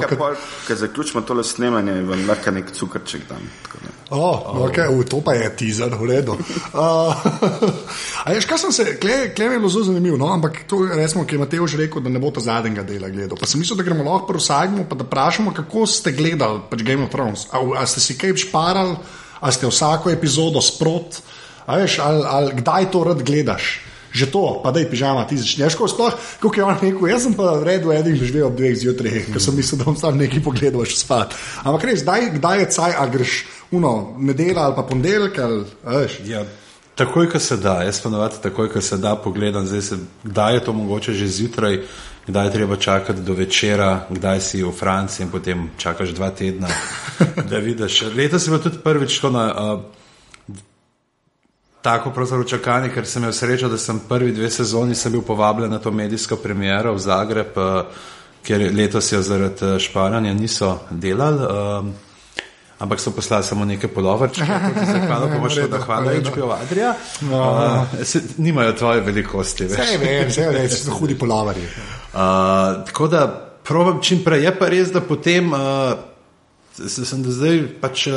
Ker 0.66 0.78
zaključimo 0.80 1.22
tole 1.28 1.44
snemanje, 1.46 1.94
vam 2.08 2.24
lahko 2.26 2.50
nek 2.56 2.72
cukrček 2.74 3.28
dam. 3.28 3.44
da. 3.70 3.92
Oh, 4.10 4.42
oh. 4.50 4.64
Okay, 4.66 4.88
uh, 4.90 5.04
to 5.06 5.22
pa 5.24 5.36
je 5.38 5.46
teaser, 5.56 5.94
v 5.94 6.08
redu. 6.10 6.34
Uh, 6.34 7.14
a 8.24 8.26
veš, 8.34 8.48
kaj 8.50 8.58
sem 8.64 8.74
se, 8.74 8.86
klej 9.00 9.30
je 9.30 9.50
bilo 9.54 9.70
zelo 9.70 9.86
zanimivo, 9.92 10.18
no? 10.20 10.32
ampak 10.34 10.64
to 10.68 10.82
resmo, 10.90 11.22
ki 11.24 11.38
je 11.38 11.44
Mateo 11.44 11.68
že 11.70 11.78
rekel, 11.84 12.02
da 12.02 12.10
ne 12.10 12.20
bo 12.20 12.32
ta 12.34 12.42
zadnjega 12.42 12.82
dela 12.88 13.12
gledal. 13.14 13.38
Pa 13.38 13.46
sem 13.46 13.62
mislil, 13.62 13.78
da 13.78 13.86
gremo 13.86 14.04
lahko 14.04 14.32
prosagmo, 14.34 14.88
pa 14.90 14.98
da 14.98 15.06
vprašamo, 15.06 15.54
kako 15.54 15.86
ste 15.86 16.12
gledali 16.18 16.60
pač 16.68 16.82
Game 16.82 17.06
of 17.06 17.14
Thrones. 17.14 17.46
A, 17.54 17.62
a 17.78 17.86
ste 17.86 18.02
si 18.02 18.18
kaj 18.18 18.34
šparali, 18.42 18.98
a 19.38 19.54
ste 19.54 19.70
vsako 19.70 20.10
epizodo 20.10 20.60
sprot, 20.60 21.22
a 21.66 21.78
veš, 21.78 21.98
ali, 21.98 22.22
ali 22.26 22.52
kdaj 22.60 22.90
to 22.90 23.04
rad 23.04 23.22
gledaš. 23.22 23.80
že 24.12 24.28
to, 24.28 24.60
pa 24.60 24.70
da 24.70 24.80
je 24.80 24.90
pižama, 24.90 25.24
ti 25.24 25.40
začneš 25.40 25.74
kot 25.74 25.90
sploh, 25.90 26.12
kot 26.36 26.56
je 26.56 26.64
on 26.64 26.76
rekel, 26.76 27.08
jaz 27.08 27.24
sem 27.24 27.32
pa 27.32 27.56
v 27.56 27.64
redu, 27.64 27.92
edin 27.96 28.16
že 28.20 28.28
živel 28.28 28.50
ob 28.50 28.56
dveh 28.60 28.76
zjutraj, 28.76 29.32
ker 29.32 29.40
sem 29.40 29.56
mislil, 29.56 29.80
da 29.80 29.88
bom 29.88 29.96
sam 29.96 30.20
nekaj 30.20 30.44
pogledal, 30.44 30.84
še 30.84 31.00
spat. 31.00 31.32
Ampak 31.64 31.88
res, 31.88 32.04
daj, 32.04 32.28
kdaj 32.36 32.60
je 32.60 32.66
caj, 32.76 32.92
a 32.92 33.06
greš 33.08 33.32
uno, 33.72 34.12
nedela 34.20 34.68
ali 34.68 34.76
pa 34.76 34.84
ponedeljek 34.84 35.40
ali 35.40 35.64
veš. 35.80 36.18
Ja, 36.28 36.44
takoj, 36.94 37.30
ko 37.32 37.40
se 37.40 37.56
da, 37.56 37.80
jaz 37.88 38.02
ponovadi 38.04 38.42
takoj, 38.44 38.68
ko 38.68 38.84
se 38.84 39.00
da, 39.00 39.16
pogledam, 39.16 39.64
se, 39.64 39.96
kdaj 40.28 40.60
je 40.60 40.64
to 40.68 40.76
mogoče 40.76 41.16
že 41.16 41.26
zjutraj, 41.32 41.80
kdaj 42.26 42.46
je 42.46 42.52
treba 42.52 42.76
čakati 42.76 43.24
do 43.24 43.32
večera, 43.32 44.06
kdaj 44.10 44.40
si 44.40 44.62
v 44.62 44.76
Franciji 44.76 45.24
in 45.24 45.32
potem 45.32 45.70
čakaš 45.80 46.12
dva 46.12 46.30
tedna, 46.30 46.68
da 47.50 47.64
vidiš. 47.64 48.12
Letos 48.12 48.44
je 48.44 48.52
bilo 48.52 48.62
tudi 48.62 48.84
prvič 48.84 49.18
to 49.24 49.32
na. 49.32 49.48
Uh, 49.56 50.01
Tako 51.82 52.10
pravzaprav 52.10 52.44
čakanje, 52.46 52.92
ker 52.94 53.06
sem 53.06 53.22
imel 53.22 53.32
srečo, 53.34 53.68
da 53.68 53.78
sem 53.78 53.98
prvi 54.08 54.32
dve 54.32 54.50
sezoni 54.50 54.94
bil 55.10 55.22
povabljen 55.22 55.70
na 55.70 55.78
to 55.78 55.90
medijsko 55.90 56.36
premiero 56.36 56.94
v 56.94 56.98
Zagreb, 56.98 57.56
uh, 57.56 57.82
ker 58.46 58.70
letos 58.74 59.12
je 59.12 59.22
zaradi 59.22 59.78
šparanja 59.78 60.34
niso 60.34 60.78
delali. 60.90 61.42
Uh, 61.42 61.86
ampak 62.78 63.00
so 63.00 63.10
poslali 63.10 63.44
samo 63.44 63.64
nekaj 63.64 63.90
polovrčkov, 63.94 64.46
zahvalno 64.92 65.28
pomoč, 65.34 65.58
da 65.70 65.78
hvala 65.78 66.12
HBO 66.12 66.50
Adria. 66.62 66.94
No. 67.20 67.40
Uh, 67.50 68.04
se, 68.04 68.22
nimajo 68.36 68.72
tvoje 68.72 69.00
velikosti. 69.00 69.64
Vse 69.64 69.98
vem, 69.98 70.28
vse 70.28 70.48
vem, 70.50 70.68
so 70.68 70.94
hudi 70.98 71.18
polovarji. 71.18 71.62
Uh, 71.62 72.18
tako 72.86 73.08
da 73.08 73.26
provam 73.64 74.02
čim 74.02 74.24
prej. 74.24 74.42
Je 74.44 74.54
pa 74.58 74.68
res, 74.68 74.90
da 74.92 75.00
potem, 75.00 75.52
uh, 75.52 75.58
sem 76.86 77.22
do 77.22 77.30
zdaj 77.30 77.66
pač. 77.80 78.08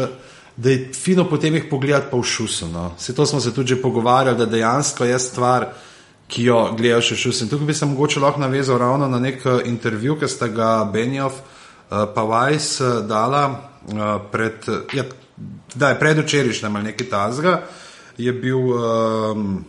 Da 0.57 0.69
je 0.69 0.91
fino 0.93 1.25
potem 1.29 1.55
jih 1.55 1.65
pogledati 1.69 2.07
pa 2.11 2.17
v 2.17 2.23
šusu. 2.23 2.67
No. 2.67 2.93
Vse 2.97 3.15
to 3.15 3.25
smo 3.25 3.39
se 3.39 3.53
tudi 3.53 3.75
pogovarjali, 3.75 4.37
da 4.37 4.45
dejansko 4.45 5.05
je 5.05 5.19
stvar, 5.19 5.67
ki 6.27 6.43
jo 6.43 6.71
gledaš 6.77 7.11
v 7.11 7.15
šusu. 7.15 7.43
In 7.43 7.49
tukaj 7.49 7.67
bi 7.67 7.73
se 7.73 7.85
mogoče 7.85 8.19
lahko 8.19 8.39
navezal 8.39 8.77
ravno 8.77 9.07
na 9.07 9.19
nek 9.19 9.43
intervju, 9.65 10.19
ki 10.19 10.27
sta 10.27 10.47
ga 10.47 10.89
Benjov 10.93 11.33
uh, 11.33 12.05
pa 12.15 12.23
Vajs 12.23 12.79
uh, 12.81 12.87
dala 13.07 13.45
uh, 13.51 14.03
pred, 14.31 14.65
ja, 14.93 15.03
da 15.75 15.89
je 15.89 15.99
predvčerajšnjem 15.99 16.75
ali 16.75 16.91
nekaj 16.91 17.09
tazga, 17.09 17.61
je 18.17 18.33
bil 18.33 18.59
um, 18.59 19.65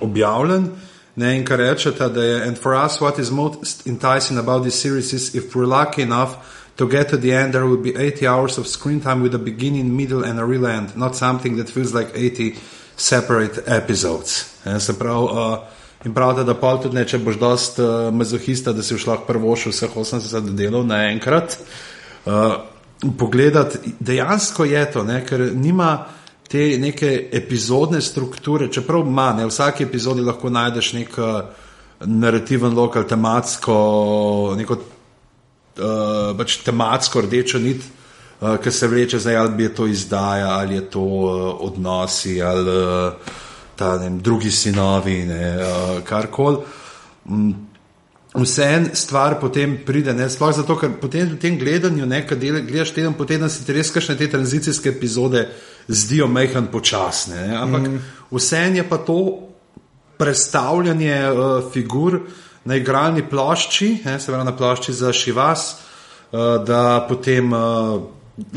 objavljen. 0.00 0.70
Ne, 1.18 1.32
in 1.36 1.44
kar 1.44 1.58
rečete, 1.58 2.08
da 2.08 2.22
je, 2.22 2.42
and 2.46 2.58
for 2.58 2.78
us, 2.84 3.00
what 3.00 3.18
is 3.18 3.30
most 3.30 3.86
enticing 3.86 4.38
about 4.38 4.62
this 4.62 4.80
series 4.80 5.12
is 5.12 5.34
if 5.34 5.54
we're 5.54 5.66
lucky 5.66 6.02
enough 6.02 6.38
to 6.78 6.86
get 6.86 7.08
to 7.08 7.16
the 7.16 7.32
end, 7.32 7.52
there 7.52 7.66
will 7.66 7.82
be 7.82 7.94
80 7.96 8.26
hours 8.26 8.56
of 8.56 8.66
screen 8.68 9.00
time 9.00 9.20
with 9.20 9.34
a 9.34 9.38
beginning, 9.38 9.96
middle, 9.96 10.24
and 10.24 10.38
a 10.38 10.44
real 10.44 10.64
end, 10.66 10.96
not 10.96 11.16
something 11.16 11.56
that 11.56 11.68
feels 11.68 11.92
like 11.92 12.12
80 12.14 12.56
separate 12.96 13.58
episodes. 13.66 14.54
En, 14.64 14.80
se 14.80 14.94
pravi, 14.94 15.26
uh, 15.26 15.58
in 16.04 16.14
pravite, 16.14 16.44
da 16.46 16.54
pol 16.54 16.78
tudi 16.78 16.94
ne, 16.94 17.02
če 17.04 17.18
boš 17.18 17.38
dost 17.38 17.80
uh, 17.82 18.12
mazohista, 18.14 18.72
da 18.72 18.84
si 18.86 18.94
šla 18.94 19.16
prvo 19.26 19.56
še 19.58 19.72
vseh 19.72 19.96
80 19.98 20.52
delov 20.54 20.84
naenkrat. 20.86 21.56
Uh, 22.24 22.54
pogledati, 23.18 23.96
dejansko 23.98 24.66
je 24.70 24.84
to, 24.92 25.02
ne, 25.06 25.24
ker 25.26 25.48
nima 25.58 25.96
te 26.48 26.62
neke 26.78 27.10
epizodne 27.34 27.98
strukture, 28.00 28.70
čeprav 28.70 29.02
ima, 29.02 29.32
ne, 29.34 29.48
v 29.48 29.50
vsaki 29.50 29.82
epizodi 29.88 30.22
lahko 30.22 30.50
najdeš 30.54 30.92
nek 30.94 31.18
uh, 31.18 31.42
narativen 32.06 32.78
lokal, 32.78 33.02
tematsko, 33.10 33.74
neko 34.62 34.78
uh, 35.78 36.36
pač 36.38 36.58
tematsko 36.66 37.22
rdečo 37.26 37.58
nit, 37.62 37.82
uh, 38.40 38.56
ki 38.62 38.72
se 38.72 38.88
vleče 38.88 39.18
zdaj, 39.18 39.36
ali 39.36 39.62
je 39.62 39.74
to 39.74 39.86
izdaja, 39.86 40.50
ali 40.58 40.74
je 40.74 40.84
to 40.90 41.04
uh, 41.04 41.46
odnosi, 41.70 42.42
ali 42.42 42.76
uh, 42.76 43.32
ta 43.76 43.96
ne, 43.98 44.10
drugi 44.22 44.50
sinovi, 44.50 45.22
ne, 45.26 45.56
uh, 45.56 45.96
karkoli. 46.04 46.58
Um, 47.28 47.54
vse 48.34 48.64
en 48.64 48.88
stvar 48.94 49.38
potem 49.40 49.78
pride, 49.86 50.12
ne, 50.14 50.28
sploh 50.30 50.52
zato, 50.54 50.76
ker 50.78 50.92
potem 51.00 51.30
v 51.32 51.38
tem 51.40 51.58
gledanju, 51.58 52.06
ne, 52.06 52.22
kad 52.26 52.40
gledaš 52.40 52.92
teden 52.94 53.16
po 53.16 53.24
teden, 53.24 53.50
se 53.50 53.64
ti 53.64 53.76
res 53.76 53.90
kakšne 53.94 54.18
te 54.18 54.28
tranzicijske 54.30 54.92
epizode 54.92 55.46
zdijo 55.88 56.28
mehan 56.28 56.68
počasne, 56.72 57.46
ne, 57.48 57.56
ampak 57.56 57.86
mm. 57.88 58.10
vse 58.34 58.64
en 58.68 58.82
je 58.82 58.84
pa 58.88 58.98
to 58.98 59.20
predstavljanje 60.18 61.16
uh, 61.30 61.72
figur 61.72 62.20
na 62.68 62.76
igralni 62.76 63.24
plošči, 63.24 63.88
ne, 64.04 64.18
se 64.20 64.32
pravi 64.32 64.44
na 64.44 64.52
plošči 64.56 64.92
za 64.92 65.12
šivas, 65.12 65.64
uh, 65.72 66.58
da 66.66 67.06
potem 67.08 67.52
uh, 67.52 68.02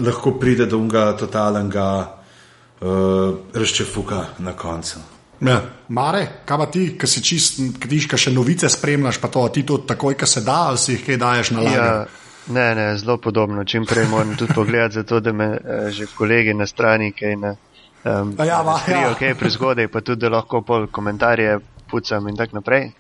lahko 0.03 0.35
pride 0.39 0.67
do 0.67 0.81
unga 0.83 1.11
totalnega 1.17 1.87
uh, 2.03 3.33
razčefuka 3.53 4.25
na 4.43 4.53
koncu. 4.53 4.99
Ja. 5.41 5.61
Mare, 5.87 6.25
kaj 6.45 6.57
pa 6.57 6.65
ti, 6.69 6.83
ki 6.99 7.07
si 7.09 7.23
čist, 7.25 7.61
ki 7.81 7.89
ti 7.89 7.99
še 8.05 8.33
novice 8.33 8.69
spremljaš, 8.69 9.17
pa 9.21 9.31
to 9.33 9.47
ti 9.49 9.63
tudi 9.65 9.89
takoj, 9.89 10.15
ko 10.19 10.29
se 10.29 10.43
da, 10.45 10.67
ali 10.69 10.77
si 10.77 10.93
jih 10.93 11.05
kaj 11.07 11.17
daješ 11.23 11.51
na 11.55 11.63
lager? 11.65 11.81
Ja, 11.81 12.27
ne, 12.53 12.67
ne, 12.77 12.85
zelo 13.01 13.17
podobno. 13.17 13.65
Čim 13.65 13.87
prej 13.89 14.05
moram 14.11 14.35
tudi 14.37 14.53
pogledati, 14.53 14.99
zato 15.01 15.19
da 15.19 15.33
me 15.33 15.49
eh, 15.57 15.89
že 15.91 16.07
kolegi 16.17 16.53
na 16.53 16.67
strani 16.69 17.11
kaj 17.17 17.35
ne. 17.41 17.55
Um, 18.03 18.35
ja, 18.45 18.61
va, 18.65 18.79
ja. 18.89 19.13
kaj 19.17 19.35
prezgodaj, 19.37 19.87
pa 19.87 20.01
tudi, 20.01 20.21
da 20.21 20.29
lahko 20.37 20.61
pol 20.65 20.87
komentarje 20.93 21.59
pucam 21.89 22.29
in 22.29 22.37
tako 22.37 22.61
naprej. 22.61 22.91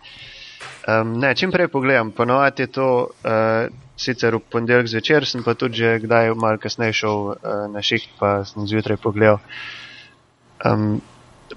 Um, 0.87 1.19
ne, 1.19 1.35
čim 1.35 1.51
prej 1.51 1.67
pogledam, 1.67 2.11
ponovadi 2.11 2.63
je 2.63 2.67
to 2.67 2.87
uh, 3.03 3.69
sicer 3.97 4.35
v 4.35 4.39
ponedeljek 4.49 4.87
zvečer, 4.87 5.25
sem 5.29 5.43
pa 5.45 5.53
tudi 5.53 5.77
že 5.77 5.99
kdaj 6.01 6.33
malo 6.33 6.57
kasneje 6.57 6.93
šel 7.03 7.17
uh, 7.29 7.35
na 7.69 7.81
šiht, 7.85 8.09
pa 8.19 8.41
sem 8.45 8.65
zjutraj 8.67 8.97
pogledal. 8.97 9.37
Um, 10.65 11.01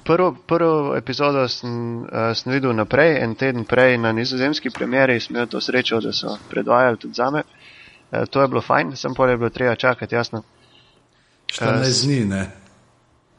prvo, 0.04 0.36
prvo 0.46 0.96
epizodo 0.96 1.48
sem, 1.48 2.04
uh, 2.04 2.36
sem 2.36 2.52
videl 2.52 2.76
naprej, 2.76 3.16
en 3.24 3.34
teden 3.34 3.64
prej 3.64 3.96
na 3.98 4.12
nizozemski 4.12 4.70
premjeri, 4.70 5.20
sem 5.20 5.36
imel 5.36 5.48
to 5.48 5.60
srečo, 5.60 6.02
da 6.04 6.12
so 6.12 6.36
predvajali 6.50 7.00
tudi 7.00 7.14
za 7.14 7.30
me. 7.30 7.42
Uh, 8.12 8.28
to 8.28 8.42
je 8.42 8.48
bilo 8.48 8.60
fajn, 8.60 8.92
sem 8.96 9.14
pa 9.14 9.30
je 9.30 9.40
bilo 9.40 9.50
treba 9.50 9.74
čakati, 9.74 10.14
jasno. 10.14 10.42
14 11.48 12.04
dni, 12.04 12.24
ne? 12.28 12.50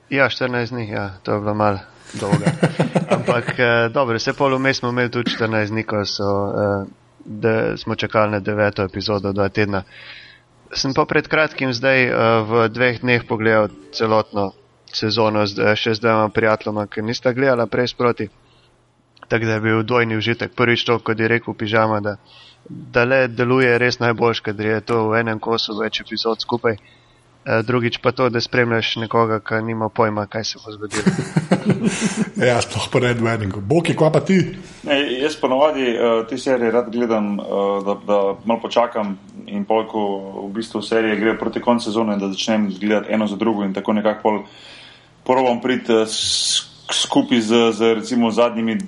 Ja, 0.10 0.30
14 0.30 0.74
dni, 0.74 0.90
ja, 0.90 1.12
to 1.24 1.34
je 1.34 1.40
bilo 1.40 1.54
mal 1.54 1.78
dolgo. 2.14 2.46
Ampak 3.10 3.48
uh, 3.58 3.94
dobro, 3.94 4.18
vse 4.18 4.34
pol 4.34 4.58
vmes 4.58 4.78
smo 4.78 4.90
imeli 4.90 5.12
tudi 5.12 5.32
14 5.32 5.74
dni, 5.74 5.84
ko 5.84 6.06
so, 6.06 6.24
uh, 6.26 6.88
da 7.26 7.78
smo 7.78 7.96
čakali 7.96 8.32
na 8.32 8.40
deveto 8.40 8.84
epizodo, 8.84 9.34
dva 9.34 9.50
tedna. 9.50 9.84
Sem 10.74 10.94
pa 10.94 11.06
pred 11.06 11.28
kratkim 11.28 11.74
zdaj 11.74 12.10
uh, 12.10 12.16
v 12.50 12.68
dveh 12.70 13.02
dneh 13.02 13.26
pogledal 13.28 13.70
celotno 13.92 14.52
sezono 14.96 15.46
z, 15.48 15.60
eh, 15.60 15.76
še 15.76 15.96
z 15.96 16.00
dvema 16.00 16.30
prijateljoma, 16.30 16.88
ki 16.88 17.04
nista 17.04 17.34
gledala 17.34 17.68
prej 17.68 17.88
sproti. 17.88 18.30
Tako 19.28 19.46
da 19.46 19.54
je 19.58 19.62
bil 19.62 19.84
dvojni 19.84 20.18
užitek. 20.18 20.54
Prvič 20.56 20.86
to, 20.86 21.00
kot 21.00 21.20
je 21.20 21.28
rekel 21.28 21.54
pižama, 21.54 22.00
da, 22.00 22.16
da 22.70 23.04
le 23.04 23.28
deluje 23.28 23.78
res 23.82 24.00
najboljš, 24.00 24.42
ker 24.46 24.60
je 24.60 24.82
to 24.82 25.08
v 25.10 25.20
enem 25.20 25.40
kosu 25.40 25.76
več 25.78 26.02
epizod 26.02 26.42
skupaj. 26.42 26.78
Eh, 26.78 26.95
drugič 27.64 27.98
pa 27.98 28.12
to, 28.12 28.30
da 28.30 28.42
spremljaš 28.42 28.96
nekoga, 28.96 29.40
ki 29.40 29.62
nima 29.64 29.90
pojma, 29.90 30.26
kaj 30.26 30.44
se 30.44 30.60
bo 30.66 30.72
zgodilo. 30.74 31.04
ja, 32.50 32.58
sploh 32.62 32.88
pa 32.92 33.00
ne 33.00 33.14
v 33.14 33.30
enem. 33.30 33.54
Boki, 33.62 33.94
kva 33.94 34.10
pa 34.12 34.24
ti? 34.26 34.40
Ne, 34.84 34.98
jaz 35.22 35.38
ponovadi 35.38 35.86
uh, 35.94 36.26
te 36.30 36.38
serije 36.42 36.72
rad 36.72 36.90
gledam, 36.92 37.38
uh, 37.40 37.46
da, 37.86 37.98
da 38.08 38.20
malo 38.46 38.62
počakam 38.62 39.18
in 39.46 39.66
polko 39.66 40.02
v 40.48 40.50
bistvu 40.58 40.82
serije 40.82 41.20
gre 41.22 41.38
proti 41.38 41.62
koncu 41.62 41.92
sezone, 41.92 42.18
da 42.18 42.32
začnem 42.34 42.70
gledati 42.80 43.14
eno 43.14 43.28
za 43.28 43.36
drugo 43.36 43.64
in 43.64 43.74
tako 43.74 43.94
nekako 43.94 44.22
pol 44.22 44.42
probam 45.26 45.62
priti 45.62 45.94
uh, 45.94 46.10
skupaj 46.94 47.42
z, 47.42 47.72
z 47.78 47.94
recimo 47.94 48.32
zadnjimi, 48.32 48.80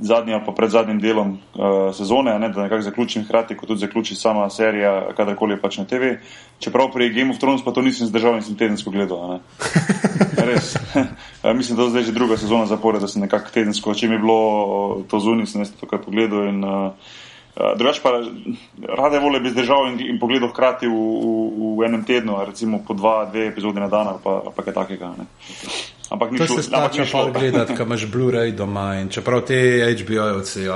zadnjim 0.00 0.40
pa 0.46 0.52
pred 0.52 0.70
zadnjim 0.70 1.00
delom 1.00 1.30
uh, 1.32 1.94
sezone, 1.94 2.38
ne, 2.38 2.48
da 2.48 2.62
nekako 2.62 2.82
zaključim 2.82 3.24
hkrati, 3.24 3.56
kot 3.56 3.68
tudi 3.68 3.80
zaključi 3.80 4.14
sama 4.14 4.50
serija, 4.50 5.12
kadarkoli 5.16 5.54
je 5.54 5.60
pač 5.60 5.78
na 5.78 5.84
TV. 5.84 6.16
Čeprav 6.58 6.92
pri 6.92 7.10
Game 7.14 7.30
of 7.30 7.38
Thrones 7.38 7.64
pa 7.64 7.72
to 7.72 7.82
nisem 7.82 8.06
zdržal 8.06 8.36
in 8.36 8.42
sem 8.42 8.56
tedensko 8.56 8.90
gledal. 8.90 9.38
Res. 10.48 10.76
Mislim, 11.58 11.76
da 11.76 11.82
je 11.82 11.90
zdaj 11.90 12.02
že 12.02 12.12
druga 12.12 12.36
sezona 12.36 12.66
zapore, 12.66 13.00
da 13.00 13.08
sem 13.08 13.22
nekako 13.22 13.50
tedensko, 13.54 13.94
če 13.94 14.08
mi 14.08 14.18
je 14.18 14.24
bilo 14.24 15.02
to 15.10 15.20
zunaj, 15.20 15.46
sem 15.46 15.62
jaz 15.62 15.72
to 15.80 15.86
kar 15.86 16.02
pogledal. 16.04 16.48
In, 16.48 16.64
uh, 16.64 17.26
Drugač 17.58 17.98
pa 17.98 18.10
rade 18.96 19.18
volje 19.18 19.40
bi 19.40 19.50
zdržal 19.50 19.88
in, 19.90 19.98
in 20.00 20.18
pogledal 20.22 20.52
hkrati 20.52 20.86
v, 20.86 20.94
v, 20.94 21.74
v 21.78 21.86
enem 21.90 22.04
tednu, 22.06 22.38
recimo 22.46 22.78
po 22.86 22.94
dva, 22.94 23.26
dve 23.26 23.48
epizode 23.50 23.82
na 23.82 23.90
dan 23.90 24.14
ali 24.14 24.22
pa, 24.22 24.54
pa 24.54 24.62
kaj 24.62 24.74
takega. 24.74 25.10
Ne. 25.18 25.26
Ampak 26.10 26.30
ni 26.30 26.38
šlo. 26.38 26.46
To 26.46 26.62
se 26.62 26.62
splača 26.62 27.04
pa 27.10 27.24
gledati, 27.34 27.74
ko 27.74 27.82
imaš 27.82 28.06
Blu-ray 28.06 28.54
doma 28.54 28.94
in 29.02 29.10
čeprav 29.10 29.42
te 29.42 29.58
HBO-jevci, 29.90 30.70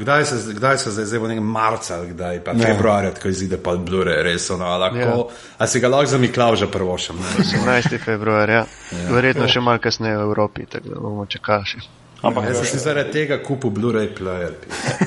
kdaj 0.00 0.24
se, 0.24 0.54
kdaj 0.56 0.78
se 0.78 0.90
zdaj, 0.90 1.04
zdaj 1.04 1.20
bo 1.20 1.28
nekaj 1.28 1.44
marca, 1.44 2.00
kdaj 2.08 2.44
pa 2.44 2.56
ne. 2.56 2.64
februarja, 2.64 3.12
ko 3.20 3.28
izide 3.28 3.60
pa 3.60 3.76
Blu-ray, 3.76 4.24
res 4.24 4.50
ono, 4.50 4.72
lahko. 4.80 4.96
Ja. 4.96 5.16
A 5.58 5.68
si 5.68 5.84
ga 5.84 5.92
lahko 5.92 6.16
za 6.16 6.18
Miklav 6.18 6.56
že 6.56 6.66
prvo 6.72 6.96
še? 6.96 7.12
18. 7.12 8.00
februarja, 8.00 8.64
ja. 8.64 9.06
verjetno 9.12 9.52
še 9.52 9.60
malo 9.60 9.84
kasneje 9.84 10.16
v 10.16 10.24
Evropi, 10.32 10.64
tako 10.64 10.96
da 10.96 11.00
bomo 11.04 11.28
čakali 11.28 11.76
še. 11.76 11.84
Ampak 12.22 12.50
jaz 12.50 12.60
sem 12.68 12.80
zaradi 12.82 13.14
tega 13.14 13.38
kupil 13.40 13.70
Blu-ray 13.72 14.10
player. 14.12 14.52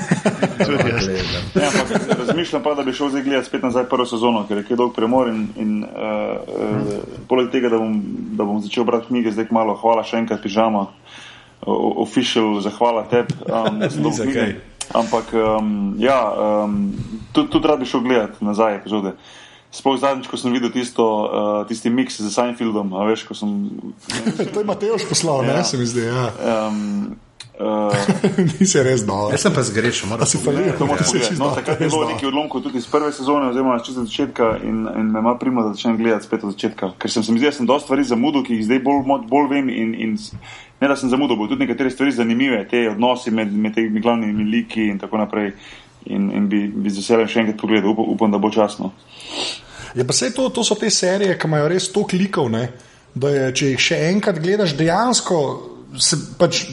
Tudi 0.66 0.88
jaz. 0.90 1.06
Ja, 1.54 1.68
ampak 1.70 2.18
razmišljam 2.18 2.62
pa, 2.62 2.74
da 2.74 2.82
bi 2.82 2.92
šel 2.92 3.12
zdaj 3.14 3.22
gledati 3.22 3.48
spet 3.48 3.62
nazaj 3.62 3.84
prvo 3.90 4.06
sezono, 4.06 4.46
ker 4.48 4.58
je 4.62 4.66
kaj 4.66 4.80
dolg 4.80 4.96
premor 4.96 5.30
in, 5.30 5.46
in 5.56 5.76
uh, 5.84 6.34
uh, 6.42 7.04
poleg 7.30 7.52
tega, 7.54 7.70
da 7.70 7.78
bom, 7.78 8.00
da 8.34 8.46
bom 8.48 8.58
začel 8.64 8.84
brati 8.84 9.12
knjige, 9.12 9.34
zdaj 9.36 9.52
malo 9.54 9.76
hvala 9.78 10.02
še 10.02 10.18
enkrat 10.24 10.42
pižama. 10.42 10.88
o- 11.66 12.02
official 12.02 12.60
zahvala 12.60 13.06
tebi. 13.08 13.34
Um, 13.48 13.80
si. 14.12 14.56
Ampak 14.92 15.32
um, 15.32 15.94
ja, 15.98 16.20
um, 16.64 16.92
tudi, 17.32 17.48
tudi 17.50 17.68
rad 17.68 17.80
bi 17.80 17.86
šel 17.88 18.00
gledati 18.04 18.44
nazaj 18.44 18.76
epizode. 18.76 19.14
Sploh 19.74 19.98
zadnjič, 19.98 20.28
ko 20.30 20.38
sem 20.38 20.54
videl 20.54 20.70
tisto, 20.70 21.02
uh, 21.02 21.66
tisti 21.66 21.90
miks 21.90 22.20
z 22.22 22.30
Seinfeldom, 22.30 22.92
a 22.94 23.08
veš, 23.10 23.24
ko 23.26 23.34
sem. 23.34 23.50
to 24.54 24.62
je 24.62 24.66
Mateoš 24.68 25.02
poslal, 25.10 25.42
ne, 25.42 25.56
Ja. 25.58 25.64
se 25.66 25.78
mi 25.80 25.86
zdi. 25.86 26.04
Ja. 26.06 26.28
Um, 26.70 27.16
uh, 27.58 27.90
Nisi 28.60 28.78
res 28.86 29.02
dol. 29.02 29.34
Jaz 29.34 29.42
sem 29.42 29.54
pa 29.54 29.66
zgrešil, 29.66 30.06
moram 30.08 30.30
falil? 30.30 30.70
To 30.78 30.86
moraš 30.86 31.10
Ja. 31.10 31.18
pogledati. 31.18 31.40
No, 31.42 31.50
takrat 31.58 31.82
je 31.82 31.90
bilo 31.90 32.06
nekaj 32.06 32.28
odlomkov 32.30 32.62
tudi 32.62 32.78
iz 32.78 32.86
prve 32.86 33.10
sezone, 33.12 33.50
oziroma 33.50 33.80
čisto 33.82 34.00
od 34.00 34.06
začetka, 34.06 34.62
in, 34.62 34.86
in 34.94 35.10
me 35.10 35.18
ima 35.18 35.34
prima, 35.42 35.66
da 35.66 35.74
začnem 35.74 35.98
gledati 35.98 36.30
spet 36.30 36.44
od 36.44 36.54
začetka. 36.54 36.92
Ker 36.98 37.10
sem 37.10 37.26
se 37.26 37.34
mi 37.34 37.42
zdel, 37.42 37.50
da 37.50 37.56
sem 37.58 37.66
dosta 37.66 37.90
stvari 37.90 38.04
zamudil, 38.06 38.46
ki 38.46 38.54
jih 38.54 38.66
zdaj 38.70 38.78
bolj, 38.78 39.02
bolj 39.26 39.50
vem. 39.50 39.68
In, 39.74 39.90
in 39.94 40.14
ne 40.78 40.86
da 40.86 40.94
sem 40.94 41.10
zamudil, 41.10 41.34
bo 41.34 41.50
tudi 41.50 41.66
nekatere 41.66 41.90
stvari 41.90 42.14
zanimive, 42.14 42.62
te 42.70 42.86
odnosi 42.94 43.34
med, 43.34 43.50
med 43.50 43.74
temi 43.74 43.98
glavnimi 43.98 44.46
liki 44.54 44.86
in 44.94 45.02
tako 45.02 45.18
naprej. 45.18 45.50
In, 46.06 46.30
in 46.30 46.48
bi, 46.48 46.66
bi 46.68 46.90
z 46.90 47.00
veseljem 47.00 47.28
še 47.28 47.40
enkrat 47.40 47.60
pogledal, 47.60 47.94
upam, 47.94 48.08
upam 48.12 48.32
da 48.34 48.38
bo 48.38 48.50
časno. 48.52 48.92
Ja, 49.94 50.04
pa 50.04 50.12
sej 50.12 50.34
to, 50.36 50.48
to 50.50 50.64
so 50.66 50.74
te 50.74 50.90
serije, 50.90 51.38
ki 51.38 51.48
imajo 51.48 51.68
res 51.70 51.88
toliko 51.92 52.18
likov, 52.18 52.50
ne, 52.50 52.66
da 53.14 53.30
je, 53.30 53.44
če 53.54 53.70
jih 53.72 53.86
še 53.88 54.00
enkrat 54.10 54.40
gledaš, 54.42 54.74
dejansko 54.76 55.38
se 56.00 56.16
pač 56.38 56.64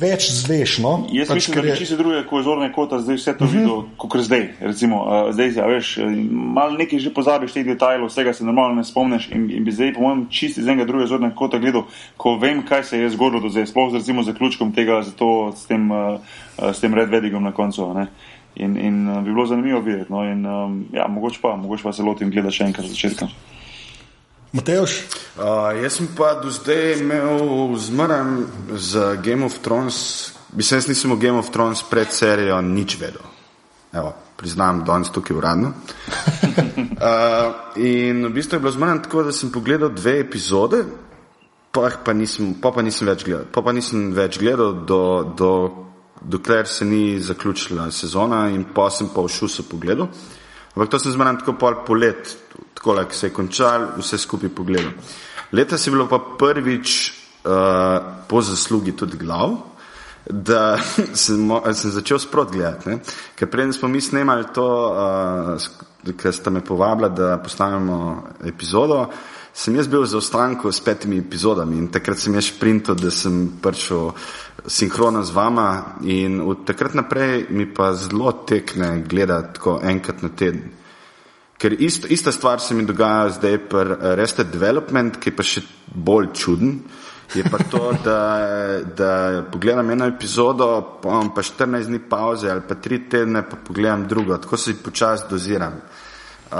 več 0.00 0.30
zveš. 0.32 0.78
No? 0.84 0.92
Jaz 1.12 1.28
pač, 1.28 1.36
mislim, 1.42 1.60
da 1.60 1.68
je- 1.68 1.76
čisto 1.76 1.96
druge, 1.96 2.22
ko 2.24 2.38
je 2.38 2.44
zorne 2.44 2.72
kota 2.72 2.98
zdaj 3.00 3.16
vse 3.16 3.34
to 3.36 3.44
uh 3.44 3.50
-huh. 3.50 3.58
videl, 3.58 3.82
kot 3.96 4.20
zdaj. 4.20 4.54
Recimo, 4.60 4.96
uh, 5.04 5.32
zdaj 5.32 5.52
ja, 5.56 5.66
veš, 5.66 5.98
eh, 5.98 6.04
malo 6.30 6.72
nekaj 6.78 6.98
že 6.98 7.14
pozabiš 7.14 7.52
teh 7.52 7.66
detajlov, 7.66 8.08
vsega 8.08 8.32
se 8.32 8.44
normalno 8.44 8.74
ne 8.74 8.84
spomniš 8.84 9.28
in, 9.32 9.50
in 9.50 9.64
bi 9.64 9.72
zdaj, 9.72 9.94
po 9.94 10.00
mojem, 10.00 10.26
čisto 10.30 10.60
iz 10.60 10.66
enega 10.66 10.84
druge 10.84 11.06
zorne 11.06 11.34
kota 11.34 11.58
gledal, 11.58 11.84
ko 12.16 12.38
vem, 12.38 12.62
kaj 12.62 12.84
se 12.84 12.98
je 12.98 13.10
zgodilo 13.10 13.40
do 13.40 13.48
zdaj, 13.48 13.66
sploh 13.66 13.90
z 13.90 13.94
recimo 13.94 14.22
zaključkom 14.22 14.72
tega, 14.72 15.02
zato 15.02 15.52
s 15.56 15.66
tem, 15.66 15.90
uh, 15.90 16.18
s 16.72 16.80
tem 16.80 16.94
Red 16.94 17.08
Weddingom 17.10 17.42
na 17.42 17.52
koncu. 17.52 17.94
Ne? 17.94 18.06
In, 18.56 18.76
in 18.80 19.02
uh, 19.08 19.20
bi 19.24 19.32
bilo 19.32 19.46
zanimivo 19.46 19.80
videti. 19.84 20.12
No? 20.12 20.24
In, 20.24 20.46
um, 20.46 20.80
ja, 20.92 21.08
mogoče 21.08 21.42
pa, 21.42 21.56
mogoče 21.56 21.82
pa 21.82 21.92
se 21.92 22.02
lotim 22.02 22.30
gledati 22.30 22.56
še 22.56 22.70
enkrat 22.70 22.88
od 22.88 22.94
začetka. 22.94 23.28
Mateoš, 24.56 25.00
Uh, 25.36 25.82
jaz 25.82 25.98
sem 25.98 26.06
pa 26.16 26.30
do 26.40 26.48
zdaj 26.48 26.96
imel 26.96 27.76
zmeren 27.76 28.46
z 28.72 29.20
Game 29.20 29.44
of 29.44 29.58
Thrones, 29.60 30.32
mislim, 30.56 30.78
jaz 30.78 30.86
nisem 30.88 31.12
o 31.12 31.16
Game 31.20 31.36
of 31.36 31.50
Thrones 31.52 31.82
pred 31.84 32.08
serijo 32.08 32.56
nič 32.64 32.96
vedel. 32.96 33.20
Evo, 33.92 34.14
priznam, 34.36 34.80
danes 34.84 35.12
tukaj 35.12 35.36
uradno. 35.36 35.72
Uh, 36.96 37.76
in 37.76 38.24
v 38.24 38.30
bistvu 38.32 38.56
je 38.56 38.60
bilo 38.64 38.70
zmeren 38.72 39.02
tako, 39.04 39.26
da 39.28 39.32
sem 39.32 39.50
pogledal 39.52 39.90
dve 39.92 40.14
epizode, 40.22 40.78
pa, 41.68 41.90
pa, 42.04 42.14
nisem, 42.16 42.54
pa, 42.56 42.72
pa 42.72 42.80
nisem 42.80 43.04
več 43.04 43.26
gledal. 43.26 43.44
Pa, 43.52 43.60
pa 43.60 43.74
nisem 43.76 44.14
več 44.16 44.38
gledal, 44.40 44.72
do, 44.88 45.00
do, 45.36 45.50
dokler 46.20 46.66
se 46.66 46.84
ni 46.84 47.20
zaključila 47.20 47.90
sezona 47.90 48.48
in 48.48 48.64
pa 48.74 48.90
sem 48.90 49.08
pa 49.14 49.20
v 49.20 49.28
šusu 49.28 49.68
pogledal. 49.68 50.08
Ampak 50.76 50.90
to 50.90 50.98
sem 50.98 51.12
zmeren 51.12 51.38
tako 51.40 51.54
pol 51.56 51.78
polet, 51.86 52.36
tako 52.74 52.94
da 52.94 53.06
se 53.10 53.26
je 53.26 53.32
končal, 53.32 53.86
vse 53.98 54.18
skupaj 54.18 54.48
pogledal. 54.48 54.92
Leta 55.52 55.76
je 55.76 55.90
bilo 55.90 56.08
pa 56.08 56.18
prvič 56.38 57.12
uh, 57.44 57.52
po 58.28 58.42
zaslugi 58.42 58.92
tudi 58.96 59.16
glav, 59.16 59.56
da 60.30 60.76
sem, 61.24 61.50
sem 61.72 61.90
začel 61.90 62.18
sprot 62.18 62.52
gledati. 62.52 62.98
Ker 63.34 63.50
preden 63.50 63.72
smo 63.72 63.88
mi 63.88 64.00
snemali 64.00 64.50
to, 64.54 64.66
uh, 64.92 66.12
ker 66.16 66.34
ste 66.34 66.50
me 66.50 66.60
povabili, 66.60 67.10
da 67.16 67.38
posnamemo 67.38 68.28
epizodo, 68.44 69.06
sem 69.56 69.76
jaz 69.76 69.88
bil 69.88 70.04
v 70.04 70.12
zaostanku 70.12 70.68
s 70.68 70.84
petimi 70.84 71.16
epizodami 71.16 71.78
in 71.80 71.88
takrat 71.88 72.20
sem 72.20 72.34
jaz 72.36 72.50
sprintal, 72.52 72.98
da 73.00 73.08
sem 73.10 73.56
prišel 73.62 74.12
sinhrono 74.68 75.22
z 75.24 75.32
vama 75.32 75.96
in 76.04 76.42
od 76.44 76.66
takrat 76.68 76.92
naprej 76.92 77.46
mi 77.50 77.64
pa 77.64 77.94
zelo 77.96 78.32
tekne 78.44 79.00
gledati 79.08 79.56
tako 79.56 79.80
enkrat 79.80 80.22
na 80.22 80.28
teden. 80.28 80.68
Ker 81.56 81.72
ist, 81.72 82.04
ista 82.12 82.32
stvar 82.32 82.60
se 82.60 82.74
mi 82.74 82.84
dogaja 82.84 83.30
zdaj 83.38 83.58
pri 83.68 83.96
Rested 84.20 84.52
Development, 84.52 85.16
ki 85.16 85.32
je 85.32 85.36
pa 85.36 85.44
še 85.46 85.62
bolj 85.88 86.34
čuden. 86.36 86.74
Je 87.32 87.42
pa 87.48 87.58
to, 87.58 87.94
da, 88.06 88.20
da 88.84 89.12
pogledam 89.52 89.88
eno 89.90 90.04
epizodo, 90.12 91.00
pa 91.00 91.14
imam 91.16 91.32
pa 91.34 91.40
14 91.40 91.88
dni 91.88 92.02
pauze 92.10 92.52
ali 92.52 92.60
pa 92.68 92.76
3 92.76 93.08
tedne, 93.08 93.42
pa 93.48 93.56
pogledam 93.56 94.04
drugo, 94.04 94.36
tako 94.36 94.60
se 94.60 94.76
počasi 94.76 95.30
doziram. 95.30 95.80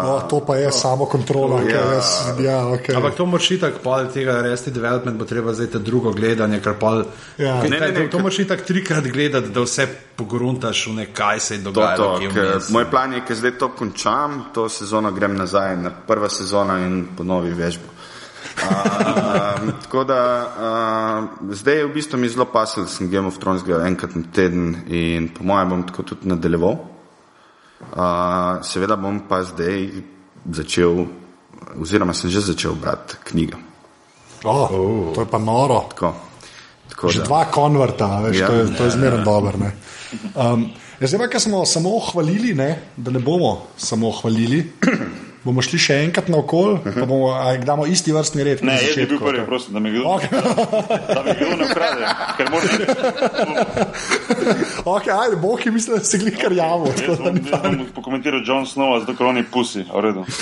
No, 0.02 0.20
to 0.30 0.40
pa 0.46 0.56
je 0.56 0.72
samo 0.72 1.06
kontrola, 1.06 1.60
ki 1.62 1.72
ja. 1.72 1.82
jaz, 1.92 2.10
ja, 2.40 2.58
okay. 2.66 2.96
Ampak 2.96 3.14
to 3.14 3.26
moraš 3.26 3.50
itak, 3.50 3.78
pol 3.82 4.08
tega 4.12 4.40
resti 4.42 4.70
development 4.70 5.18
bo 5.18 5.24
treba 5.24 5.54
zdaj 5.54 5.70
te 5.76 5.78
drugo 5.78 6.12
gledanje, 6.12 6.60
ker 6.60 6.74
pol. 6.80 7.04
Ja. 7.38 7.60
Kaj, 7.60 7.70
Ne, 7.70 7.80
ne, 7.80 7.92
ne, 7.92 8.06
to, 8.06 8.16
to 8.16 8.22
moraš 8.24 8.38
itak 8.38 8.64
trikrat 8.66 9.04
gledati, 9.04 9.48
da 9.54 9.64
vse 9.64 9.86
pogruntaš 10.16 10.86
v 10.86 10.94
nekaj 11.02 11.40
se 11.40 11.54
je 11.54 11.64
To, 11.64 11.70
dogajalo. 11.70 12.18
to, 12.18 12.30
vmes. 12.30 12.70
moj 12.70 12.90
plan 12.90 13.12
je, 13.12 13.20
ker 13.26 13.36
zdaj 13.36 13.58
to 13.58 13.68
končam, 13.68 14.44
to 14.54 14.68
sezono 14.68 15.12
grem 15.12 15.36
nazaj 15.36 15.76
na 15.76 15.90
prva 15.90 16.28
sezona 16.28 16.78
in 16.86 17.06
ponovi 17.16 17.52
vežbo. 17.54 17.96
Uh, 18.56 19.72
tako 19.82 20.04
da 20.04 20.20
uh, 20.48 21.52
zdaj 21.54 21.74
je 21.76 21.86
v 21.86 21.92
bistvu 21.92 22.18
mi 22.18 22.28
zelo 22.28 22.44
pasel, 22.44 22.84
da 22.84 22.90
sem 22.90 23.10
Game 23.10 23.28
of 23.28 23.38
Thrones 23.38 23.64
gledal 23.64 23.86
enkrat 23.86 24.14
na 24.16 24.22
teden 24.32 24.76
in 24.88 25.28
po 25.28 25.44
mojem 25.44 25.68
bom 25.68 25.82
tako 25.86 26.02
tudi 26.02 26.28
nadaljeval. 26.28 26.95
Uh, 27.78 27.98
seveda 28.62 28.96
bom 28.96 29.20
pa 29.20 29.42
zdaj 29.42 29.90
začel, 30.46 31.04
oziroma 31.76 32.12
sem 32.12 32.30
že 32.30 32.40
začel 32.42 32.72
brati 32.72 33.16
knjige. 33.24 33.56
oh, 34.44 34.68
to 35.12 35.20
je 35.20 35.26
pa 35.26 35.38
noro. 35.38 35.84
Tako, 35.90 36.14
tako 36.88 37.08
Že 37.08 37.18
da- 37.18 37.24
dva 37.24 37.42
konverta, 37.46 38.20
veš, 38.20 38.36
Ja. 38.36 38.40
ja. 38.40 38.46
to 38.46 38.54
je, 38.54 38.64
to 38.72 38.82
je 38.84 38.90
zmerno 38.90 39.20
dobro. 39.20 39.58
ne. 39.58 39.70
Um, 40.34 40.70
ja, 40.96 41.04
zdaj 41.04 41.18
pa, 41.18 41.28
ker 41.28 41.40
smo 41.40 41.66
samo 41.66 41.98
hvalili, 42.00 42.54
ne, 42.54 42.70
da 42.96 43.10
ne 43.10 43.18
bomo 43.18 43.66
samo 43.76 44.10
hvalili, 44.12 44.72
bomo 45.46 45.62
šli 45.62 45.78
še 45.78 45.96
enkrat 46.06 46.28
na 46.32 46.40
okol, 46.42 46.78
pa 46.82 47.06
bomo 47.06 47.30
damo 47.64 47.86
isti 47.86 48.12
vrstni 48.14 48.44
red. 48.46 48.62
Ne, 48.66 48.74
jaz 48.82 48.96
bi 48.98 49.06
bil 49.12 49.20
prvi, 49.22 49.40
ok. 49.42 49.46
prosim, 49.46 49.76
da 49.76 49.80
mi 49.80 49.92
kdo, 49.94 50.02
Okay. 50.16 50.30
da 51.16 51.22
mi 51.26 51.34
kdo 51.38 51.56
ne 51.56 51.64
ukrade, 51.70 52.02
ker 52.38 52.50
moram. 52.50 52.68
ok, 54.96 55.06
ajde, 55.14 55.36
Bog 55.42 55.66
je 55.66 55.72
mislil, 55.72 55.98
da 55.98 56.04
se 56.04 56.18
glih 56.18 56.38
kar 56.40 56.52
javo. 56.52 56.90
Jaz 56.98 57.18
bom, 57.18 57.38
jaz 57.38 57.62
bom 57.62 57.86
pokomentiral 57.94 58.42
John 58.46 58.66
Snow, 58.66 58.98
zato 59.00 59.16
ker 59.18 59.26
on 59.30 59.36
je 59.42 59.46
pusi, 59.52 59.86
v 59.86 60.04
redu. 60.08 60.26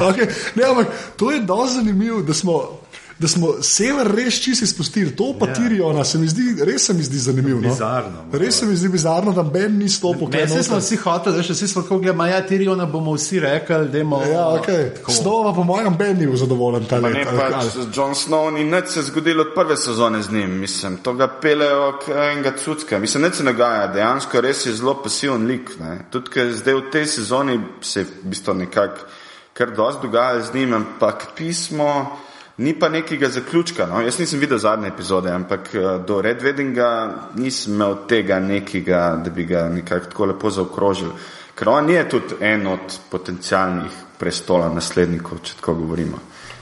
Okay. 0.00 0.26
Ne, 0.56 0.64
ampak 0.64 0.86
to 1.16 1.30
je 1.30 1.40
dosti 1.44 1.74
zanimivo, 1.74 2.22
da 2.24 2.34
smo, 2.34 2.80
da 3.20 3.28
smo 3.28 3.62
sever 3.62 4.06
res 4.16 4.34
čisto 4.40 4.64
izpustili. 4.64 5.10
To 5.16 5.34
pa 5.38 5.46
Ja. 5.46 5.54
Tiriona 5.54 6.04
se 6.04 6.18
mi 6.18 6.28
zdi, 6.28 6.64
res 6.64 6.86
se 6.86 6.94
mi 6.94 7.02
zdi 7.02 7.18
zanimivo. 7.18 7.60
Bizarno, 7.60 8.24
No? 8.32 8.38
Res 8.38 8.58
se 8.58 8.66
mi 8.66 8.76
zdi 8.76 8.88
bizarno, 8.88 9.32
da 9.32 9.42
Ben 9.42 9.78
ni 9.78 9.88
stopil 9.88 10.28
Ne, 10.32 10.46
vsi 10.46 10.62
smo 10.62 10.78
vsi 10.78 10.96
hoteli, 10.96 11.36
da 11.36 11.42
še 11.42 11.52
vsi 11.52 11.68
smo 11.68 11.82
tako 11.82 11.98
gledali, 11.98 12.30
ja, 12.30 12.40
Tiriona 12.46 12.86
bomo 12.86 13.12
vsi 13.12 13.40
rekli, 13.40 13.88
da 13.88 13.98
imamo. 13.98 14.24
Ja, 14.24 14.46
okay. 14.56 14.88
Snova, 15.08 15.52
po 15.52 15.64
mojem, 15.64 15.96
Ben 15.98 16.16
ni 16.18 16.26
bil 16.26 16.36
zadovoljen 16.36 16.84
ta 16.84 17.00
Ne, 17.00 17.08
let. 17.10 17.28
pa 17.28 17.60
John 17.94 18.14
Snow 18.14 18.50
ni 18.50 18.64
nič 18.64 18.88
se 18.88 19.02
zgodilo 19.02 19.42
od 19.42 19.52
prve 19.54 19.76
sezone 19.76 20.22
z 20.22 20.32
njim, 20.32 20.58
mislim, 20.60 20.96
to 20.96 21.12
ga 21.12 21.28
pelejo 21.28 21.98
k 22.00 22.08
enega 22.32 22.52
cucka. 22.64 22.98
Mislim, 22.98 23.22
nič 23.22 23.34
se 23.34 23.44
ne 23.44 23.52
dogaja, 23.52 23.86
dejansko 23.86 24.40
res 24.40 24.66
je 24.66 24.72
zelo 24.72 24.94
pasiven 25.02 25.46
lik. 25.46 25.70
Ne. 25.80 25.98
Tudi, 26.10 26.30
ker 26.30 26.52
zdaj 26.52 26.74
v 26.74 26.90
tej 26.92 27.06
sezoni 27.06 27.60
se 27.80 28.00
je 28.00 28.04
v 28.04 28.28
bistvu 28.32 28.54
nekako 28.54 29.04
kar 29.52 29.70
dosti 29.76 30.06
dogajalo 30.06 30.42
z 30.42 30.54
njim, 30.54 30.72
ampak 30.72 31.26
pismo 31.36 32.16
ni 32.60 32.78
pa 32.78 32.88
nekega 32.88 33.28
zaključka. 33.28 33.86
No. 33.86 34.00
Jaz 34.00 34.18
nisem 34.18 34.40
videl 34.40 34.58
zadnje 34.58 34.88
epizode, 34.88 35.30
ampak 35.32 35.74
eh, 35.74 35.80
do 36.06 36.20
Red 36.22 36.42
Weddinga 36.42 36.90
nisem 37.34 37.74
imel 37.74 37.96
tega 38.08 38.40
nekega, 38.40 39.20
da 39.24 39.30
bi 39.30 39.44
ga 39.44 39.68
nekako 39.68 40.06
tako 40.06 40.26
lepo 40.26 40.50
zaokrožil. 40.50 41.12
Ker 41.54 41.68
on 41.68 41.90
je 41.90 42.08
tudi 42.08 42.34
en 42.40 42.66
od 42.66 42.98
potencialnih 43.10 43.92
prestola 44.18 44.68
naslednikov, 44.68 45.40
če 45.42 45.56
tako 45.60 45.74
govorimo. 45.74 46.20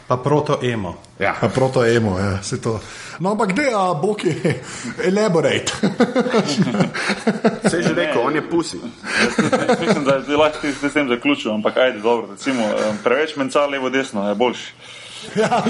Pa 0.08 0.16
proto 0.16 0.58
emo. 0.62 0.94
Ja. 1.18 1.34
Pa 1.40 1.48
proto 1.48 1.84
emo, 1.84 2.14
ja, 2.18 2.42
se 2.42 2.60
to. 2.62 2.78
No, 3.18 3.34
ampak 3.34 3.50
kde, 3.52 3.66
a 3.74 3.92
je, 4.24 4.54
elaborate. 5.04 5.72
Se 7.70 7.76
je 7.76 7.82
že 7.82 7.94
rekel, 7.94 8.22
on 8.22 8.34
je 8.34 8.42
pusi. 8.50 8.78
Jaz 9.68 9.80
mislim, 9.80 10.04
da 10.04 10.14
je 10.14 10.36
lahko 10.36 10.66
s 10.88 10.92
tem 10.92 11.08
zaključil, 11.08 11.52
ampak 11.54 11.76
ajde, 11.76 11.98
dobro, 11.98 12.30
recimo, 12.30 12.70
preveč 13.04 13.36
menca 13.36 13.66
levo 13.66 13.90
desno 13.90 14.28
je 14.28 14.34
boljši. 14.34 14.72
Ja. 15.36 15.62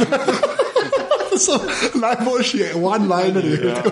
To 1.29 1.39
so 1.39 1.61
najboljši 2.01 2.65
one-linerji. 2.75 3.59
Ja. 3.69 3.83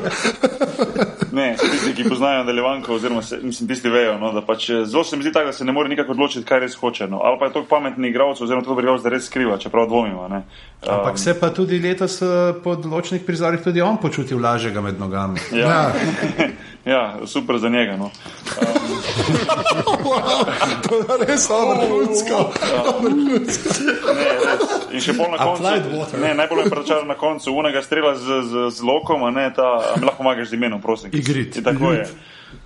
Ne, 1.36 1.56
tisti, 1.60 1.94
ki 1.94 2.08
poznajo 2.08 2.38
nadaljevanko, 2.38 2.94
oziroma 2.94 3.22
se, 3.22 3.38
mislim, 3.42 3.68
tisti 3.68 3.88
vejo, 3.88 4.14
no, 4.18 4.32
da 4.32 4.40
pač 4.40 4.70
eh, 4.70 4.84
zelo 4.84 5.04
se 5.04 5.16
mi 5.16 5.22
zdi 5.22 5.32
tako, 5.32 5.46
da 5.46 5.52
se 5.52 5.64
ne 5.64 5.72
more 5.72 5.88
nikako 5.88 6.14
odločiti, 6.16 6.46
kaj 6.48 6.60
res 6.60 6.76
hoče. 6.80 7.08
No. 7.12 7.20
Ali 7.24 7.36
pa 7.38 7.46
je 7.46 7.52
to 7.52 7.64
pametni 7.68 8.08
igralec, 8.08 8.40
oziroma 8.40 8.64
to 8.64 8.72
igralec, 8.78 9.02
da 9.04 9.12
res 9.12 9.26
skriva, 9.28 9.58
čeprav 9.58 9.88
dvomimo. 9.90 10.28
Ne. 10.32 10.42
Ampak 10.88 11.18
se 11.18 11.34
pa 11.40 11.50
tudi 11.52 11.78
letos 11.82 12.22
eh, 12.22 12.54
po 12.64 12.76
določenih 12.80 13.26
prizorih 13.26 13.60
tudi 13.60 13.84
on 13.84 14.00
počutil 14.00 14.40
lažjega 14.40 14.80
med 14.80 15.00
nogami. 15.00 15.44
Ja. 15.52 15.68
Ja, 15.68 16.48
super 17.26 17.58
za 17.58 17.68
njega. 17.68 17.96
No. 17.96 18.10
to 20.88 20.94
je 20.94 21.02
res 21.26 21.50
vrhunsko. 21.50 22.52
Ne, 24.14 24.28
res. 24.44 24.60
In 24.92 25.00
še 25.02 25.12
pol 25.18 25.30
na 25.34 25.38
koncu. 25.40 25.62
Ne, 26.22 26.34
najbolj 26.38 26.64
me 26.64 26.70
pričar 26.70 27.06
na 27.06 27.14
koncu, 27.18 27.52
unega 27.52 27.82
strela 27.82 28.14
z, 28.14 28.42
z, 28.46 28.70
z 28.70 28.80
lokom, 28.86 29.24
a 29.26 29.30
ne 29.34 29.50
ta, 29.54 29.62
a 29.62 29.98
lahko 29.98 30.16
pomagaš 30.22 30.48
z 30.54 30.56
imenom, 30.60 30.80
prosim. 30.82 31.10
Igrit. 31.12 31.56
In 31.58 31.64
tako 31.66 31.92
je. 31.96 32.06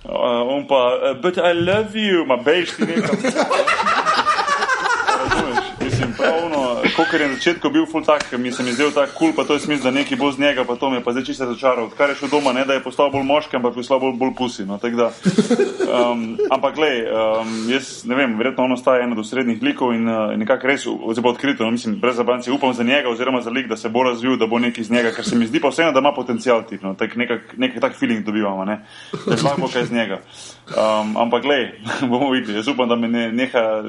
Uh, 0.05 0.53
on 0.53 0.67
pa, 0.69 0.97
uh, 1.01 1.13
but 1.21 1.37
I 1.37 1.53
love 1.57 1.97
you, 1.97 2.25
ma 2.25 2.37
bejš 2.37 2.69
ti 2.77 2.83
nekam. 2.85 3.17
Razumeš? 5.21 5.65
Mislim, 5.81 6.13
pravno, 6.17 6.60
kot 7.11 7.19
je 7.19 7.27
na 7.27 7.35
začetku 7.35 7.69
bil 7.69 7.85
full 7.85 8.05
tak, 8.07 8.31
mi 8.39 8.51
se 8.51 8.63
mi 8.63 8.71
zdel 8.71 8.91
tak 8.95 9.11
kul, 9.11 9.31
cool, 9.31 9.35
pa 9.35 9.43
to 9.43 9.53
je 9.53 9.59
smisel, 9.59 9.91
da 9.91 9.99
neki 9.99 10.15
bo 10.15 10.31
z 10.31 10.39
njega, 10.39 10.63
pa 10.63 10.75
to 10.79 10.89
me 10.89 10.97
je 10.97 11.03
pa 11.03 11.11
zdaj 11.11 11.23
čisto 11.27 11.45
razočaral. 11.45 11.85
Odkar 11.91 12.09
je 12.09 12.15
šel 12.15 12.29
doma, 12.31 12.53
ne 12.53 12.63
da 12.65 12.73
je 12.73 12.83
postal 12.83 13.11
bolj 13.11 13.25
moški, 13.27 13.55
ampak 13.59 13.75
postal 13.75 13.99
bolj, 13.99 14.15
bolj 14.15 14.31
pusi. 14.37 14.63
No, 14.65 14.77
tako 14.79 14.95
da, 14.95 15.07
um, 15.91 16.37
ampak 16.51 16.75
glej, 16.75 17.03
um, 17.11 17.51
jaz 17.67 18.05
ne 18.07 18.15
vem, 18.15 18.37
verjetno 18.39 18.63
on 18.63 18.77
ostaja 18.77 19.03
ena 19.03 19.17
od 19.19 19.27
srednjih 19.27 19.59
likov 19.63 19.91
in 19.93 20.07
uh, 20.07 20.31
nekako 20.39 20.71
res, 20.71 20.87
oziroma 20.87 21.33
odkrito, 21.35 21.67
no, 21.67 21.75
mislim, 21.75 21.99
brez 21.99 22.15
zabanci, 22.15 22.51
upam 22.51 22.73
za 22.73 22.83
njega 22.87 23.09
oziroma 23.09 23.41
za 23.41 23.51
lik, 23.51 23.67
da 23.67 23.75
se 23.77 23.89
bo 23.89 24.03
razvil, 24.07 24.37
da 24.39 24.47
bo 24.47 24.59
neki 24.59 24.81
iz 24.81 24.91
njega, 24.91 25.11
ker 25.11 25.27
se 25.27 25.35
mi 25.35 25.47
zdi 25.51 25.59
pa 25.59 25.73
vseeno, 25.73 25.91
da 25.91 25.99
ima 25.99 26.13
potencial 26.15 26.63
tip, 26.69 26.81
no, 26.81 26.93
tak, 26.95 27.15
nekak, 27.19 27.57
nekak 27.57 27.81
tak 27.81 27.99
feeling 27.99 28.23
dobivamo, 28.25 28.65
ne, 28.65 28.85
da 29.27 29.35
lahko 29.43 29.67
kaj 29.67 29.83
iz 29.83 29.91
njega. 29.91 30.21
Um, 30.71 31.17
ampak 31.17 31.43
glej, 31.43 31.67
bomo 32.11 32.31
videli, 32.31 32.61
jaz 32.61 32.71
upam, 32.71 32.87
da 32.89 32.95
me 32.95 33.11
ne, 33.11 33.31
neha 33.31 33.83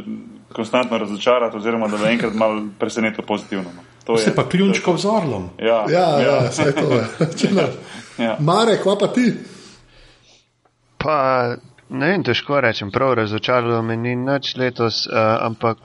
konstantno 0.52 0.98
razočarati 0.98 1.56
oziroma 1.56 1.88
da 1.88 1.96
me 1.96 2.12
enkrat 2.12 2.34
malo 2.34 2.62
preseneti 2.78 3.22
pozitivno. 3.22 3.70
No. 3.76 3.82
To 4.04 4.16
Se 4.16 4.34
pa 4.34 4.48
kljunčkov 4.48 4.96
z 4.98 5.06
orlom. 5.06 5.50
Ja, 5.58 5.84
Ja, 5.88 6.20
ja, 6.20 6.38
vse 6.50 6.72
to 6.72 6.94
je. 6.94 7.06
Ja. 8.18 8.36
Marek, 8.40 8.82
kva 8.82 8.96
pa 9.00 9.06
ti? 9.08 9.32
Pa 10.98 11.16
ne 11.88 12.08
vem, 12.10 12.22
težko 12.22 12.60
rečem, 12.60 12.90
prav 12.92 13.14
razočaralo 13.14 13.82
me 13.82 13.96
ni 13.96 14.12
nič 14.16 14.52
letos, 14.56 15.06
uh, 15.06 15.16
ampak 15.46 15.78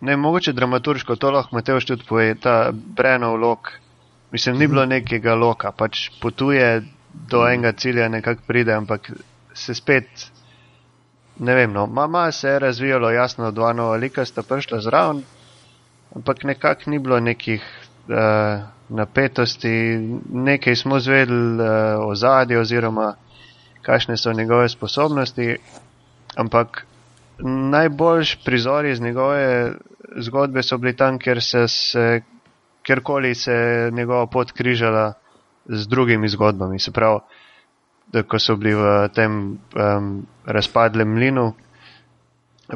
ne 0.00 0.16
mogoče 0.16 0.52
dramaturško, 0.52 1.16
to 1.16 1.30
lahko 1.30 1.56
Mateoš 1.56 1.86
tudi 1.86 2.06
poje, 2.08 2.34
ta 2.34 2.70
Brenov 2.72 3.36
lok. 3.40 3.72
Mislim, 4.32 4.58
ni 4.58 4.66
bilo 4.66 4.86
nekega 4.86 5.34
loka, 5.34 5.72
pač 5.72 6.08
potuje 6.22 6.82
do 7.30 7.44
enega 7.48 7.72
cilja, 7.72 8.08
nekako 8.08 8.42
pride, 8.46 8.74
ampak 8.74 9.10
se 9.54 9.74
spet, 9.74 10.30
ne 11.38 11.54
vem, 11.54 11.72
no, 11.72 11.86
mama 11.86 12.32
se 12.32 12.48
je 12.48 12.58
razvijalo, 12.58 13.10
jasno, 13.10 13.50
dva 13.50 13.72
nova 13.72 13.96
lika 13.96 14.24
sta 14.24 14.42
prišla 14.42 14.80
zraven, 14.80 15.22
ampak 16.16 16.44
nekako 16.44 16.90
ni 16.90 16.98
bilo 16.98 17.20
nekih 17.20 17.62
uh, 18.08 18.62
napetosti, 18.88 19.98
nekaj 20.32 20.76
smo 20.76 21.00
zvedeli 21.00 21.54
uh, 21.54 22.06
o 22.06 22.14
zadju 22.14 22.60
oziroma 22.60 23.14
kakšne 23.82 24.16
so 24.16 24.32
njegove 24.32 24.68
sposobnosti, 24.68 25.56
ampak 26.36 26.86
najboljši 27.70 28.38
prizori 28.44 28.90
iz 28.90 29.00
njegove 29.00 29.72
zgodbe 30.16 30.62
so 30.62 30.78
bili 30.78 30.96
tam, 30.96 31.18
ker 31.18 31.42
se, 31.42 31.68
se 31.68 32.20
kjerkoli 32.82 33.34
se 33.34 33.52
je 33.52 33.90
njegova 33.90 34.26
pot 34.26 34.52
križala 34.52 35.12
z 35.66 35.86
drugimi 35.88 36.28
zgodbami. 36.28 36.78
Se 36.78 36.92
pravi, 36.92 37.20
da 38.12 38.22
ko 38.22 38.38
so 38.38 38.56
bili 38.56 38.74
v 38.74 39.08
tem 39.14 39.58
um, 39.74 40.26
razpadlem 40.46 41.08
mlinu, 41.08 41.52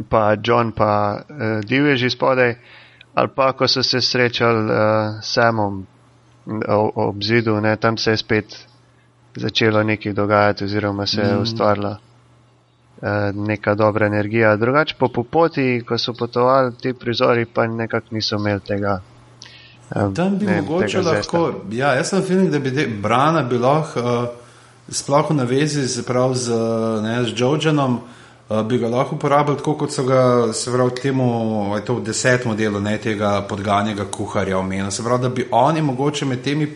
pa 0.09 0.37
John 0.45 0.73
pa 0.73 1.19
uh, 1.21 1.65
divježi 1.65 2.11
spodaj, 2.11 2.55
ali 3.15 3.29
pa 3.35 3.53
ko 3.53 3.69
so 3.69 3.83
se 3.83 4.01
srečali 4.01 4.65
uh, 4.65 5.23
Samom 5.23 5.87
ob 6.95 7.23
zidu, 7.23 7.61
ne, 7.61 7.77
tam 7.77 7.97
se 7.97 8.11
je 8.11 8.17
spet 8.17 8.69
začelo 9.37 9.83
nekaj 9.83 10.13
dogajati, 10.13 10.65
oziroma 10.65 11.07
se 11.07 11.21
je 11.21 11.37
ustvarila 11.39 11.99
eh, 13.03 13.33
neka 13.35 13.75
dobra 13.75 14.07
energija. 14.07 14.57
Drugače 14.57 14.95
pa 14.99 15.07
po 15.15 15.23
poti, 15.23 15.83
ko 15.89 15.99
so 15.99 16.13
potovali 16.13 16.73
ti 16.81 16.95
prizori, 16.95 17.47
pa 17.47 17.67
nekako 17.67 18.07
niso 18.11 18.37
imeli 18.37 18.61
tega. 18.61 19.01
eh, 19.97 20.15
Tam 20.15 20.39
bi 20.39 20.47
ne 20.47 20.63
mogoče 20.63 21.01
lahko, 21.01 21.53
ja, 21.71 21.95
jaz 21.95 22.09
sem 22.09 22.23
feeling, 22.23 22.51
da 22.51 22.59
bi 22.59 22.75
te 22.75 22.87
brana 23.03 23.43
bi 23.43 23.59
lahko, 23.59 24.01
uh, 24.01 24.29
sploh 24.91 25.31
v 25.31 25.35
navezi 25.35 25.87
z, 25.87 26.03
prav 26.03 26.35
z, 26.35 26.53
ne, 27.03 27.25
z 27.25 27.37
Jojonom, 27.37 28.01
uh, 28.49 28.63
bi 28.63 28.79
ga 28.79 28.89
lahko 28.89 29.17
uporabljali 29.17 29.59
tako, 29.59 29.75
kot 29.75 29.93
so 29.93 30.05
ga, 30.05 30.53
se 30.53 30.73
pravi, 30.73 30.95
temu, 31.03 31.29
je 31.77 31.85
to 31.85 31.99
v 32.01 32.05
desetem 32.09 32.57
delu, 32.57 32.81
ne 32.81 32.97
tega 32.99 33.43
podganjega 33.49 34.09
kuharja 34.11 34.59
omenil. 34.59 34.91
Se 34.91 35.05
pravi, 35.05 35.23
da 35.23 35.29
bi 35.29 35.49
oni 35.51 35.83
mogoče 35.83 36.27
med 36.27 36.43
temi, 36.43 36.69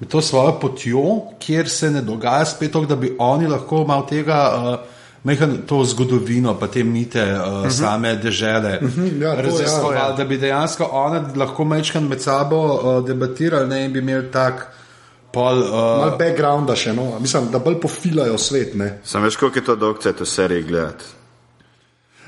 med 0.00 0.08
to 0.08 0.20
svojo 0.20 0.58
potjo, 0.60 1.04
kjer 1.40 1.68
se 1.68 1.90
ne 1.90 2.02
dogaja 2.02 2.44
spet 2.44 2.72
to, 2.72 2.84
da 2.84 2.96
bi 2.96 3.14
oni 3.18 3.48
lahko 3.48 3.84
malo 3.88 4.06
tega. 4.08 4.40
Uh, 4.56 4.96
Mehan 5.20 5.58
to 5.68 5.82
zgodovino, 5.84 6.54
pa 6.56 6.64
te 6.72 6.80
mite 6.84 7.20
uh, 7.20 7.28
uh 7.28 7.64
-huh. 7.64 7.70
same 7.70 8.14
dežele, 8.16 8.78
uh 8.82 8.88
-huh, 8.88 9.22
ja, 9.22 9.28
ja. 9.28 9.42
raziskovali, 9.42 10.16
da 10.16 10.24
bi 10.24 10.38
dejansko 10.38 10.88
one 10.92 11.20
lahko 11.36 11.64
mečkan 11.64 12.08
med 12.08 12.22
sabo 12.22 12.56
uh, 12.56 13.06
debatirali 13.06 13.68
ne, 13.68 13.84
in 13.84 13.92
bi 13.92 13.98
imeli 13.98 14.30
tak 14.32 14.72
pol. 15.32 15.62
Uh, 15.62 15.78
Mal 16.04 16.18
backgrounda 16.18 16.76
še, 16.76 16.92
no. 16.96 17.12
Mislim, 17.20 17.48
da 17.52 17.58
bolj 17.62 17.80
pofilajo 17.80 18.38
svet, 18.38 18.74
ne. 18.74 18.98
Sam 19.04 19.24
veš, 19.26 19.36
koliko 19.40 19.58
je 19.58 19.64
to 19.64 19.76
dolg 19.76 20.02
cajt 20.02 20.20
v 20.20 20.28
seriji 20.28 20.68
gledati. 20.68 21.16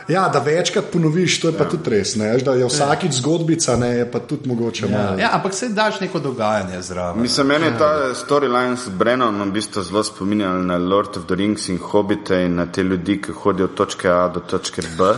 Ja, 0.09 0.29
da 0.29 0.39
večkrat 0.39 0.85
ponoviš, 0.93 1.41
to 1.41 1.49
je 1.49 1.55
pa 1.59 1.65
tudi 1.71 1.91
res, 1.91 2.17
ne. 2.19 2.33
Veš, 2.33 2.43
Da 2.43 2.55
je 2.59 2.67
vsakič 2.67 3.21
zgodbica, 3.21 3.77
ne, 3.79 3.91
je 4.01 4.07
pa 4.11 4.19
tudi 4.19 4.49
mogoče 4.51 4.87
ja, 4.87 4.91
malo. 4.91 5.19
ja, 5.19 5.31
ampak 5.33 5.55
se 5.55 5.69
daš 5.69 6.01
neko 6.01 6.19
dogajanje 6.19 6.83
zraven. 6.83 7.23
Mislim, 7.23 7.47
meni 7.47 7.67
je 7.67 7.79
ta 7.79 7.91
storyline 8.15 8.77
s 8.77 8.89
Brennom 8.89 9.43
v 9.43 9.51
bistvu 9.55 9.83
zelo 9.83 10.03
spominjal 10.05 10.59
na 10.67 10.77
Lord 10.77 11.17
of 11.17 11.27
the 11.27 11.39
Rings 11.39 11.69
in 11.69 11.79
Hobite 11.79 12.43
in 12.45 12.59
na 12.59 12.67
te 12.67 12.83
ljudi, 12.83 13.21
ki 13.23 13.33
hodijo 13.33 13.71
od 13.71 13.75
točke 13.75 14.11
A 14.11 14.29
do 14.29 14.41
točke 14.41 14.83
B. 14.99 15.15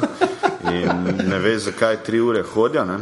In 0.73 1.29
ne 1.29 1.39
veš, 1.39 1.71
zakaj 1.71 2.03
tri 2.05 2.21
ure 2.21 2.43
hodijo. 2.43 2.85
Ne? 2.85 2.99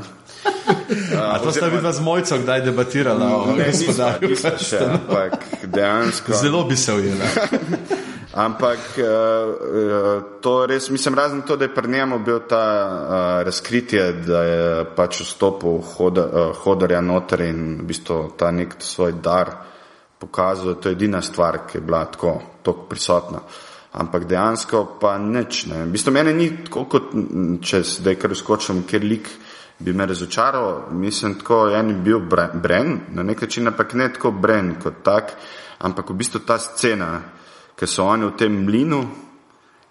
A 1.19 1.39
to 1.39 1.53
sta 1.53 1.67
vidva 1.67 1.93
z 1.93 2.01
mojco 2.01 2.39
kdaj 2.39 2.61
debatirala 2.61 3.37
o 3.37 3.57
Ne, 3.57 3.67
nisva, 3.67 4.15
gospodarju. 4.21 4.91
ampak 4.93 5.33
dejansko. 5.65 6.33
Zelo 6.33 6.65
bi 6.65 6.77
se 6.77 6.93
ujela. 6.93 7.25
Ampak 8.33 8.97
uh, 8.97 10.23
to 10.41 10.67
res, 10.67 10.89
mislim, 10.91 11.15
razen 11.15 11.43
to, 11.43 11.57
da 11.57 11.65
je 11.65 11.75
pri 11.75 11.89
njemu 11.89 12.19
bil 12.25 12.39
ta 12.49 12.65
uh, 12.89 13.45
razkritje, 13.45 14.13
da 14.13 14.43
je 14.43 14.85
pač 14.97 15.21
vstopil 15.21 15.83
hoda, 15.85 16.25
uh, 16.25 16.57
hodarja 16.65 17.01
noter 17.05 17.45
in 17.45 17.83
v 17.83 17.91
bistvu 17.93 18.33
ta 18.41 18.49
nek 18.51 18.79
svoj 18.81 19.19
dar 19.21 19.53
pokazal, 20.19 20.75
to 20.81 20.89
je 20.89 20.97
edina 20.97 21.21
stvar, 21.23 21.67
ki 21.69 21.77
je 21.79 21.85
bila 21.85 22.07
tako, 22.09 22.39
tako 22.63 22.87
prisotna. 22.89 23.45
Ampak 23.93 24.25
dejansko 24.25 24.97
pa 25.01 25.19
nič. 25.21 25.67
Ne. 25.69 25.85
V 25.85 25.93
bistvu 25.93 26.17
mene 26.17 26.33
ni 26.33 26.49
tako, 26.65 26.87
kot 26.89 27.13
če 27.61 27.83
zdaj 27.85 28.17
kar 28.17 28.33
skočim, 28.39 28.87
ker 28.89 29.05
lik 29.05 29.29
bi 29.85 29.93
me 29.93 30.07
razočaral. 30.07 30.89
Mislim, 30.93 31.35
tako 31.35 31.71
en 31.71 31.89
je 31.89 31.95
bil 31.95 32.19
Bre- 32.21 32.51
Bren, 32.55 33.01
na 33.13 33.23
nek 33.23 33.43
način, 33.43 33.67
ampak 33.69 33.95
ne 33.95 34.13
tako 34.13 34.31
Bren 34.31 34.75
kot 34.83 34.95
tak, 35.03 35.33
ampak 35.79 36.11
v 36.11 36.15
bistvu 36.15 36.41
ta 36.41 36.59
scena, 36.59 37.21
ker 37.77 37.89
so 37.89 38.05
oni 38.05 38.27
v 38.27 38.37
tem 38.39 38.53
mlinu 38.65 39.03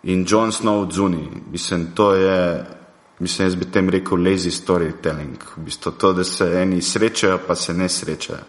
in 0.04 0.26
John 0.28 0.52
Snow 0.52 0.82
odzuni. 0.82 1.26
Mislim, 1.52 1.88
to 1.96 2.14
je, 2.16 2.66
mislim, 3.20 3.48
jaz 3.48 3.56
bi 3.56 3.66
tem 3.66 3.90
rekel 3.90 4.18
lazy 4.18 4.52
storytelling. 4.52 5.38
V 5.58 5.66
bistvu 5.66 5.92
to, 5.92 6.14
da 6.14 6.24
se 6.24 6.48
eni 6.62 6.82
srečajo, 6.82 7.40
pa 7.48 7.56
se 7.56 7.74
ne 7.74 7.90
srečajo. 7.90 8.40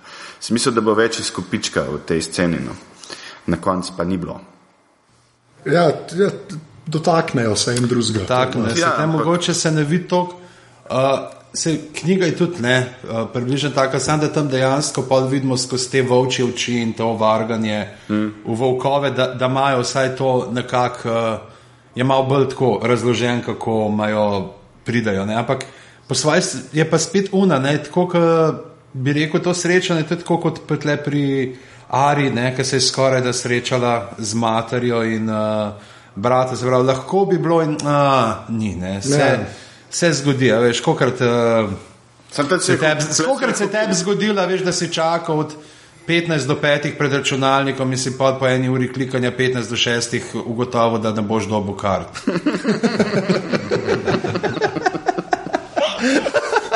Smisel, 0.40 0.72
da 0.72 0.80
bo 0.80 0.95
več 0.95 1.18
izkupička 1.20 1.82
v 1.82 2.01
tej 2.07 2.22
sceni. 2.22 2.59
No. 2.61 2.72
Na 3.47 3.57
koncu 3.57 3.93
pa 3.97 4.05
ni 4.05 4.16
bilo. 4.16 4.40
Ja, 5.64 5.82
ja, 6.12 6.30
dotaknejo 6.86 7.57
se 7.57 7.70
en 7.72 7.86
drugega. 7.86 8.26
Tako, 8.26 8.59
ne, 8.59 8.68
Ja, 8.68 8.74
se 8.74 8.80
tam 8.82 9.11
ampak- 9.11 9.18
mogoče 9.18 9.55
se 9.55 9.70
ne 9.70 9.84
vidi 9.84 10.09
toliko. 10.09 10.38
Uh, 10.91 10.97
se, 11.55 11.78
knjiga 12.01 12.26
je 12.26 12.37
tudi 12.37 12.62
ne, 12.62 12.87
uh, 13.05 13.28
približno 13.33 13.70
taka, 13.70 14.01
samo 14.01 14.22
da 14.22 14.33
tam 14.33 14.49
dejansko 14.49 15.03
pa 15.09 15.18
vidimo 15.18 15.57
skozi 15.57 15.91
te 15.91 16.03
volčje 16.03 16.45
oči 16.45 16.74
in 16.74 16.93
to 16.93 17.12
varganje 17.12 17.89
mm. 18.09 18.26
v 18.47 18.55
volkove, 18.55 19.11
da, 19.11 19.26
da 19.26 19.47
imajo 19.47 19.80
vsaj 19.80 20.16
to 20.16 20.49
nekako, 20.53 21.09
uh, 21.09 21.39
je 21.95 22.05
malo 22.05 22.22
bolj 22.22 22.49
tako 22.49 22.80
razložen, 22.83 23.43
kako 23.43 23.89
imajo 23.93 24.53
pridajo. 24.85 25.26
Ne? 25.26 25.35
Ampak 25.35 25.64
po 26.09 26.14
svoje 26.14 26.43
s- 26.43 26.57
je 26.72 26.91
pa 26.91 26.99
spet 26.99 27.28
una, 27.33 27.59
ne, 27.59 27.78
tako 27.83 28.07
kot 28.09 28.22
bi 28.93 29.12
rekel, 29.12 29.41
to 29.41 29.55
srečanje, 29.55 30.03
tudi 30.03 30.20
tako 30.20 30.37
kot 30.37 30.61
petle 30.68 30.97
pri 30.97 31.57
Ari, 31.89 32.33
ki 32.57 32.64
se 32.64 32.76
je 32.76 32.80
skoraj 32.80 33.20
da 33.20 33.33
srečala 33.33 34.11
z 34.18 34.35
materjo 34.35 35.03
in 35.03 35.30
uh, 35.30 35.72
brata, 36.14 36.57
se 36.57 36.66
pravi, 36.66 36.87
lahko 36.87 37.24
bi 37.24 37.39
bilo 37.39 37.62
in 37.62 37.74
uh, 37.74 38.49
ni, 38.49 38.74
ne, 38.74 39.03
se, 39.03 39.18
Ne. 39.18 39.47
Se 39.93 40.12
zgodi, 40.12 40.53
a 40.53 40.59
veš, 40.59 40.80
kokrat. 40.80 41.20
Uh, 41.20 41.70
se 42.61 42.78
tebi, 42.78 43.03
skokrat 43.12 43.57
se 43.57 43.68
tebi 43.68 43.95
zgodilo, 43.95 44.47
veš, 44.47 44.64
da 44.64 44.72
si 44.72 44.93
čakal 44.93 45.38
od 45.38 45.55
15 46.09 46.47
do 46.47 46.57
5 46.62 46.97
pred 46.99 47.12
računalnikom 47.12 47.93
in 47.93 47.99
si 47.99 48.18
pa 48.18 48.32
po 48.40 48.49
eni 48.49 48.68
uri 48.68 48.93
klikanja 48.93 49.32
15 49.38 49.68
do 49.68 49.76
6 49.76 50.45
ugotovil, 50.45 50.99
da 50.99 51.12
ne 51.12 51.22
boš 51.22 51.47
dobil 51.47 51.76
kart. 51.76 52.09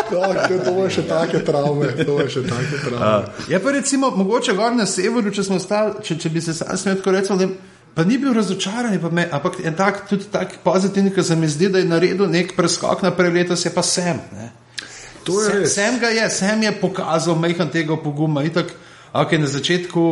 Tak, 0.07 0.49
to 0.65 0.73
bo 0.75 0.87
še 0.91 1.03
take 1.07 1.41
travme, 1.45 1.89
še 2.31 2.43
take 2.47 2.79
travme. 2.85 3.33
Je 3.51 3.59
pa 3.63 3.73
recimo 3.75 4.11
mogoče 4.15 4.55
gor 4.55 4.75
na 4.77 4.87
severu, 4.87 5.33
če, 5.35 5.45
smo 5.47 5.59
ostali, 5.61 5.97
če, 6.07 6.19
če 6.23 6.31
bi 6.33 6.43
se 6.45 6.55
sam 6.55 6.79
smel 6.79 7.01
tako 7.01 7.17
reči, 7.17 7.49
pa 7.97 8.05
ni 8.05 8.19
bil 8.21 8.37
razočaran, 8.37 8.93
pa 9.01 9.09
me, 9.09 9.25
ampak 9.25 9.57
en 9.65 9.73
tak, 9.73 10.05
tudi 10.05 10.29
tak 10.29 10.59
pozitivni, 10.61 11.09
ki 11.11 11.23
se 11.25 11.33
mi 11.33 11.49
zdi, 11.49 11.69
da 11.69 11.81
je 11.81 11.89
naredil 11.89 12.29
nek 12.29 12.53
preskok 12.53 13.01
naprej, 13.01 13.33
letos 13.33 13.65
je 13.65 13.73
pa 13.73 13.81
sem. 13.83 14.21
Ne. 14.37 14.51
To 15.25 15.41
je 15.41 15.49
Sem, 15.49 15.59
res. 15.59 15.73
sem 15.73 15.97
ga 15.99 16.11
je, 16.13 16.27
sem 16.31 16.63
je 16.63 16.73
pokazal 16.77 17.35
mehan 17.35 17.67
tega 17.67 17.97
poguma. 17.97 18.45
Itak, 18.45 18.69
okay, 19.11 19.41
na 19.41 19.49
začetku 19.49 20.03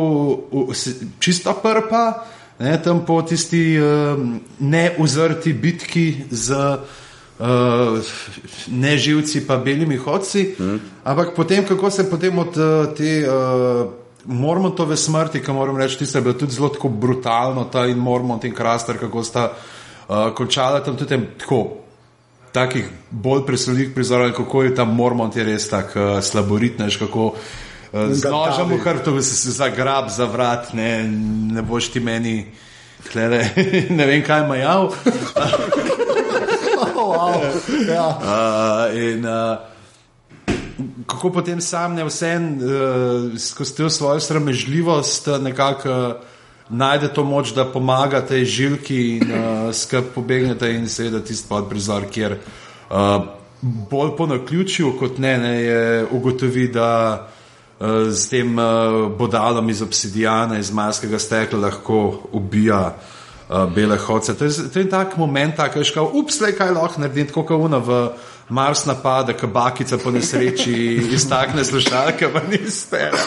s- 0.73 0.97
čisto 1.21 1.53
prpa, 1.53 2.25
ne, 2.59 2.73
tam 2.81 3.05
po 3.05 3.21
tisti 3.21 3.77
um, 3.77 4.41
neuzrti 4.59 5.53
bitki 5.53 6.25
z 6.31 6.51
uh, 6.51 8.01
neživci 8.67 9.45
pa 9.45 9.57
belimi 9.57 9.95
hodci. 9.95 10.55
Mm. 10.59 10.79
Ampak 11.05 11.35
potem, 11.35 11.61
kako 11.63 11.91
se 11.91 12.09
potem 12.09 12.33
od 12.33 12.57
uh, 12.57 12.65
te. 12.91 13.23
Uh, 13.23 14.04
Mormontove 14.25 14.97
smrti, 14.97 15.41
ki 15.43 15.53
moram 15.53 15.77
reči, 15.77 15.97
tiste 15.97 16.17
je 16.17 16.23
bilo 16.25 16.33
tudi 16.33 16.53
zelo 16.53 16.69
tako 16.69 16.89
brutalno, 16.89 17.65
ta 17.71 17.85
in 17.85 17.97
Mormont 17.97 18.43
in 18.43 18.53
Kraster, 18.55 18.97
kako 18.97 19.23
sta 19.23 19.49
uh, 19.51 20.33
končala 20.35 20.83
tam 20.83 20.97
tudi 20.97 21.13
en 21.13 21.27
tako 21.39 21.67
takih 22.55 22.87
bolj 23.11 23.45
presudih 23.45 23.91
prizorov, 23.95 24.31
kako 24.33 24.63
je 24.63 24.75
ta 24.75 24.85
Mormont 24.85 25.35
je 25.35 25.43
res 25.43 25.69
tak 25.69 25.93
uh, 25.95 26.17
slaborit, 26.21 26.79
neš 26.79 26.97
kako 26.97 27.25
uh, 27.33 28.07
z 28.11 28.31
nožem 28.31 28.73
v 28.73 28.79
hrbtu 28.81 29.21
se 29.21 29.35
se 29.35 29.51
zagrab 29.51 30.09
za 30.09 30.25
vrat, 30.25 30.73
ne, 30.73 31.03
ne 31.51 31.61
boš 31.61 31.91
ti 31.91 31.99
meni, 31.99 32.45
tlele, 33.11 33.43
ne 33.97 34.05
vem 34.05 34.23
kaj 34.23 34.47
majav. 34.47 34.89
Oh, 36.75 37.15
wow. 37.15 37.39
ja. 37.87 38.07
Uh, 38.19 38.99
in 38.99 39.25
uh, 39.25 39.74
kako 41.07 41.29
potem 41.31 41.61
sam 41.61 41.93
ne 41.95 42.03
vse 42.03 42.35
uh, 42.35 43.39
skozi 43.39 43.75
to 43.75 43.89
svojo 43.89 44.19
sramežljivost 44.19 45.27
uh, 45.27 45.41
nekako 45.41 45.89
uh, 45.89 46.35
najde 46.69 47.07
to 47.13 47.23
moč, 47.23 47.53
da 47.53 47.65
pomaga 47.65 48.21
tej 48.21 48.45
žilki 48.45 49.17
in 49.17 49.31
uh, 49.31 49.73
skrb 49.73 50.13
pobegnete 50.15 50.71
in 50.73 50.89
seveda 50.89 51.21
tisti 51.21 51.49
podprizor, 51.49 52.07
kjer 52.11 52.37
uh, 52.37 53.25
bolj 53.61 54.15
po 54.17 54.25
naključju 54.25 54.95
kot 54.99 55.17
ne, 55.17 55.37
ne 55.37 55.55
je 55.61 56.05
ugotovi, 56.11 56.67
da 56.67 57.27
uh, 57.79 57.87
s 58.11 58.29
tem 58.29 58.57
uh, 58.57 59.11
bodalom 59.17 59.69
iz 59.69 59.81
obsidijana, 59.81 60.57
iz 60.59 60.71
marskega 60.73 61.19
stekla 61.19 61.59
lahko 61.59 62.21
ubija 62.31 62.95
uh, 63.49 63.73
bele 63.75 63.97
hodce. 63.97 64.33
To 64.37 64.45
je, 64.45 64.69
to 64.73 64.79
je 64.79 64.89
tak 64.89 65.17
moment, 65.17 65.55
tako 65.55 65.79
je 65.79 65.91
škal, 65.91 66.09
ups, 66.13 66.41
le 66.41 66.55
kaj 66.57 66.73
lahko 66.73 67.01
naredim, 67.01 67.27
tako 67.27 67.45
kot 67.45 67.69
una 67.69 67.77
v 67.77 68.07
Mars 68.49 68.85
napade, 68.85 69.33
ki 69.33 69.47
bakica 69.47 69.97
po 69.97 70.11
nesreči 70.11 70.73
iztakne 71.13 71.65
slušalke, 71.65 72.29
pa 72.33 72.41
ni 72.49 72.59
spera. 72.71 73.17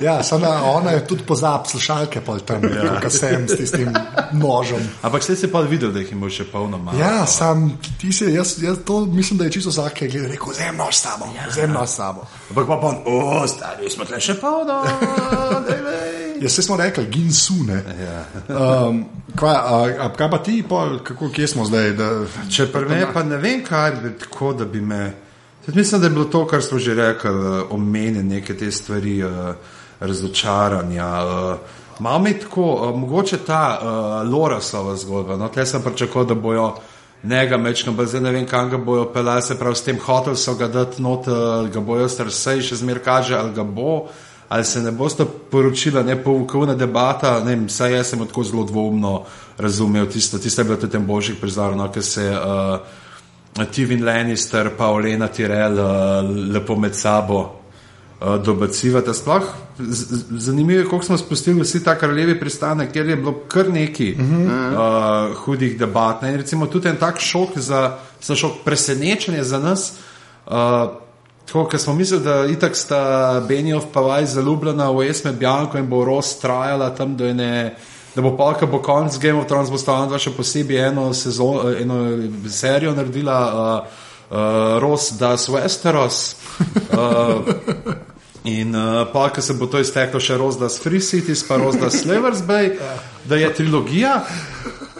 Ja, 0.00 0.22
samo 0.22 0.46
ona 0.64 0.90
je 0.90 1.06
tudi 1.06 1.22
pozab 1.26 1.66
slušalke, 1.66 2.20
pol 2.20 2.40
tam, 2.40 2.64
ja. 2.64 3.00
kot 3.02 3.12
sem 3.12 3.48
s 3.48 3.56
tistim 3.56 3.92
nožem. 4.32 4.80
Ampak 5.02 5.22
ste 5.22 5.36
se 5.36 5.50
pa 5.52 5.60
videli, 5.60 5.92
da 5.92 6.00
jih 6.00 6.12
ima 6.12 6.30
še 6.32 6.46
polno 6.52 6.78
malo. 6.78 6.98
Ja, 6.98 7.26
sam 7.26 7.78
ti 8.00 8.12
si, 8.12 8.32
jaz, 8.32 8.56
jaz 8.62 8.80
to 8.86 9.04
mislim, 9.06 9.38
da 9.38 9.44
je 9.44 9.58
čisto 9.58 9.70
vsak, 9.70 9.92
ki 9.94 10.04
je 10.04 10.10
gledal, 10.10 10.32
rekel, 10.32 10.52
vzem 10.54 10.76
nož 10.76 10.96
s 10.96 11.04
sabo, 11.04 11.28
ja. 11.36 11.48
vzem 11.50 11.72
nož 11.76 11.88
s 11.88 12.00
sabo. 12.00 12.26
Ampak 12.50 12.66
pa 12.66 12.80
pa, 12.80 12.94
o, 13.04 13.46
stari, 13.48 13.90
smo 13.92 14.08
tle 14.08 14.20
še 14.20 14.38
polno, 14.40 14.80
daj. 15.68 16.30
Ja, 16.40 16.48
se 16.48 16.62
smo 16.62 16.76
rekli, 16.76 17.06
ginsu, 17.06 17.54
ne. 17.68 17.82
Ja. 18.00 18.20
Um, 18.48 19.04
kva, 19.36 19.50
a, 19.52 19.80
a, 20.06 20.12
kaj 20.16 20.30
pa 20.30 20.38
ti, 20.44 20.62
pol, 20.68 21.02
kako, 21.04 21.28
kje 21.28 21.48
smo 21.48 21.66
zdaj? 21.68 21.92
Da, 21.98 22.08
Če 22.48 22.70
pa 22.72 22.80
ne, 22.88 23.02
pa 23.12 23.22
ne 23.22 23.36
vem, 23.36 23.60
kaj 23.64 23.98
bi 24.00 24.14
tako, 24.22 24.54
da 24.56 24.64
bi 24.64 24.80
me. 24.80 25.02
Tudi 25.66 25.78
mislim, 25.78 26.00
da 26.00 26.06
je 26.06 26.14
bilo 26.16 26.24
to, 26.24 26.46
kar 26.48 26.62
smo 26.62 26.78
že 26.78 26.94
rekli, 26.94 27.30
eh, 27.30 27.62
omenjene 27.70 28.22
neke 28.22 28.56
te 28.56 28.70
stvari, 28.72 29.20
eh, 29.20 29.52
razočaranja. 30.00 31.06
eh, 31.06 31.56
Malo 32.00 32.18
mi 32.18 32.38
tako, 32.38 32.62
eh, 32.62 32.98
mogoče 32.98 33.38
ta 33.38 33.80
uh, 33.82 34.32
Lorasova 34.32 34.96
zgodba. 34.96 35.36
No, 35.36 35.48
tle 35.48 35.66
sem 35.66 35.82
pričakoval, 35.82 36.26
da 36.26 36.34
bojo 36.34 36.74
njega 37.22 37.56
mečkam, 37.56 37.96
pa 37.96 38.06
zdaj 38.06 38.20
ne 38.20 38.30
vem, 38.30 38.46
kam 38.46 38.70
ga 38.70 38.76
bojo 38.76 39.12
pelali, 39.12 39.42
se 39.42 39.58
pravi, 39.58 39.76
s 39.76 39.82
tem 39.82 39.98
hotel 39.98 40.36
so 40.36 40.54
ga 40.54 40.68
dati 40.68 41.02
not, 41.02 41.28
uh, 41.28 41.68
ga 41.68 41.80
bojo 41.80 42.08
starsej 42.08 42.62
še 42.62 42.76
zmer 42.76 43.02
kaže, 43.04 43.36
ali 43.36 43.52
ga 43.52 43.64
bo, 43.64 44.06
ali 44.48 44.64
se 44.64 44.80
ne 44.80 44.90
boste 44.90 45.26
poročila, 45.50 46.02
ne 46.02 46.16
poukovna 46.24 46.74
debata, 46.74 47.44
ne 47.44 47.54
vem, 47.54 47.68
saj 47.68 47.92
jaz 47.92 48.06
sem 48.06 48.26
tako 48.26 48.44
zelo 48.44 48.64
dvoumno 48.64 49.22
razumel 49.58 50.06
tisto, 50.06 50.38
tisto 50.38 50.60
je 50.60 50.64
bilo 50.64 50.80
tudi 50.80 50.92
ten 50.92 51.06
božjih 51.06 51.36
prizor, 51.40 51.76
no, 51.76 51.90
ker 51.92 52.02
se 52.02 52.30
uh, 52.32 53.66
Tivin 53.72 54.04
Lannister 54.06 54.70
pa 54.78 54.88
Olena 54.88 55.28
Tirel 55.28 55.76
uh, 55.76 56.52
lepo 56.54 56.76
med 56.76 56.96
sabo 56.96 57.59
uh, 58.20 58.42
dobacivata. 58.44 59.14
Sploh 59.14 59.42
zanimivo 60.30 60.80
je, 60.80 60.86
koliko 60.86 61.06
smo 61.06 61.18
spustili 61.18 61.60
vsi 61.60 61.84
ta 61.84 61.98
kraljevi 61.98 62.40
pristanek, 62.40 62.92
kjer 62.92 63.08
je 63.08 63.16
bilo 63.16 63.34
kar 63.48 63.68
nekaj 63.68 64.12
uh 64.12 64.18
-huh. 64.18 65.30
uh, 65.30 65.36
hudih 65.36 65.78
debat. 65.78 66.22
Ne? 66.22 66.30
In 66.30 66.36
recimo 66.36 66.66
tudi 66.66 66.88
en 66.88 66.96
tak 66.96 67.20
šok, 67.20 67.58
za, 67.58 67.96
za 68.22 68.34
šok 68.34 68.52
presenečenje 68.64 69.44
za 69.44 69.58
nas. 69.58 69.92
Uh, 70.46 70.52
Tako, 71.46 71.64
ker 71.64 71.80
smo 71.80 71.94
mislili, 71.94 72.24
da 72.24 72.46
itak 72.46 72.76
sta 72.76 73.42
Benjov 73.48 73.82
pa 73.92 74.00
vaj 74.00 74.26
zaljubljena 74.26 74.90
v 74.90 75.08
Esme 75.10 75.32
Bjanko 75.32 75.78
in 75.78 75.88
bo 75.88 76.04
Ros 76.04 76.38
trajala 76.38 76.94
tam, 76.94 77.16
da, 77.16 77.26
je 77.26 77.34
ne, 77.34 77.76
da 78.14 78.22
bo 78.22 78.36
polka 78.36 78.66
bo 78.66 78.78
konc 78.82 79.18
Game 79.18 79.40
of 79.40 79.46
Thrones, 79.46 79.70
bo 79.70 79.78
sta 79.78 79.92
ona 79.92 80.18
še 80.18 80.30
posebej 80.30 80.78
eno, 80.78 81.14
sezon, 81.14 81.74
eno 81.80 82.18
serijo 82.48 82.94
naredila, 82.94 83.40
uh, 83.54 83.86
uh, 84.30 84.78
Ros 84.78 85.10
das 85.18 85.48
Westeros. 85.48 86.36
Uh, 86.92 87.50
In 88.44 88.74
uh, 88.74 89.04
pa, 89.12 89.28
ko 89.28 89.42
se 89.44 89.54
bo 89.54 89.66
to 89.68 89.80
izteklo, 89.82 90.20
še 90.20 90.38
Rozdas 90.40 90.78
Free 90.80 91.02
Cities, 91.04 91.42
pa 91.44 91.58
Rozdas 91.60 91.98
Slavers 92.02 92.40
Bay, 92.46 92.72
da 93.28 93.36
je 93.36 93.50
trilogija. 93.54 94.14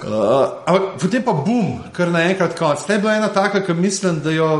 Uh, 0.00 0.60
ampak 0.68 1.00
potem 1.00 1.24
pa 1.24 1.32
bum, 1.32 1.78
kar 1.96 2.12
naenkrat 2.12 2.56
konc. 2.58 2.84
To 2.84 2.92
je 2.92 3.00
bila 3.00 3.16
ena 3.16 3.32
taka, 3.32 3.64
ki 3.64 3.76
mislim, 3.76 4.20
da 4.24 4.34
jo 4.34 4.50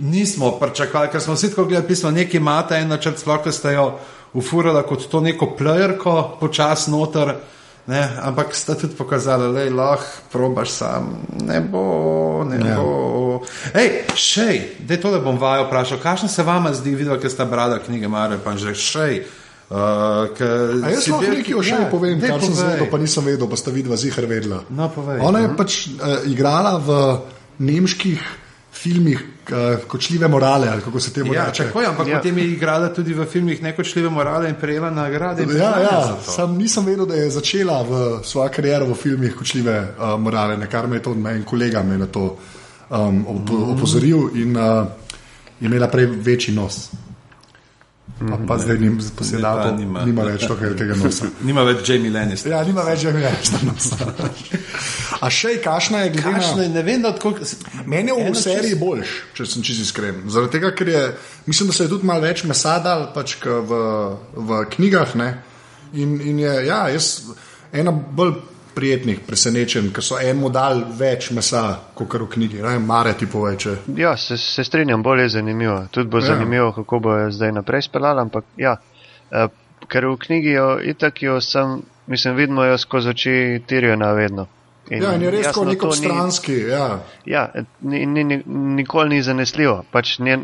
nismo 0.00 0.54
pričakovali, 0.60 1.12
ker 1.12 1.20
smo 1.20 1.36
vsi 1.36 1.50
tako 1.52 1.68
gledali 1.68 1.88
pismo, 1.88 2.10
neki 2.10 2.40
imate 2.40 2.80
en 2.80 2.88
načrt, 2.88 3.20
sploh 3.20 3.44
ste 3.52 3.76
jo 3.76 3.86
ufurali 4.32 4.80
kot 4.88 5.04
to 5.12 5.20
neko 5.20 5.52
plejerko, 5.56 6.38
počas 6.40 6.86
noter. 6.88 7.34
Ne, 7.86 7.98
ampak 8.22 8.54
sta 8.54 8.74
tudi 8.78 8.94
pokazali, 8.94 9.50
da 9.54 9.64
lahko 9.74 10.06
probaš 10.32 10.70
sam, 10.70 11.16
ne 11.42 11.60
bo, 11.60 12.44
ne 12.46 12.68
ja. 12.68 12.76
bo. 12.78 13.42
Ej, 13.74 14.04
šej, 14.14 14.60
da 14.86 14.96
to, 15.02 15.10
da 15.10 15.18
bom 15.18 15.38
vajo 15.38 15.66
vprašal, 15.66 15.98
kakšno 15.98 16.28
se 16.28 16.42
vama 16.46 16.70
zdi, 16.74 16.94
videl, 16.94 17.18
ker 17.18 17.30
sta 17.30 17.44
brala 17.44 17.80
knjige 17.82 18.08
Mare, 18.08 18.38
pa 18.44 18.54
že 18.56 18.74
šej. 18.74 19.24
Uh, 19.72 19.78
A 20.84 20.92
jaz 20.92 21.08
lahko 21.08 21.32
nekaj 21.32 21.54
o 21.56 21.62
še 21.64 21.74
ja, 21.74 21.88
povem, 21.90 22.20
kar 22.20 22.36
sem 22.44 22.52
povej. 22.52 22.60
zvedel, 22.60 22.88
pa 22.92 22.98
nisem 23.00 23.24
vedel, 23.24 23.48
pa 23.48 23.56
sta 23.56 23.72
vidva 23.72 23.96
zihar 23.96 24.28
vedela. 24.28 24.60
No, 24.70 24.90
povej. 24.92 25.18
Ona 25.24 25.42
je 25.42 25.50
pač 25.56 25.78
uh, 25.88 26.28
igrala 26.28 26.76
v 26.76 26.98
nemških 27.58 28.41
filmih 28.82 29.18
uh, 29.18 29.56
Kočljive 29.86 30.28
morale, 30.28 30.68
ali 30.68 30.82
kako 30.82 31.00
se 31.00 31.12
temu 31.12 31.34
Ja, 31.34 31.46
reče. 31.46 31.64
tako 31.64 31.80
je, 31.80 31.86
ampak 31.86 32.08
Ja. 32.08 32.16
potem 32.16 32.38
je 32.38 32.44
igrala 32.46 32.88
tudi 32.88 33.14
v 33.14 33.24
filmih 33.24 33.62
Nekočljive 33.62 34.10
morale 34.10 34.48
in 34.48 34.54
prejela 34.56 34.90
nagrade. 34.90 35.42
in 35.42 35.50
Ja, 35.50 35.78
ja, 35.80 36.16
sam 36.26 36.56
nisem 36.56 36.84
vedel, 36.84 37.06
da 37.06 37.14
je 37.14 37.30
začela 37.30 37.82
v 37.82 37.92
svojo 38.24 38.50
kariero 38.50 38.86
v 38.86 38.94
filmih 38.94 39.34
Kočljive 39.34 39.76
uh, 39.92 40.20
morale, 40.20 40.56
na 40.56 40.66
kar 40.66 40.86
me 40.86 40.96
je 40.96 41.02
to 41.02 41.14
en 41.26 41.44
kolega 41.44 41.82
me 41.82 41.98
na 41.98 42.06
to 42.06 42.36
um, 42.90 43.26
op 43.28 43.50
opozoril 43.70 44.30
in 44.34 44.56
uh, 44.56 44.86
je 45.60 45.66
imela 45.66 45.88
prej 45.88 46.06
večji 46.06 46.54
nos. 46.54 46.90
Pa, 48.30 48.38
pa 48.48 48.58
zdaj 48.58 48.78
nim, 48.78 49.00
se 49.00 49.36
Ne, 49.36 49.42
to, 49.42 49.76
nima. 49.76 50.04
nima 50.04 50.24
več 50.28 50.44
tega, 50.46 50.72
tega 50.78 50.96
nosa. 51.00 51.28
Nima 51.48 51.64
več 51.66 51.88
Jamie 51.88 52.10
Lannister. 52.12 52.52
Ja, 52.52 52.62
nima 52.66 52.84
več, 52.86 53.04
več 53.04 53.52
nosa. 53.66 54.08
A 55.22 55.30
še 55.30 55.56
kašna 55.64 56.04
je 56.04 56.12
glede 56.16 56.30
na... 56.30 56.38
Kakšno 56.38 56.62
je, 56.62 56.68
ne 56.74 56.82
vem, 56.86 57.02
da 57.02 57.12
tako. 57.16 57.34
Meni 57.86 58.12
je 58.12 58.30
v 58.30 58.38
seriji 58.38 58.78
boljš, 58.80 59.14
če 59.38 59.46
sem 59.48 59.66
čisto 59.66 59.86
iskren. 59.86 60.22
Zaradi 60.32 60.58
tega, 60.58 60.72
ker 60.76 60.92
je, 60.92 61.02
mislim, 61.46 61.70
da 61.70 61.76
se 61.78 61.86
je 61.86 61.92
tudi 61.94 62.08
malo 62.08 62.26
več 62.26 62.44
mesa 62.48 62.78
dal 62.84 63.08
pač 63.14 63.36
k 63.42 63.60
v, 63.68 63.82
v 64.36 64.62
knjigah. 64.76 65.16
Ne? 65.20 65.30
In, 65.92 66.18
in 66.20 66.42
je, 66.42 66.54
ja, 66.68 66.84
jaz 66.92 67.14
ena 67.72 67.92
bolj 67.92 68.36
prijetnih 68.74 69.20
presenečenj, 69.26 69.90
ker 69.92 70.04
so 70.04 70.18
enemu 70.20 70.50
dal 70.50 70.84
več 70.98 71.30
mesa, 71.30 71.62
kot 71.94 72.08
kar 72.08 72.22
v 72.22 72.28
knjigi. 72.28 72.62
Ne? 72.62 72.78
Mare 72.78 73.12
ti 73.14 73.26
poveče. 73.26 73.76
Ja, 73.96 74.16
se, 74.16 74.36
se 74.36 74.64
strinjam, 74.64 75.02
bolj 75.02 75.22
je 75.22 75.28
zanimivo. 75.28 75.86
Tudi 75.90 76.08
bo 76.08 76.18
Ja. 76.18 76.26
zanimivo, 76.26 76.72
kako 76.72 76.98
bo 77.00 77.16
zdaj 77.30 77.52
naprej 77.52 77.82
speljala, 77.82 78.22
ampak 78.22 78.44
ja, 78.56 78.76
eh, 79.30 79.48
ker 79.88 80.06
v 80.06 80.16
knjigi 80.18 80.50
jo 80.50 80.78
itak 80.82 81.22
jo 81.22 81.40
sem, 81.40 81.80
mislim, 82.06 82.36
vidimo 82.36 82.64
jo 82.64 82.78
skozi 82.78 83.08
oči 83.08 83.36
Tirjona 83.66 84.12
vedno. 84.12 84.46
Ja, 84.90 85.14
in 85.14 85.22
je 85.22 85.30
res 85.30 85.46
kot 85.48 85.66
nek 85.66 85.78
to 85.78 85.86
ni- 85.86 85.88
obstranski. 85.88 86.52
Ja. 86.68 86.98
Ja, 87.24 87.48
ni, 87.80 88.06
ni, 88.06 88.24
ni, 88.24 88.42
nikoli 88.46 89.08
ni 89.08 89.22
zanesljivo. 89.22 89.84
Pač 89.90 90.18
njen, 90.18 90.42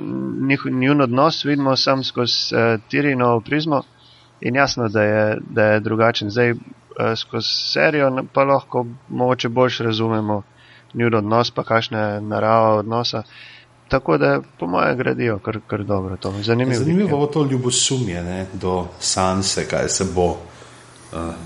njun 0.70 1.00
odnos 1.00 1.44
vidimo 1.44 1.76
sam 1.76 2.04
skozi 2.04 2.54
uh, 2.54 2.80
Tirino 2.88 3.40
prizmo 3.40 3.82
in 4.40 4.54
jasno, 4.54 4.88
da 4.88 5.02
je, 5.02 5.24
da 5.50 5.64
je 5.64 5.80
drugačen. 5.80 6.30
Zdaj 6.30 6.54
uh, 6.99 7.18
skozi 7.18 7.49
serijo 7.49 8.24
pa 8.32 8.44
lahko 8.44 8.86
mogoče 9.09 9.49
bolj 9.49 9.70
razumemo 9.80 10.42
njun 10.94 11.14
odnos, 11.14 11.51
pa 11.51 11.64
kakšna 11.64 11.99
je 12.01 12.20
narava 12.20 12.74
odnosa. 12.74 13.22
tako 13.88 14.18
da 14.18 14.40
po 14.59 14.66
mojem 14.66 14.99
gradijo 14.99 15.38
kar, 15.38 15.59
kar 15.66 15.84
dobro 15.84 16.16
to. 16.16 16.34
Zanimivo. 16.42 16.78
Zanimivo 16.78 17.18
bo 17.18 17.26
to 17.26 17.44
ljubosumje 17.44 18.22
ne, 18.22 18.46
do 18.53 18.86
Sanse, 19.01 19.68
kaj 19.68 19.88
se 19.88 20.05
bo 20.14 20.26
uh, 20.26 20.36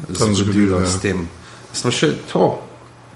zgodilo, 0.08 0.34
zgodilo 0.34 0.80
ja. 0.80 0.86
s 0.86 1.00
tem. 1.00 1.28
Smo 1.72 1.90
še 1.90 2.12
to. 2.32 2.58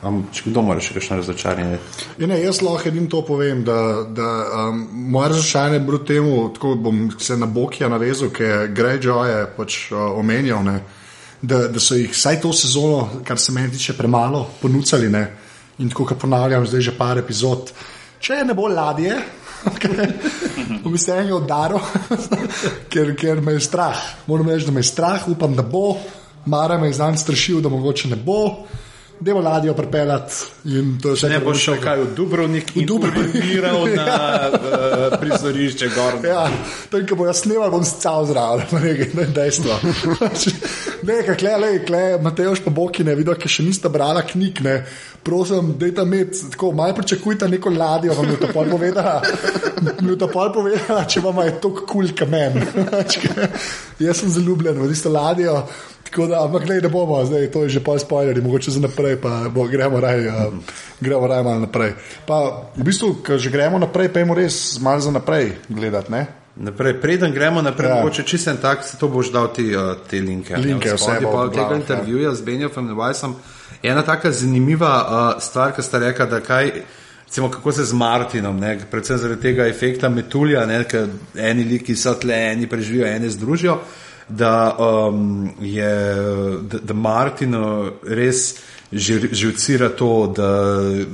Um, 0.04 0.20
če 0.32 0.50
kdo 0.50 0.62
mora 0.62 0.80
še 0.80 0.94
kakšno 0.94 1.16
razočaranje? 1.18 1.78
Ja, 2.20 2.26
ne, 2.28 2.36
jaz 2.42 2.60
lahko 2.62 2.90
edim 2.90 3.08
to 3.10 3.22
povem, 3.26 3.64
da, 3.64 4.04
da 4.04 4.28
um, 4.68 4.82
moje 5.10 5.32
razočaranje 5.32 5.80
je 5.80 5.84
bilo 5.88 5.98
temu, 5.98 6.34
tako 6.54 6.74
bom 6.74 7.08
se 7.18 7.36
na 7.36 7.46
Bokija 7.46 7.88
navezal, 7.88 8.28
je 8.28 8.68
Greyjoy 8.76 9.30
je 9.32 9.40
pač 9.56 9.78
uh, 9.90 10.04
omenjal, 10.20 10.62
ne, 10.68 10.76
da, 11.46 11.66
da 11.68 11.80
so 11.80 11.94
jih 11.94 12.12
vsaj 12.12 12.40
to 12.42 12.52
sezono, 12.52 13.22
kar 13.24 13.38
se 13.38 13.52
meni 13.52 13.70
tiče, 13.72 13.94
premalo 13.96 14.46
ponucali. 14.62 15.10
Ne, 15.10 15.26
in 15.78 15.90
tako, 15.90 16.06
kot 16.10 16.20
ponavljam, 16.20 16.66
zdaj 16.66 16.80
že 16.88 16.96
par 16.98 17.18
epizod. 17.18 17.72
Če 18.20 18.40
ne 18.48 18.54
bo 18.56 18.68
ladje, 18.72 19.18
bom 20.82 20.94
iz 20.94 21.06
tega 21.06 21.36
udaril, 21.36 21.82
ker, 22.92 23.12
ker 23.18 23.42
me 23.44 23.56
je 23.56 23.66
strah. 23.68 24.00
Moram 24.26 24.50
reči, 24.50 24.66
da 24.66 24.74
me 24.74 24.82
je 24.82 24.90
strah, 24.90 25.28
upam, 25.28 25.54
da 25.56 25.62
bo. 25.62 25.96
Mara 26.46 26.78
me 26.78 26.88
je 26.88 26.98
znam 26.98 27.16
strašil, 27.18 27.60
da 27.60 27.68
mogoče 27.68 28.08
ne 28.08 28.16
bo. 28.16 28.66
Demo 29.20 29.40
ladjo 29.40 29.74
pripeljati 29.74 30.34
in 30.64 30.98
to 31.02 31.12
vse. 31.14 31.28
Ne 31.28 31.38
bo 31.40 31.54
šel 31.54 31.78
kaj 31.80 32.00
v 32.00 32.06
Dubrovnik 32.16 32.74
in 32.76 32.86
Dubrovnik. 32.86 33.32
Dubrovnik 33.32 33.96
na 33.96 34.50
uh, 34.52 35.14
prizorišče 35.20 35.88
gor. 35.94 36.18
Ja, 36.26 36.42
to 36.90 37.00
je, 37.00 37.06
ko 37.08 37.16
bo 37.16 37.26
jaz 37.26 37.40
snimal, 37.46 37.70
bom 37.72 37.84
scal 37.84 38.26
zraven, 38.28 38.68
nekaj, 38.84 39.14
ne 39.16 39.26
dejstvo. 39.38 39.78
ne, 41.08 41.18
kakle, 41.26 41.56
le, 41.62 41.72
kle, 41.88 42.02
Mateoš 42.22 42.60
pa 42.66 42.74
Boki 42.76 43.08
ne 43.08 43.16
videl, 43.16 43.38
ker 43.40 43.50
še 43.50 43.64
nista 43.64 43.92
brala 43.92 44.26
knjig, 44.26 44.60
ne. 44.66 44.76
Prosim, 45.26 45.72
dajte 45.80 46.04
imeti, 46.06 46.44
tako, 46.52 46.74
malo 46.76 46.94
pričakujte 47.00 47.48
neko 47.48 47.72
ladjo, 47.72 48.14
vam 48.20 48.30
je 48.30 48.38
to 48.44 48.52
pol 48.52 48.68
povedala. 48.70 49.16
Mi 50.02 50.12
je 50.12 50.20
to 50.20 50.28
pol 50.30 50.52
povedala, 50.54 51.02
če 51.08 51.24
vam 51.24 51.40
je 51.46 51.56
to 51.64 51.72
kul 51.72 51.86
cool 51.88 52.14
kamen. 52.14 52.60
jaz 53.98 54.20
sem 54.20 54.30
zaljubljen 54.30 54.78
v 54.78 54.92
tisto 54.92 55.10
ladjo. 55.10 55.62
Tako 56.16 56.28
da, 56.32 56.44
ampak 56.44 56.64
gledaj, 56.64 56.82
ne 56.82 56.88
bomo, 56.88 57.24
zdaj 57.24 57.50
to 57.52 57.62
je 57.62 57.68
že 57.68 57.80
pol 57.84 57.98
spoilerji, 58.00 58.40
mogoče 58.42 58.70
za 58.70 58.80
naprej, 58.80 59.18
pa 59.20 59.52
bo, 59.52 59.66
gremo 59.68 60.00
raje 60.00 60.28
uh, 60.32 60.48
gremo 61.00 61.26
raj 61.26 61.42
malo 61.44 61.60
naprej. 61.60 61.92
Pa 62.26 62.64
v 62.76 62.84
bistvu, 62.88 63.20
ko 63.20 63.36
že 63.36 63.50
gremo 63.52 63.76
naprej, 63.78 64.08
pa 64.08 64.24
jemo 64.24 64.32
res 64.34 64.80
malo 64.80 65.00
za 65.00 65.12
naprej 65.12 65.52
gledati, 65.68 66.08
ne? 66.12 66.26
Naprej, 66.56 66.96
preden 67.04 67.36
gremo 67.36 67.60
naprej, 67.62 67.88
Ja. 67.88 67.96
ja. 67.96 68.00
mogoče 68.00 68.22
čisto 68.24 68.50
en 68.50 68.56
tak, 68.56 68.84
se 68.84 68.96
to 68.96 69.08
boš 69.12 69.28
dal 69.28 69.52
ti 69.52 69.76
uh, 69.76 69.92
te 70.10 70.16
linke. 70.20 70.56
ne, 70.56 70.64
Linke, 70.64 70.96
spodaj, 70.96 71.20
vse 71.20 71.26
objavil, 71.26 71.52
tega 71.52 71.70
ja. 71.70 71.76
intervjuja 71.76 72.34
z 72.34 72.40
Benjofem 72.40 72.86
Nevajsom. 72.86 73.36
Ena 73.82 74.02
taka 74.02 74.32
zanimiva 74.32 74.94
uh, 75.04 75.42
stvar, 75.42 75.76
ki 75.76 75.82
sta 75.82 75.98
rekla, 75.98 76.26
da 76.26 76.40
kaj. 76.40 76.72
Recimo, 77.26 77.50
kako 77.50 77.72
se 77.72 77.84
z 77.84 77.92
Martinom, 77.92 78.56
ne, 78.56 78.78
predvsem 78.90 79.18
zaradi 79.18 79.42
tega 79.42 79.66
efekta 79.66 80.08
metulja, 80.08 80.64
ker 80.88 81.08
eni 81.34 81.64
liki 81.64 81.96
so 81.96 82.14
tle, 82.14 82.34
eni 82.52 82.66
preživijo, 82.70 83.06
eni 83.06 83.28
združijo, 83.28 83.80
da, 84.28 84.76
um, 84.78 85.50
je, 85.60 86.14
da, 86.62 86.78
da 86.78 86.94
Martino 86.94 87.92
res 88.02 88.54
žir- 88.92 89.32
živcira 89.32 89.88
to, 89.88 90.32
da 90.36 90.50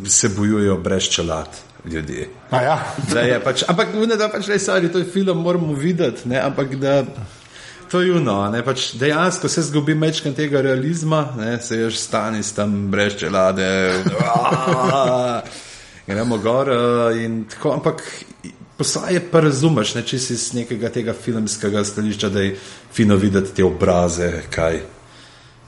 se 0.09 0.29
bojujejo 0.29 0.77
brez 0.77 1.09
čelad 1.09 1.49
ljudje. 1.85 2.29
A 2.51 2.63
ja, 2.63 2.79
Da 3.13 3.21
je 3.21 3.41
pač, 3.45 3.65
ampak 3.69 3.95
ne 3.95 4.17
da 4.17 4.29
pač 4.29 4.49
res, 4.49 4.69
ali 4.69 4.93
to 4.93 4.99
je 4.99 5.05
film, 5.05 5.39
moramo 5.43 5.75
videti, 5.75 6.29
ne, 6.29 6.39
ampak 6.41 6.77
da 6.77 7.03
to 7.91 8.01
je 8.01 8.09
juno, 8.09 8.51
ne, 8.51 8.63
pač 8.65 8.95
dejansko 8.97 9.49
se 9.49 9.63
zgubi 9.63 9.95
mečkan 9.95 10.33
tega 10.35 10.61
realizma, 10.61 11.27
ne, 11.37 11.59
se 11.61 11.77
ješ 11.77 11.99
stani 11.99 12.43
s 12.43 12.53
tam 12.53 12.91
brez 12.91 13.17
čelade, 13.21 13.93
gremo 16.07 16.39
gor 16.39 16.71
uh, 16.71 17.17
in 17.25 17.45
tako, 17.51 17.73
ampak 17.73 18.03
poslaje 18.83 19.21
pa 19.31 19.41
razumeš, 19.41 19.95
ne, 19.95 20.03
če 20.03 20.19
si 20.19 20.37
z 20.37 20.57
nekega 20.59 20.89
tega 20.91 21.13
filmskega 21.15 21.85
stališča, 21.87 22.29
da 22.35 22.43
je 22.43 22.57
fino 22.93 23.15
videti 23.17 23.55
te 23.55 23.65
obraze, 23.65 24.31
kaj 24.51 24.81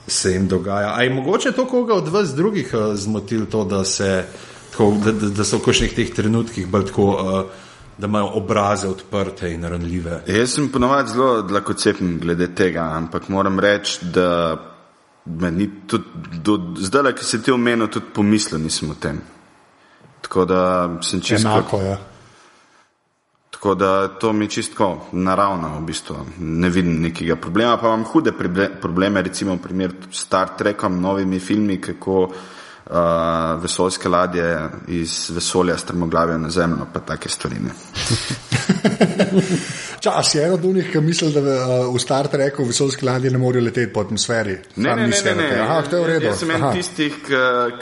se 0.06 0.32
jim 0.32 0.48
dogaja. 0.50 0.96
A 0.96 1.02
je 1.06 1.12
mogoče 1.14 1.52
to 1.54 1.66
koga 1.70 1.94
od 1.94 2.08
vas 2.10 2.32
drugih 2.34 2.72
uh, 2.74 2.96
zmotil 2.98 3.44
to, 3.50 3.62
da, 3.70 3.84
se, 3.84 4.24
tako, 4.72 4.88
da, 5.04 5.12
da, 5.12 5.30
da 5.30 5.46
so 5.46 5.60
v 5.60 5.66
kakšnih 5.68 5.94
teh 5.94 6.10
trenutkih 6.16 6.66
bolj 6.66 6.88
tako, 6.88 7.06
uh, 7.12 7.68
da 7.98 8.10
imajo 8.10 8.32
obraze 8.40 8.90
odprte 8.90 9.52
in 9.54 9.62
ranljive? 9.62 10.24
Jaz 10.26 10.56
sem 10.56 10.66
ponovadi 10.74 11.12
zelo 11.14 11.44
dlakocepen 11.46 12.16
glede 12.24 12.48
tega, 12.54 12.88
ampak 12.96 13.28
moram 13.30 13.60
reči, 13.62 14.08
da 14.16 14.56
me 15.24 15.52
ni 15.54 15.68
tudi 15.86 16.42
do 16.42 16.58
zdaj, 16.82 17.12
ki 17.14 17.28
se 17.30 17.40
ti 17.42 17.54
omenil, 17.54 17.86
tudi 17.86 18.10
pomislil 18.14 18.58
nisem 18.64 18.90
o 18.90 18.98
tem. 18.98 19.22
Tako 20.26 20.44
da 20.50 20.64
sem 21.06 21.22
čisto. 21.22 21.46
enako 21.46 21.80
je. 21.84 21.94
Tako 23.64 23.74
da 23.74 24.08
to 24.08 24.32
mi 24.32 24.44
je 24.44 24.48
čisto 24.48 25.06
naravno, 25.12 25.78
v 25.78 25.84
bistvu. 25.84 26.16
ne 26.38 26.68
vidim 26.68 27.00
nekega 27.02 27.36
problema. 27.36 27.76
Pa 27.76 27.86
imam 27.86 28.04
hude 28.04 28.32
probleme, 28.80 29.22
recimo, 29.22 29.56
primer 29.56 29.92
s 30.10 30.20
Star 30.20 30.48
Trekom, 30.58 31.00
novimi 31.00 31.40
filmi, 31.40 31.80
kako 31.80 32.28
uh, 32.90 33.62
vesoljske 33.62 34.08
ladje 34.08 34.68
iz 34.88 35.30
vesolja 35.30 35.78
strmoglavijo 35.78 36.38
na 36.38 36.50
zemljo, 36.50 36.86
pa 36.92 37.00
take 37.00 37.28
stvari. 37.28 37.56
Čas 40.00 40.34
je 40.34 40.44
eno 40.44 40.54
od 40.54 40.64
njih, 40.64 40.90
ki 40.92 41.00
misli, 41.00 41.32
da 41.32 41.40
uh, 41.40 41.94
v 41.94 41.98
Star 41.98 42.28
Treku 42.28 42.64
vesoljski 42.64 43.06
ladje 43.06 43.30
ne 43.30 43.38
morejo 43.38 43.64
leteti 43.64 43.92
po 43.92 44.00
atmosferi. 44.00 44.58
Ne, 44.76 44.96
ne, 44.96 45.06
ne, 45.06 45.16
ne, 45.24 45.34
ne. 45.34 45.60
Aha, 45.60 45.82
to 45.90 45.96
je 45.96 46.02
v 46.02 46.06
redu. 46.06 46.26
Jaz 46.26 46.38
sem 46.38 46.50
en 46.50 46.64
tistih, 46.72 47.18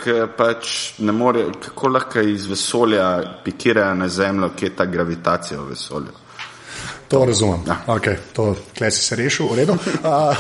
ki 0.03 0.19
pač 0.37 0.95
ne 0.99 1.13
more, 1.13 1.47
kako 1.67 1.89
lahko 1.89 2.21
iz 2.21 2.47
vesolja 2.47 3.41
pikirajo 3.45 3.95
na 3.95 4.09
zemljo, 4.09 4.53
kje 4.57 4.67
je 4.67 4.77
ta 4.77 4.85
gravitacija 4.87 5.61
v 5.61 5.69
vesolju. 5.75 6.22
To 7.13 7.25
razumem. 7.29 7.61
Ja. 7.69 7.77
Okay, 7.87 8.17
to 8.33 8.55
klej 8.79 8.91
si 8.91 9.03
se 9.05 9.17
rešil, 9.17 9.47
v 9.53 9.61
redu. 9.63 9.77
Uh, 10.03 10.37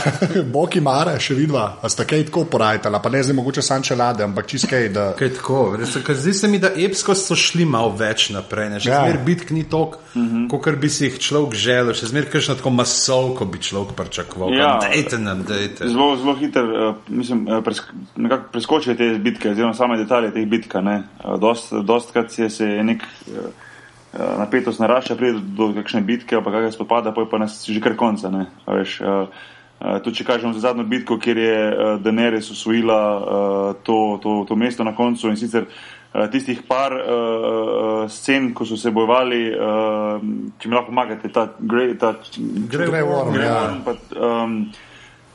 Boki 0.52 0.80
Mare, 0.80 1.14
še 1.22 1.36
vidva, 1.38 1.78
a 1.78 1.88
sta 1.92 2.04
kaj 2.08 2.24
tako 2.26 2.42
porajtala, 2.50 2.98
pa 3.04 3.10
ne 3.12 3.20
zdaj 3.22 3.36
mogoče 3.36 3.62
sanče 3.62 3.94
lade, 3.96 4.24
ampak 4.24 4.48
čist 4.50 4.66
kaj, 4.70 4.88
da. 4.92 5.04
Kaj 5.16 5.30
tako, 5.36 5.60
res, 5.78 5.94
zdi 6.18 6.32
se 6.34 6.50
mi, 6.50 6.58
da 6.62 6.72
epsko 6.74 7.14
so 7.18 7.36
šli 7.38 7.66
malo 7.68 7.92
več 7.96 8.30
naprej, 8.34 8.70
ne? 8.72 8.80
še 8.82 8.90
Ja. 8.90 8.98
ja. 8.98 9.12
zmer 9.12 9.20
bitk 9.26 9.52
ni 9.54 9.62
tok, 9.70 9.96
uh 10.02 10.18
-huh. 10.18 10.48
kot 10.50 10.78
bi 10.82 10.90
si 10.90 11.04
jih 11.06 11.18
človek 11.22 11.54
želel, 11.54 11.94
še 11.94 12.10
zmer 12.10 12.28
kakšno 12.32 12.58
tako 12.58 12.74
masovko 12.74 13.44
bi 13.44 13.62
človek 13.62 13.94
pričakoval. 13.96 14.54
Ja. 14.56 14.78
Dajte 14.82 15.18
nam, 15.18 15.44
dajte. 15.48 15.88
Zelo, 15.88 16.16
zelo 16.16 16.34
hiter, 16.40 16.64
uh, 16.64 16.94
mislim, 17.08 17.46
uh, 17.48 17.62
presk 17.64 17.92
nekako 18.16 18.48
preskočijo 18.52 18.96
te 18.96 19.12
bitke, 19.18 19.50
oziroma 19.50 19.74
same 19.74 19.96
detalje 19.96 20.32
teh 20.32 20.48
bitk. 20.48 20.74
Uh, 20.74 21.38
dost, 21.40 21.72
dostkrat 21.72 22.38
je 22.38 22.50
se 22.50 22.66
je 22.66 22.84
nek 22.84 23.02
uh, 23.28 23.52
napetost 24.12 24.80
narašča, 24.80 25.16
pride 25.16 25.40
do, 25.56 25.70
kakšne 25.76 26.02
bitke, 26.04 26.40
pa 26.44 26.52
kakšne 26.52 26.74
spopada, 26.74 27.14
pa 27.16 27.24
je 27.24 27.30
pa 27.30 27.40
nas 27.40 27.62
že 27.64 27.80
kar 27.80 27.96
konca. 27.96 28.30
Ne, 28.30 28.46
a 28.66 28.76
veš, 28.76 28.98
uh, 29.00 29.48
tudi 30.04 30.20
če 30.20 30.28
kažemo 30.28 30.52
za 30.52 30.68
zadnjo 30.68 30.84
bitko, 30.88 31.18
kjer 31.18 31.38
je 31.38 31.56
Daenerys 32.04 32.52
usvojila 32.52 33.00
uh, 33.16 33.80
to, 33.82 34.18
to, 34.22 34.44
to 34.48 34.56
mesto 34.56 34.84
na 34.84 34.94
koncu 34.96 35.32
in 35.32 35.40
sicer 35.40 35.64
uh, 35.66 36.28
tistih 36.30 36.60
par 36.68 36.92
uh, 36.92 38.04
scen, 38.12 38.52
ko 38.54 38.68
so 38.68 38.76
se 38.76 38.92
bojevali, 38.92 39.42
če 40.60 40.68
mi 40.68 40.76
lahko 40.76 40.92
pomagate, 40.92 41.32
ta 41.32 41.48
Grey, 41.58 41.96
ta 41.98 42.14
Grey 42.68 43.04
Worm, 43.06 43.36
ja. 43.40 43.60
Pa, 43.84 43.96
um, 44.20 44.66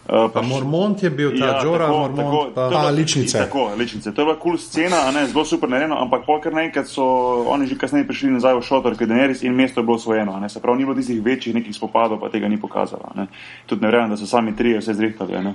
uh, 0.10 0.32
Pa 0.34 0.42
Mormont 0.42 1.04
je 1.04 1.10
bil 1.10 1.40
ta 1.40 1.46
ja, 1.46 1.60
Džora, 1.62 1.88
Mormont. 1.88 2.16
to 2.16 2.46
je 2.46 2.54
pa, 2.54 2.70
bila- 2.70 2.82
A, 2.82 2.92
ličnice. 2.92 3.38
Tako, 3.38 3.72
ličnice. 3.78 4.12
To 4.12 4.22
je 4.22 4.26
bila 4.26 4.36
kul 4.36 4.52
cool 4.52 4.58
scena, 4.58 5.12
ne, 5.12 5.26
zelo 5.28 5.46
super 5.46 5.70
narejeno, 5.70 5.96
ampak 5.96 6.26
polkar 6.26 6.54
naenkrat 6.54 6.88
so 6.88 7.04
oni 7.48 7.68
že 7.68 7.76
kasneje 7.76 8.08
prišli 8.08 8.30
nazaj 8.32 8.56
v 8.56 8.62
šotor, 8.62 8.96
ker 8.96 9.08
Daenerys 9.08 9.44
in 9.44 9.54
mesto 9.54 9.80
je 9.80 9.86
bilo 9.86 9.96
osvojeno. 9.96 10.40
ne. 10.40 10.50
Se 10.50 10.62
pravi, 10.62 10.78
ni 10.78 10.86
bilo 10.86 10.96
tistih 10.96 11.22
večjih 11.22 11.56
nekih 11.56 11.76
spopadov, 11.76 12.20
pa 12.20 12.30
tega 12.30 12.48
ni 12.48 12.58
pokazala. 12.58 13.12
Ne. 13.16 13.28
Tudi 13.66 13.82
ne 13.82 13.88
verjamem, 13.88 14.10
da 14.10 14.18
so 14.18 14.26
sami 14.26 14.56
trije 14.56 14.80
vse 14.80 14.94
zrihtali. 14.94 15.44
ne. 15.44 15.54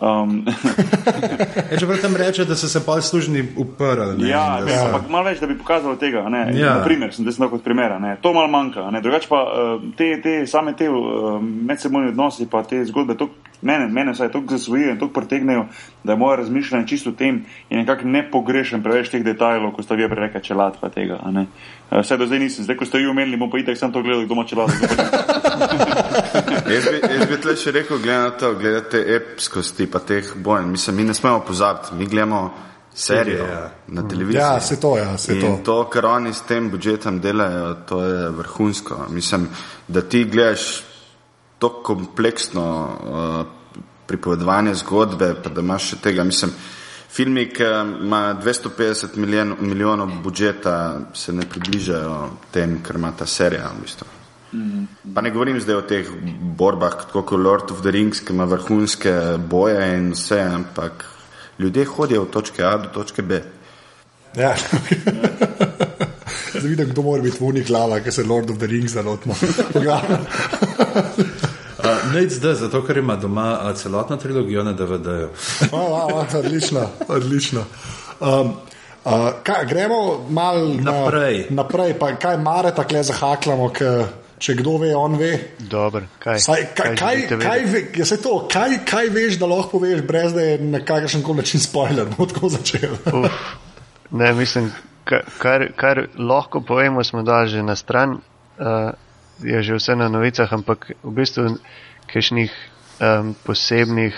Um, 0.00 0.44
je, 1.70 1.78
če 1.78 1.86
prav 1.86 2.00
tam 2.00 2.16
reče, 2.16 2.44
da 2.44 2.56
so 2.56 2.68
se 2.68 2.86
pa 2.86 3.00
služni 3.00 3.44
uprli. 3.56 4.22
ne, 4.22 4.28
Ja, 4.28 4.60
da 4.64 4.70
ja. 4.72 4.84
ampak 4.86 5.08
malo 5.10 5.24
več, 5.24 5.40
da 5.40 5.46
bi 5.46 5.58
pokazalo 5.58 5.96
tega. 5.96 6.28
Ne? 6.28 6.52
Ja. 6.54 6.74
Naprimer, 6.78 7.14
sem 7.14 7.24
desno 7.24 7.48
kot 7.50 7.64
primer, 7.64 7.92
a 7.92 7.98
ne? 7.98 8.16
to 8.22 8.32
malo 8.32 8.48
manjka. 8.48 8.90
ne. 8.90 9.00
Drugače 9.00 9.28
pa 9.28 9.42
eh, 9.42 9.90
te, 9.96 10.20
te 10.22 10.46
same 10.46 10.72
te 10.76 10.88
uh, 10.90 11.38
medsebojne 11.42 12.08
odnose, 12.08 12.46
pa 12.50 12.62
te 12.62 12.84
zgodbe, 12.84 13.16
to, 13.16 13.28
mene, 13.62 13.88
mene 13.88 14.12
vsaj 14.12 14.28
toliko 14.28 14.56
zasvojijo 14.56 14.90
in 14.90 14.98
toliko 14.98 15.20
pretegnejo, 15.20 15.66
da 16.04 16.12
je 16.12 16.18
moje 16.18 16.36
razmišljanje 16.36 16.86
čisto 16.86 17.10
o 17.10 17.14
tem 17.14 17.40
in 17.70 17.78
nekako 17.78 18.04
ne 18.04 18.30
pogrešam 18.30 18.82
preveč 18.82 19.08
teh 19.08 19.24
detajlov, 19.24 19.72
ko 19.72 19.82
ste 19.82 19.96
vi 19.96 20.08
prej 20.08 20.20
rekli 20.20 20.42
čelad 20.42 20.76
pa 20.80 20.88
tega. 20.88 21.18
a 21.22 21.30
ne. 21.30 21.46
Eh, 21.90 22.00
Vse 22.00 22.16
do 22.16 22.26
zdaj 22.26 22.38
nisem, 22.38 22.64
zdaj 22.64 22.76
ko 22.76 22.84
ste 22.84 22.98
vi 22.98 23.06
omenili, 23.06 23.36
bom 23.36 23.50
pa 23.50 23.58
itek 23.58 23.78
sem 23.78 23.92
to 23.92 24.02
gledal, 24.02 24.24
kdo 24.24 24.34
ima 24.34 24.44
čelad. 24.44 24.70
Jaz 26.68 26.84
bi, 26.84 26.98
jaz 27.10 27.26
bi 27.26 27.36
tle 27.38 27.56
še 27.56 27.70
rekel, 27.72 27.98
glede 27.98 28.18
na 28.20 28.30
to, 28.32 28.54
gledate 28.54 29.00
epskosti 29.08 29.86
pa 29.86 29.98
teh 30.00 30.34
bojev. 30.36 30.66
Mislim, 30.68 30.96
mi 30.96 31.04
ne 31.04 31.14
smemo 31.14 31.40
pozabiti, 31.40 31.94
mi 31.94 32.06
gledamo 32.06 32.50
serijo 32.94 33.44
Ja. 33.44 33.70
na 33.88 34.02
televiziji. 34.02 34.40
Ja, 34.40 34.60
se 34.60 34.76
to, 34.76 34.96
ja, 34.98 35.18
se 35.18 35.34
In 35.34 35.40
to. 35.40 35.58
to, 35.64 35.84
kar 35.84 36.06
oni 36.06 36.32
s 36.32 36.42
tem 36.42 36.70
budžetom 36.70 37.20
delajo, 37.20 37.74
to 37.76 38.02
je 38.02 38.28
vrhunsko. 38.30 39.06
Mislim, 39.10 39.48
da 39.88 40.00
ti 40.02 40.24
gledaš 40.24 40.84
to 41.58 41.70
kompleksno 41.82 42.66
uh, 42.88 43.46
pripovedovanje 44.06 44.74
zgodbe, 44.74 45.34
pa 45.42 45.50
da 45.50 45.60
imaš 45.60 45.90
še 45.92 45.96
tega. 46.02 46.24
Mislim, 46.24 46.52
filmi, 47.10 47.48
ki 47.52 47.64
ima 48.04 48.22
250 48.42 49.16
milijon, 49.16 49.56
milijonov 49.60 50.14
budžeta, 50.24 51.00
se 51.14 51.32
ne 51.32 51.44
približajo 51.48 52.30
tem, 52.54 52.78
kar 52.82 52.96
ima 52.96 53.12
ta 53.12 53.26
serija. 53.26 53.72
V 53.76 53.82
bistvu. 53.82 54.06
Pa 55.14 55.20
ne 55.20 55.30
govorim 55.30 55.60
zdaj 55.60 55.76
o 55.76 55.84
teh 55.84 56.08
borbah, 56.56 56.94
kot 57.12 57.26
kot 57.28 57.40
Lord 57.40 57.70
of 57.74 57.82
the 57.84 57.92
Rings, 57.92 58.22
ki 58.24 58.32
ima 58.32 58.44
vrhunske 58.48 59.12
boje 59.50 59.82
in 59.98 60.12
vse, 60.16 60.40
ampak 60.40 61.04
ljudje 61.58 61.84
hodijo 61.84 62.22
od 62.22 62.30
točke 62.30 62.64
A 62.64 62.76
do 62.76 62.88
točke 62.94 63.22
B. 63.22 63.42
Ja. 64.36 64.54
Zdaj 66.58 66.70
vidim, 66.70 66.88
kdo 66.90 67.02
mora 67.02 67.22
biti 67.22 67.36
vunik 67.40 67.68
lava, 67.68 68.00
ki 68.00 68.12
se 68.12 68.24
Lord 68.24 68.50
of 68.50 68.58
the 68.58 68.66
Rings 68.66 68.92
zalotno. 68.92 69.34
Uh, 71.88 72.14
Nate 72.14 72.28
zdaj, 72.28 72.54
zato 72.54 72.82
ker 72.86 72.98
ima 72.98 73.16
doma 73.16 73.58
uh, 73.62 73.76
celotno 73.76 74.16
trilogijo 74.16 74.64
na 74.64 74.72
DVD-ju. 74.72 75.28
odlično, 76.38 76.88
odlično. 77.08 77.64
Um, 78.20 78.52
uh, 79.04 79.12
kaj, 79.42 79.66
gremo 79.66 80.26
malo 80.28 80.68
Naprej. 80.74 81.46
Na, 81.50 81.62
naprej, 81.62 81.98
pa 81.98 82.16
kaj 82.16 82.36
mare 82.36 82.74
tako 82.74 83.02
zahaklamo, 83.02 83.68
k, 83.72 84.04
če 84.38 84.54
kdo 84.54 84.76
ve, 84.76 84.92
on 84.96 85.16
ve. 85.16 85.32
Dobro, 85.58 86.02
kaj? 86.18 86.40
Saj, 86.40 86.66
kaj, 86.74 86.96
kaj, 86.96 87.22
kaj, 87.28 87.36
vedeti? 87.36 87.72
ve, 87.72 87.84
ja, 88.02 88.20
to, 88.22 88.34
kaj, 88.52 88.78
kaj 88.86 89.08
veš, 89.14 89.38
da 89.38 89.46
lahko 89.46 89.78
poveš, 89.78 90.02
brez 90.06 90.34
da 90.34 90.44
je 90.44 90.58
na 90.58 90.82
kakršen 90.84 91.22
koli 91.22 91.42
način 91.42 91.60
spoiler, 91.60 92.06
bo 92.18 92.26
tako 92.26 92.48
začel. 92.48 92.94
Uf, 93.12 93.40
ne, 94.10 94.32
mislim, 94.32 94.72
ka- 95.04 95.24
kar, 95.38 95.68
kar 95.76 96.06
lahko 96.18 96.60
povemo, 96.60 97.04
smo 97.04 97.22
dali 97.22 97.48
že 97.48 97.62
na 97.62 97.76
stran, 97.76 98.18
uh, 98.58 98.90
je 99.42 99.62
že 99.62 99.74
vse 99.74 99.96
na 99.96 100.08
novicah, 100.08 100.50
ampak 100.52 100.92
v 101.02 101.10
bistvu 101.14 101.58
kakšnih 102.06 102.52
um, 103.00 103.34
posebnih 103.46 104.14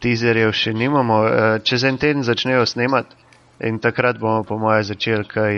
teaserjev 0.00 0.52
še 0.56 0.72
nimamo. 0.72 1.16
Uh, 1.24 1.30
čez 1.64 1.84
en 1.84 1.98
teden 2.00 2.24
začnejo 2.24 2.66
snemati 2.66 3.16
in 3.60 3.78
takrat 3.78 4.16
bomo, 4.16 4.44
po 4.44 4.56
mojem, 4.56 4.88
začeli 4.88 5.26
kaj 5.28 5.54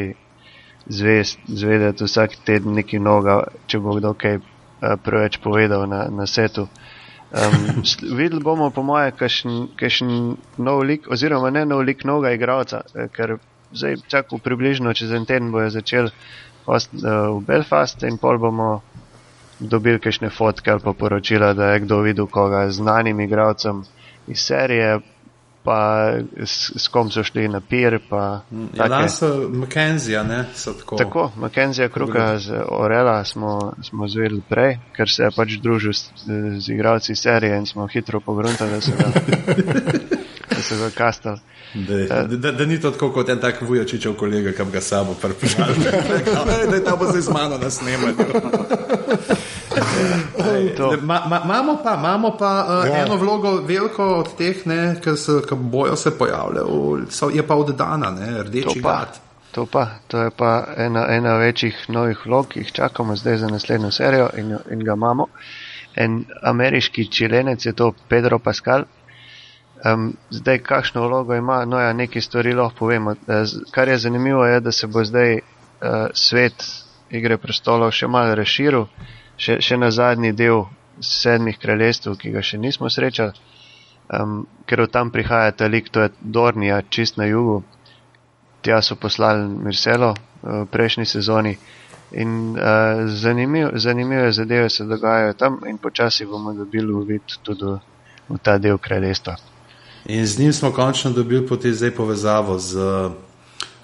zvest, 0.90 1.38
zvedeti 1.46 2.02
vsak 2.04 2.42
teden 2.42 2.74
nekaj 2.74 2.98
novega, 2.98 3.46
če 3.70 3.78
bo 3.78 3.94
kdo 3.98 4.14
kaj 4.18 4.40
uh, 4.40 4.98
preveč 4.98 5.38
povedal 5.38 5.86
na, 5.86 6.08
na 6.10 6.26
setu. 6.26 6.66
Um, 7.32 7.80
videli 8.18 8.42
bomo, 8.42 8.68
po 8.74 8.82
mojem, 8.82 9.14
kakšen 9.78 10.36
nov 10.58 10.82
lik, 10.84 11.06
oziroma 11.08 11.54
ne 11.54 11.64
nov 11.64 11.86
lik, 11.86 12.02
novega 12.04 12.34
igralca, 12.34 12.82
eh, 12.92 13.08
ker 13.08 13.38
zdaj 13.72 14.02
čakamo 14.08 14.42
približno 14.42 14.92
čez 14.92 15.12
en 15.16 15.24
teden 15.24 15.48
bojo 15.52 15.70
začeli 15.72 16.12
host, 16.66 16.90
uh, 16.94 17.38
v 17.38 17.44
Belfast 17.46 18.02
in 18.02 18.18
pol 18.18 18.38
bomo 18.38 18.80
dobili 19.58 19.98
kakšne 19.98 20.30
fotke 20.30 20.70
ali 20.70 20.80
pa 20.80 20.92
poročila, 20.92 21.52
da 21.54 21.72
je 21.72 21.80
kdo 21.80 22.00
videl 22.00 22.26
koga 22.26 22.70
z 22.70 22.82
znanim 22.82 23.20
igralcem 23.20 23.84
iz 24.26 24.38
serije, 24.38 25.00
pa 25.62 26.10
s, 26.44 26.72
s 26.76 26.88
kom 26.88 27.10
so 27.10 27.22
šli 27.22 27.48
na 27.48 27.60
pir, 27.60 27.98
pa 28.08 28.42
Ja, 28.74 28.86
lani 28.86 29.08
so 29.08 29.48
McKenzie, 29.48 30.24
ne, 30.24 30.44
so 30.54 30.72
tako. 30.72 30.96
Tako, 30.96 31.30
Mackenzija 31.36 31.88
Kruka 31.88 32.38
z 32.38 32.62
Orela 32.68 33.24
smo, 33.24 33.72
smo 33.82 34.08
zvedeli 34.08 34.42
prej, 34.48 34.78
ker 34.96 35.10
se 35.10 35.22
je 35.22 35.30
pač 35.36 35.58
družil 35.62 35.92
s, 35.92 36.10
z 36.58 36.68
igralci 36.74 37.14
serije 37.14 37.58
in 37.58 37.66
smo 37.66 37.86
hitro 37.86 38.20
pogruntali, 38.20 38.70
da 38.70 38.80
so 38.80 38.92
ga, 38.98 39.12
da 40.62 40.68
so 40.68 40.78
ga 40.78 40.90
kastali. 40.92 41.38
Da, 42.08 42.22
da, 42.22 42.52
da 42.52 42.64
ni 42.66 42.76
to 42.76 42.90
tako 42.90 43.10
kot 43.10 43.28
en 43.28 43.38
tak 43.38 43.62
vujočičev 43.62 44.14
kolega, 44.14 44.52
ki 44.52 44.64
bi 44.64 44.70
ga 44.70 44.80
sabo 44.82 45.14
pripeljal. 45.14 45.72
da 46.70 46.76
je 46.76 46.84
ta 46.84 46.96
bo 46.96 47.06
zdaj 47.06 47.20
z 47.20 47.30
mano 47.30 47.58
na 47.58 47.70
snemanju. 47.70 48.16
To. 50.76 50.92
Ma- 51.02 51.24
ma- 51.26 51.40
Imamo 51.44 51.78
pa, 51.78 51.94
imamo 51.94 52.30
pa 52.32 52.50
uh, 52.62 52.88
Ja. 52.88 52.98
eno 52.98 53.16
vlogo, 53.16 53.52
veliko 53.58 54.04
od 54.14 54.36
teh, 54.36 54.66
ne, 54.66 54.96
ki 55.00 55.16
se 55.16 55.32
ki 55.42 55.54
bojo 55.56 55.96
se 55.96 56.10
pojavljali, 56.12 56.68
so- 57.10 57.30
je 57.30 57.42
pa 57.42 57.54
oddana, 57.54 58.10
ne, 58.10 58.26
To 58.28 58.42
rdeči 58.42 58.82
pa, 58.82 58.90
gat. 58.90 59.20
to 59.52 59.66
pa, 59.66 59.86
to 60.08 60.20
je 60.20 60.30
pa 60.30 60.50
ena, 60.76 61.06
ena 61.10 61.36
večjih 61.36 61.76
novih 61.88 62.26
vlog, 62.26 62.48
ki 62.48 62.60
jih 62.60 62.72
čakamo 62.72 63.16
zdaj 63.16 63.36
za 63.36 63.48
naslednjo 63.48 63.90
serijo 63.90 64.28
in, 64.36 64.56
in 64.70 64.80
ga 64.80 64.92
imamo. 64.92 65.26
En 65.94 66.12
ameriški 66.42 67.06
čilenec 67.06 67.66
je 67.66 67.72
to 67.72 67.92
Pedro 68.08 68.38
Pascal. 68.38 68.84
Um, 69.82 70.12
zdaj, 70.30 70.58
kakšno 70.58 71.02
vlogo 71.02 71.34
ima, 71.34 71.64
no 71.64 71.80
ja, 71.80 71.92
nekaj 71.92 72.22
stvari 72.22 72.52
lahko 72.54 72.78
povemo. 72.78 73.12
Eh, 73.12 73.44
z- 73.44 73.64
Kar 73.70 73.88
je 73.88 73.98
zanimivo, 73.98 74.44
je, 74.46 74.60
da 74.60 74.72
se 74.72 74.86
bo 74.86 75.04
zdaj 75.04 75.34
uh, 75.34 75.40
svet 76.14 76.62
Igre 77.10 77.36
prestolov 77.36 77.90
še 77.90 78.06
malo 78.08 78.34
razširil, 78.34 78.86
še, 79.36 79.58
še 79.60 79.76
na 79.76 79.90
zadnji 79.90 80.30
del 80.32 80.62
sedmih 81.00 81.58
kraljestv, 81.58 82.14
ki 82.14 82.30
ga 82.30 82.42
še 82.42 82.58
nismo 82.58 82.88
srečali, 82.90 83.34
um, 84.08 84.46
ker 84.66 84.80
od 84.80 84.90
tam 84.90 85.10
prihaja 85.10 85.50
ta 85.52 85.66
lik, 85.66 85.90
to 85.90 86.06
je 86.06 86.12
Dornija, 86.20 86.82
čist 86.88 87.18
na 87.18 87.26
jugu, 87.26 87.62
tja 88.62 88.78
so 88.82 88.94
poslali 88.96 89.44
Mirselo 89.48 90.14
v 90.42 90.64
prejšnji 90.70 91.06
sezoni. 91.06 91.56
In 92.12 92.54
uh, 92.54 93.02
zanimiv, 93.08 93.74
zanimive 93.74 94.30
zadeve 94.32 94.70
se 94.70 94.84
dogajajo 94.84 95.32
tam, 95.34 95.58
in 95.66 95.78
počasi 95.78 96.24
bomo 96.26 96.52
dobili 96.54 96.92
uvid 96.92 97.40
tudi 97.42 97.64
v, 97.64 97.78
v 98.28 98.38
ta 98.38 98.58
del 98.58 98.78
kraljestva. 98.78 99.36
In 100.06 100.26
z 100.26 100.38
njim 100.38 100.52
smo 100.52 100.70
končno 100.72 101.10
dobili 101.10 101.46
potem 101.46 101.74
zdaj 101.74 101.90
povezavo 101.90 102.58
z 102.58 102.78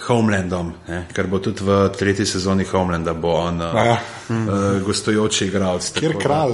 Homelandom, 0.01 0.73
ne, 0.89 1.03
ker 1.13 1.27
bo 1.27 1.39
tudi 1.39 1.61
v 1.61 1.89
tretji 1.91 2.27
sezoni 2.27 2.65
Homelanda 2.65 3.13
bo 3.15 3.29
on 3.35 3.61
uh, 3.61 3.75
Ja. 3.75 3.97
uh, 4.31 4.83
gostujoči 4.83 5.47
igralec. 5.47 5.91
Kjer 5.93 6.13
tako 6.13 6.19
da- 6.19 6.25
kralj, 6.25 6.53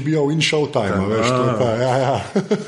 HBO 0.00 0.30
in 0.32 0.40
Showtime, 0.40 0.96
a 0.96 1.04
veš, 1.06 1.28
to 1.28 1.44
je 1.44 1.54
pa, 1.58 1.64
ja, 1.64 1.96
ja. 1.96 2.20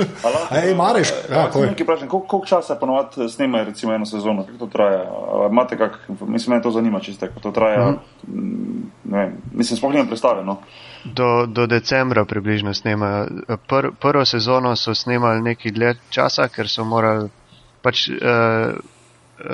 Ej, 0.62 0.74
Mareš, 0.74 1.09
ja, 1.30 1.49
povej. 1.53 1.70
Nekaj 1.70 1.84
vprašam, 1.84 2.09
koliko, 2.09 2.28
koliko 2.28 2.47
časa 2.47 2.74
ponovadi 2.76 3.28
snemajo 3.28 3.64
recimo 3.64 3.93
eno 3.93 4.07
sezono, 4.07 4.47
kako 4.47 4.59
to 4.59 4.66
traja? 4.66 5.05
Imate 5.51 5.78
kak, 5.78 5.99
mislim, 6.20 6.57
me 6.57 6.62
to 6.62 6.70
zanima 6.70 7.01
čisto, 7.01 7.26
kako 7.26 7.41
to 7.41 7.51
traja. 7.51 7.91
Mm. 8.28 8.86
Ne 9.05 9.18
vem, 9.18 9.32
mislim, 9.53 9.76
sploh 9.76 9.93
nimam 9.93 10.07
predstave, 10.07 10.45
no. 10.45 10.61
Do, 11.05 11.46
do 11.46 11.66
decembra 11.66 12.24
približno 12.24 12.74
snemajo. 12.74 13.26
Pr, 13.68 13.90
prvo 14.01 14.24
sezono 14.24 14.76
so 14.76 14.94
snemali 14.94 15.40
nekaj 15.42 15.72
dlje 15.72 15.94
časa, 16.11 16.48
ker 16.48 16.68
so 16.68 16.84
morali 16.84 17.28
pač. 17.82 18.09
Uh, 18.09 18.76
Uh, 19.40 19.46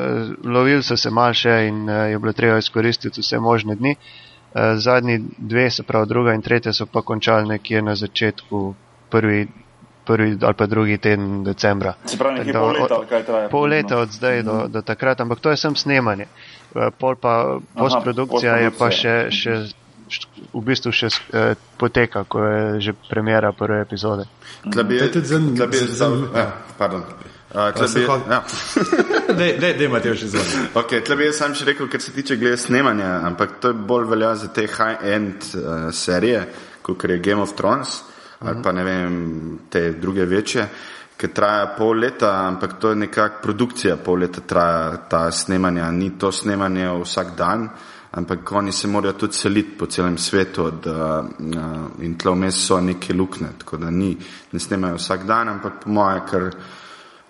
lovili 0.45 0.83
so 0.83 0.97
se 0.99 1.11
mal 1.11 1.31
še 1.31 1.69
in 1.69 1.85
uh, 1.87 2.09
je 2.11 2.19
bilo 2.19 2.33
treba 2.33 2.59
izkoristiti 2.59 3.23
vse 3.23 3.39
možne 3.39 3.77
dni. 3.77 3.93
Uh, 3.95 4.75
zadnji 4.77 5.21
dve, 5.39 5.71
se 5.71 5.83
pravi 5.83 6.09
druga 6.11 6.35
in 6.35 6.43
tretja, 6.43 6.73
so 6.73 6.87
pa 6.87 7.03
končali 7.03 7.47
nekje 7.47 7.83
na 7.83 7.95
začetku 7.95 8.75
prvi, 9.11 9.47
prvi 10.05 10.39
ali 10.43 10.55
pa 10.55 10.67
drugi 10.67 10.99
teden 10.99 11.45
decembra. 11.45 11.95
Se 12.05 12.19
pravi, 12.19 12.39
nekje 12.39 12.53
pol 12.53 12.73
leta 12.73 12.97
od- 12.99 13.07
kaj 13.09 13.23
traja? 13.25 13.49
Pol 13.49 13.69
leta 13.69 13.99
od 13.99 14.11
zdaj 14.11 14.43
do, 14.43 14.67
do 14.69 14.83
takrat, 14.83 15.21
ampak 15.21 15.39
to 15.39 15.51
je 15.51 15.57
sem 15.57 15.77
snemanje. 15.77 16.27
Eh, 16.75 16.91
Pol 16.99 17.15
pa 17.15 17.37
postprodukcija 17.79 18.57
je 18.57 18.71
pa 18.75 18.91
še, 18.91 19.15
še 19.31 19.55
v 20.55 20.63
bistvu 20.65 20.93
še 20.93 21.09
eh, 21.33 21.55
poteka, 21.79 22.25
ko 22.25 22.45
je 22.45 22.81
že 22.81 22.93
premjera 23.11 23.53
prve 23.53 23.81
epizode. 23.83 24.25
Tle 24.73 24.85
bi, 24.85 24.99
To 24.99 25.05
je 25.05 25.13
tudi 25.13 25.27
zan- 25.27 25.55
tle 25.57 25.67
bi, 25.67 25.77
zan- 25.77 25.95
zan- 25.95 26.29
ja, 26.35 26.47
pardon. 26.79 27.03
Uh, 27.55 27.71
tle 27.73 27.89
se 27.89 28.01
bi, 28.01 28.07
hod- 28.07 28.27
ja. 28.31 28.43
Dej, 29.39 29.89
Matej, 29.89 30.17
še 30.17 30.27
zvoni. 30.29 30.69
Okay, 30.75 31.01
tle 31.05 31.17
bi 31.17 31.25
jaz 31.29 31.39
sam 31.41 31.55
še 31.55 31.65
rekel, 31.65 31.89
kar 31.89 32.01
se 32.03 32.13
tiče 32.13 32.37
glede 32.37 32.57
snemanja, 32.59 33.21
ampak 33.27 33.59
to 33.61 33.69
je 33.69 33.75
bolj 33.87 34.07
velja 34.11 34.35
za 34.37 34.49
te 34.53 34.67
high-end 34.67 35.47
uh, 35.55 35.89
serije, 35.95 36.47
kot 36.83 37.05
je 37.05 37.19
Game 37.19 37.43
of 37.43 37.55
Thrones 37.57 38.03
ali 38.41 38.61
pa 38.63 38.73
ne 38.73 38.83
vem, 38.85 39.59
te 39.71 39.93
druge 39.97 40.27
večje, 40.29 40.67
ki 41.17 41.29
traja 41.33 41.71
pol 41.73 41.97
leta, 42.05 42.35
ampak 42.47 42.75
to 42.79 42.91
je 42.93 42.97
nekak 43.07 43.39
produkcija, 43.43 43.97
pol 43.97 44.19
leta 44.21 44.43
traja 44.45 44.97
ta 45.09 45.31
snemanja, 45.33 45.91
ni 45.91 46.11
to 46.21 46.29
snemanje 46.33 46.91
vsak 47.01 47.33
dan, 47.37 47.69
ampak 48.17 48.53
oni 48.53 48.73
se 48.73 48.89
morajo 48.89 49.13
tudi 49.13 49.35
seliti 49.35 49.77
po 49.79 49.87
celem 49.87 50.19
svetu 50.19 50.65
od, 50.65 50.87
uh, 50.87 50.95
uh, 50.95 52.05
in 52.05 52.17
tle 52.19 52.33
vmes 52.33 52.57
so 52.67 52.81
neke 52.81 53.15
lukne, 53.15 53.49
tako 53.59 53.77
da 53.77 53.91
ni, 53.91 54.17
ne 54.53 54.61
snemajo 54.61 54.97
vsak 54.97 55.27
dan, 55.29 55.49
ampak 55.49 55.85
po 55.85 55.91
moje, 55.91 56.21
kar 56.31 56.51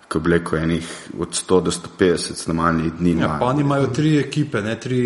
ko 0.07 0.21
rekel, 0.23 0.59
enih 0.63 0.87
od 1.19 1.33
100 1.35 1.61
do 1.63 1.71
150 1.71 2.35
snemalnih 2.39 2.93
dni. 2.93 3.09
Ja, 3.09 3.15
imajo. 3.15 3.39
pa 3.39 3.45
oni 3.45 3.61
imajo 3.61 3.87
tri 3.87 4.19
ekipe, 4.19 4.61
ne 4.61 4.79
tri 4.79 4.99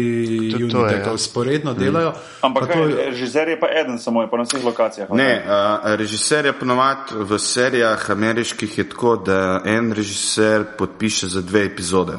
to 0.51 0.57
unite, 0.57 0.95
je, 0.95 1.01
ki 1.03 1.09
ja. 1.09 1.13
usporedno 1.13 1.73
delajo. 1.73 2.13
Ampak 2.41 2.67
Pa 2.67 2.73
kaj, 2.73 2.81
to 2.81 2.87
je- 2.87 3.05
režiser 3.09 3.49
je 3.49 3.59
pa 3.59 3.67
eden 3.81 3.99
samo, 3.99 4.21
je 4.21 4.29
pa 4.29 4.37
na 4.37 4.43
vseh 4.43 4.63
lokacijah. 4.63 5.09
Ne, 5.11 5.43
uh, 5.45 5.95
režiser 5.97 6.45
je 6.45 6.53
ponovadi 6.53 7.17
v 7.17 7.39
serijah 7.39 8.09
ameriških 8.11 8.77
je 8.77 8.89
tako, 8.89 9.15
da 9.15 9.61
en 9.65 9.91
režiser 9.91 10.63
podpiše 10.77 11.27
za 11.27 11.41
dve 11.41 11.65
epizode. 11.65 12.17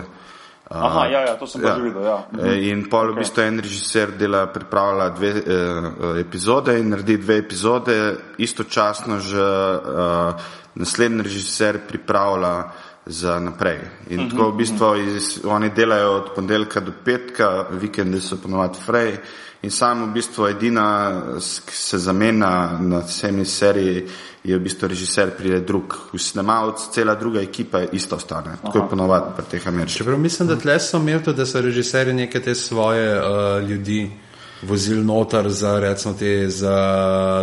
Aha, 0.72 1.06
ja, 1.06 1.20
ja, 1.28 1.34
to 1.36 1.46
sem 1.46 1.60
pa 1.60 1.76
že 1.76 1.82
videl, 1.84 2.02
ja. 2.02 2.18
Eh, 2.40 2.72
In 2.72 2.88
pol 2.88 3.12
v 3.12 3.12
Ok. 3.12 3.18
bistvu 3.20 3.40
en 3.44 3.58
režiser 3.60 4.16
dela, 4.16 4.46
pripravlja 4.48 5.08
dve 5.12 5.30
eh, 5.36 6.20
epizode 6.20 6.78
in 6.78 6.88
naredi 6.88 7.18
dve 7.18 7.36
epizode, 7.44 8.16
istočasno 8.38 9.20
že 9.20 9.36
eh, 9.36 10.32
naslednji 10.74 11.22
režiser 11.22 11.78
pripravlja 11.84 12.72
za 13.06 13.38
naprej. 13.40 13.78
In 14.10 14.30
tako 14.30 14.50
v 14.50 14.56
bistvu 14.56 14.96
iz, 14.96 15.40
oni 15.44 15.70
delajo 15.70 16.12
od 16.12 16.34
ponedeljka 16.34 16.80
do 16.80 16.92
petka, 17.04 17.66
vikendi 17.70 18.20
so 18.20 18.36
ponovadi 18.36 18.78
frej. 18.86 19.16
In 19.62 19.70
sam 19.70 20.04
v 20.04 20.12
bistvu 20.14 20.46
edina, 20.46 21.22
se 21.40 21.98
zamenja 21.98 22.78
na 22.80 22.98
vsemi 22.98 23.44
seriji, 23.44 24.06
je 24.44 24.58
v 24.58 24.62
bistvu 24.62 24.88
režiser 24.88 25.30
pride 25.38 25.60
drug. 25.60 25.94
Snemalec, 26.18 26.88
cela 26.90 27.14
druga 27.14 27.40
ekipa 27.40 27.82
isto 27.92 28.16
ostane. 28.16 28.56
Tako 28.62 28.78
je 28.78 28.88
ponovadi 28.90 29.36
pri 29.36 29.44
teh 29.50 29.68
ameriških. 29.68 29.98
Čeprav 29.98 30.18
mislim, 30.18 30.48
da 30.48 30.56
tle 30.56 30.80
so 30.80 30.98
imeli 30.98 31.22
to, 31.22 31.32
da 31.32 31.46
so 31.46 31.60
režiserji 31.60 32.14
neke 32.14 32.40
te 32.40 32.54
svoje 32.54 33.20
uh, 33.20 33.68
ljudi 33.68 34.10
vozili 34.62 35.04
noter 35.04 35.50
za 35.50 35.80
recimo 35.80 36.14
te 36.14 36.48
za 36.48 36.76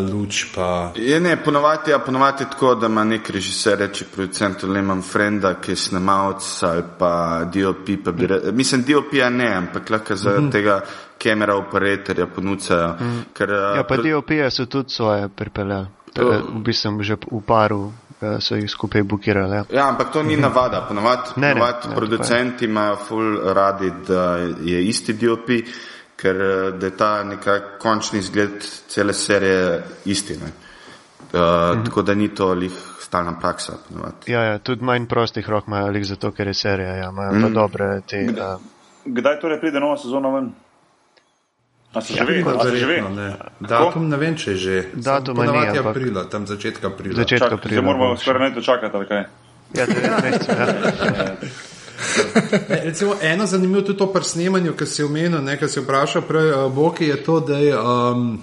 luč 0.03 0.45
pa. 0.55 0.91
Je 0.95 1.19
ne, 1.19 1.37
ponovadi, 1.37 1.91
ja, 1.91 1.99
ponovadi 1.99 2.43
je 2.43 2.49
tako, 2.49 2.75
da 2.75 2.87
ima 2.87 3.03
nek 3.03 3.29
režiser, 3.29 3.77
reče 3.79 4.05
producent, 4.05 4.63
ali 4.63 4.79
imam 4.79 5.01
frenda, 5.03 5.53
ki 5.55 5.71
je 5.71 5.75
snemalec 5.77 6.63
ali 6.63 6.83
pa 6.97 7.11
DOP, 7.45 7.77
pa 8.05 8.11
bi 8.11 8.27
re, 8.27 8.39
mislim, 8.51 8.83
DOP-ja 8.83 9.29
ne, 9.29 9.55
ampak 9.55 9.89
lahko 9.89 10.15
zaradi 10.15 10.41
Mhm. 10.41 10.51
tega 10.51 10.81
kamera 11.17 11.55
operatorja 11.57 12.27
ponucajo. 12.27 12.95
Ker, 13.33 13.49
Ja, 13.49 13.83
pa 13.83 13.95
pro- 13.95 14.03
DOP-je 14.03 14.51
so 14.51 14.65
tudi 14.65 14.89
svoje 14.89 15.29
pripeljali. 15.29 15.85
To- 16.13 16.23
To... 16.23 16.29
V 16.51 16.63
bistvu 16.63 17.03
že 17.03 17.15
v 17.23 17.41
paru 17.41 17.91
eh, 18.21 18.37
so 18.39 18.55
jih 18.55 18.65
skupaj 18.67 19.03
bukirali. 19.03 19.55
Ja. 19.55 19.63
Ja, 19.71 19.89
ampak 19.89 20.11
to 20.11 20.23
ni 20.23 20.35
navada. 20.35 20.81
Ponovadi 20.81 21.29
producenti 21.95 22.65
imajo 22.65 22.95
ful 22.97 23.39
radi, 23.45 23.91
da 24.07 24.35
je 24.61 24.83
isti 24.83 25.13
DOP, 25.13 25.49
ker 26.21 26.35
eh, 26.37 26.71
da 26.73 26.85
je 26.85 26.93
ta 26.93 27.23
neka 27.23 27.59
končni 27.79 28.19
izgled 28.19 28.51
cele 28.87 29.13
serije 29.13 29.83
isti. 30.05 30.33
Ne? 30.35 30.51
Uh, 31.29 31.39
Mhm. 31.69 31.83
Tako 31.85 32.01
da 32.01 32.13
ni 32.13 32.27
to 32.29 32.53
lih 32.53 32.71
stalna 32.99 33.39
praksa. 33.39 33.73
ponovadi. 33.87 34.15
Ja, 34.27 34.41
ja, 34.43 34.57
tudi 34.59 34.83
manj 34.83 35.05
prostih 35.05 35.49
rok 35.49 35.67
imajo, 35.67 35.87
lik 35.87 36.03
zato, 36.03 36.31
ker 36.31 36.47
je 36.47 36.53
serija. 36.55 36.95
Ja, 36.95 37.09
imajo 37.09 37.31
mm. 37.31 37.41
pa 37.41 37.49
dobre 37.51 38.01
te. 38.01 38.23
Uh, 38.23 38.61
Kdaj 39.05 39.39
torej 39.39 39.59
pride 39.59 39.79
nova 39.79 39.97
sezona 39.97 40.29
ven? 40.29 40.51
A 41.93 42.01
se 42.01 42.13
že 42.13 42.23
ve? 42.23 42.43
A 42.49 42.63
se 42.63 42.75
že 42.77 42.85
ve? 42.85 43.01
ne. 43.01 43.33
Datum 43.59 44.09
ne 44.09 44.17
vem, 44.17 44.35
če 44.35 44.51
je 44.51 44.57
že. 44.57 44.75
Ni, 44.95 45.03
Ponavadi 45.25 45.77
ampak- 45.77 45.85
aprila, 45.87 46.23
tam 46.25 46.47
začetka 46.47 46.87
aprila. 46.87 47.15
Začetka 47.15 47.49
se 47.49 47.81
moramo 47.81 48.03
aprila 48.03 48.09
bo 48.09 48.17
skoraj 48.17 48.49
neto 48.49 48.61
čakati, 48.61 48.95
ali 48.95 49.07
kaj? 49.07 49.23
ja, 49.73 49.85
devet 49.85 50.23
mesecev. 50.23 50.57
Recimo, 52.87 53.15
eno 53.21 53.45
zanimivo 53.45 53.81
tudi 53.81 53.97
to 53.97 54.07
pri 54.13 54.23
snemanju, 54.23 54.73
ki 54.73 54.85
si 54.85 55.03
omenil, 55.03 55.41
ne, 55.41 55.57
si 55.67 55.79
vprašal 55.79 56.21
prej, 56.21 56.51
uh, 56.51 56.71
Boki, 56.73 57.05
je 57.05 57.23
to, 57.23 57.39
da 57.39 57.57
je 57.57 57.75
um, 57.79 58.39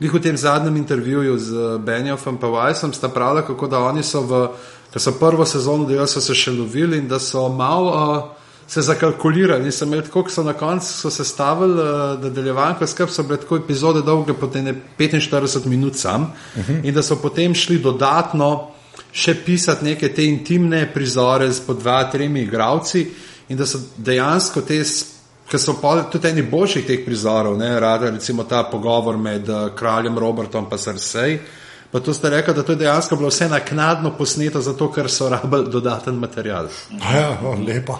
Glih 0.00 0.14
v 0.14 0.20
tem 0.20 0.36
zadnjem 0.36 0.76
intervjuju 0.76 1.38
z 1.38 1.78
Benjofom 1.84 2.38
in 2.42 2.48
Vajsom 2.48 2.92
sta 2.92 3.08
pravila, 3.08 3.42
kako 3.42 3.66
da 3.68 3.78
oni 3.78 4.02
so 4.02 4.22
v, 4.22 4.48
so 4.96 5.12
prvo 5.12 5.44
sezono 5.44 5.84
delali, 5.84 6.08
so 6.08 6.20
se 6.20 6.34
še 6.34 6.50
lovili 6.50 6.98
in 6.98 7.08
da 7.08 7.18
so 7.18 7.48
malo 7.48 7.90
uh, 7.92 8.40
se 8.66 8.80
zakalkulirali. 8.80 9.72
So 9.72 9.84
imeli 9.84 10.06
tako, 10.06 10.22
ko 10.24 10.30
so 10.30 10.42
na 10.42 10.52
koncu 10.52 10.86
so 10.86 11.10
se 11.10 11.24
stavili, 11.24 11.76
uh, 11.76 12.16
da 12.20 12.30
deljevanko 12.30 12.86
skrb 12.86 13.12
so 13.12 13.22
bile 13.22 13.42
tako 13.44 13.60
epizode 13.60 14.00
dolge, 14.02 14.32
potem 14.32 14.66
je 14.66 14.74
45 14.98 15.66
minut 15.66 15.96
sam 15.96 16.22
uh 16.22 16.64
-huh. 16.68 16.80
in 16.84 16.94
da 16.94 17.02
so 17.02 17.16
potem 17.16 17.54
šli 17.54 17.78
dodatno 17.78 18.70
še 19.12 19.34
pisati 19.44 19.84
neke 19.84 20.12
te 20.14 20.24
intimne 20.24 20.86
prizore 20.92 21.48
s 21.52 21.60
po 21.60 21.74
dva, 21.74 22.04
tremi 22.10 22.42
igravci 22.42 23.06
in 23.48 23.56
da 23.56 23.66
so 23.66 23.80
dejansko 23.96 24.62
te, 24.62 24.82
ki 25.50 25.58
so 25.58 25.74
tudi 26.10 26.28
eni 26.28 26.42
boljših 26.42 26.86
teh 26.86 27.00
prizorov, 27.04 27.58
ne, 27.58 27.72
rada 27.80 28.10
recimo 28.10 28.44
ta 28.44 28.62
pogovor 28.64 29.18
med 29.18 29.48
uh, 29.48 29.74
kraljem 29.74 30.18
Robertom 30.18 30.68
in 30.70 30.78
Cersei. 30.78 31.40
Pa 31.90 31.98
to 32.00 32.14
ste 32.14 32.30
rekli, 32.30 32.54
da 32.54 32.62
to 32.62 32.72
je 32.72 32.76
dejansko 32.76 33.16
bilo 33.16 33.28
vse 33.28 33.48
naknadno 33.48 34.12
posneto, 34.18 34.60
zato 34.60 34.92
ker 34.92 35.10
so 35.10 35.28
rabili 35.28 35.70
dodaten 35.70 36.14
material. 36.14 36.68
Ja, 37.02 37.38
o, 37.42 37.56
lepa. 37.66 37.98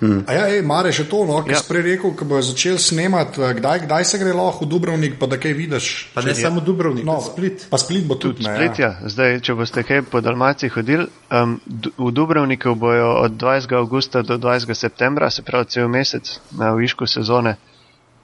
Hmm. 0.00 0.24
A 0.28 0.32
ja, 0.32 0.44
ej, 0.52 0.60
Mare, 0.60 0.90
še 0.92 1.06
to, 1.08 1.22
no, 1.24 1.38
ki 1.40 1.54
Ja. 1.54 1.56
ja. 1.56 1.60
si 1.62 1.68
prej 1.72 1.82
rekel, 1.86 2.12
ko 2.12 2.26
bojo 2.28 2.42
začeli 2.44 2.76
snemati, 2.78 3.40
eh, 3.40 3.54
kdaj, 3.56 3.86
kdaj 3.86 4.04
se 4.04 4.18
gre 4.20 4.34
lahko 4.36 4.66
v 4.66 4.68
Dubrovnik, 4.68 5.16
pa 5.18 5.24
da 5.26 5.38
kaj 5.40 5.54
vidiš. 5.56 5.86
Pa 6.12 6.20
ne 6.20 6.34
samo 6.36 6.60
Dubrovnik, 6.60 7.04
No, 7.08 7.16
split. 7.24 7.64
Pa 7.70 7.80
split 7.80 8.04
bo 8.04 8.14
tudi, 8.20 8.44
ne. 8.44 8.52
Split, 8.52 8.78
ja. 8.78 8.92
ja. 9.00 9.08
Zdaj, 9.08 9.40
če 9.40 9.54
boste 9.56 9.82
kaj 9.82 10.02
po 10.12 10.20
Dalmaciji 10.20 10.68
hodili, 10.76 11.08
um, 11.32 11.56
v 11.96 12.10
Dubrovniku 12.12 12.74
bojo 12.76 13.08
od 13.24 13.40
20. 13.40 13.72
augusta 13.72 14.20
do 14.22 14.36
20. 14.36 14.74
septembra, 14.74 15.30
se 15.30 15.42
pravi 15.42 15.64
cel 15.72 15.88
mesec 15.88 16.40
na 16.52 16.74
višku 16.76 17.06
sezone, 17.08 17.56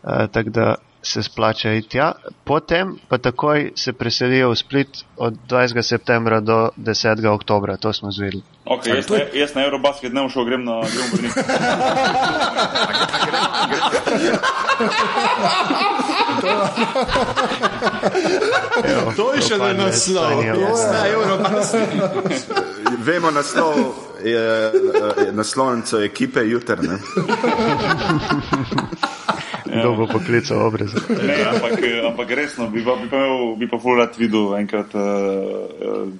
uh, 0.03 0.29
tako 0.29 0.51
da 0.51 0.67
se 1.03 1.23
splača 1.23 1.73
iti 1.73 1.89
tja. 1.89 2.13
Potem 2.45 2.99
pa 3.09 3.19
takoj 3.19 3.73
se 3.77 3.93
preselijo 3.93 4.51
v 4.51 4.57
Split 4.57 4.89
od 5.17 5.35
20. 5.49 5.83
septembra 5.83 6.41
do 6.41 6.71
10. 6.77 7.27
oktobra, 7.27 7.77
to 7.77 7.93
smo 7.93 8.11
zvedeli. 8.11 8.43
Okay, 8.65 8.97
jaz, 8.97 9.09
na, 9.09 9.19
jaz 9.35 9.55
na 9.55 9.65
Eurobasket 9.65 10.13
ne 10.13 10.21
bom 10.21 10.31
šel, 10.31 10.45
grem 10.45 10.65
na 10.65 10.81
grem 10.81 11.11
v 11.11 11.15
Brnik. 11.17 11.33
To 19.17 19.35
je 19.35 19.43
še 19.43 19.55
Propadle 19.59 19.75
naslov. 19.75 20.31
Španija. 20.31 20.55
Jaz 20.55 20.87
na 20.93 21.09
Eurobasket. 21.09 21.89
Vemo 23.07 23.31
naslov, 23.35 23.75
je, 24.23 24.71
je 25.27 25.33
naslovnico 25.35 25.99
ekipe 25.99 26.47
jutrne. 26.47 27.03
Kdo 29.73 29.95
bo 29.95 30.07
poklical 30.07 30.61
obrez? 30.63 30.93
Ne, 31.09 31.37
ampak, 31.47 31.81
eh, 31.81 32.05
ampak 32.05 32.29
resno, 32.31 32.67
bi 32.69 32.85
pa, 32.85 32.93
bi 32.95 33.09
pa, 33.09 33.17
imel, 33.17 33.57
bi 33.57 33.67
pa 33.67 33.79
ful 33.79 33.97
rad 33.97 34.13
videl 34.17 34.53
enkrat 34.55 34.93
uh, 34.93 35.03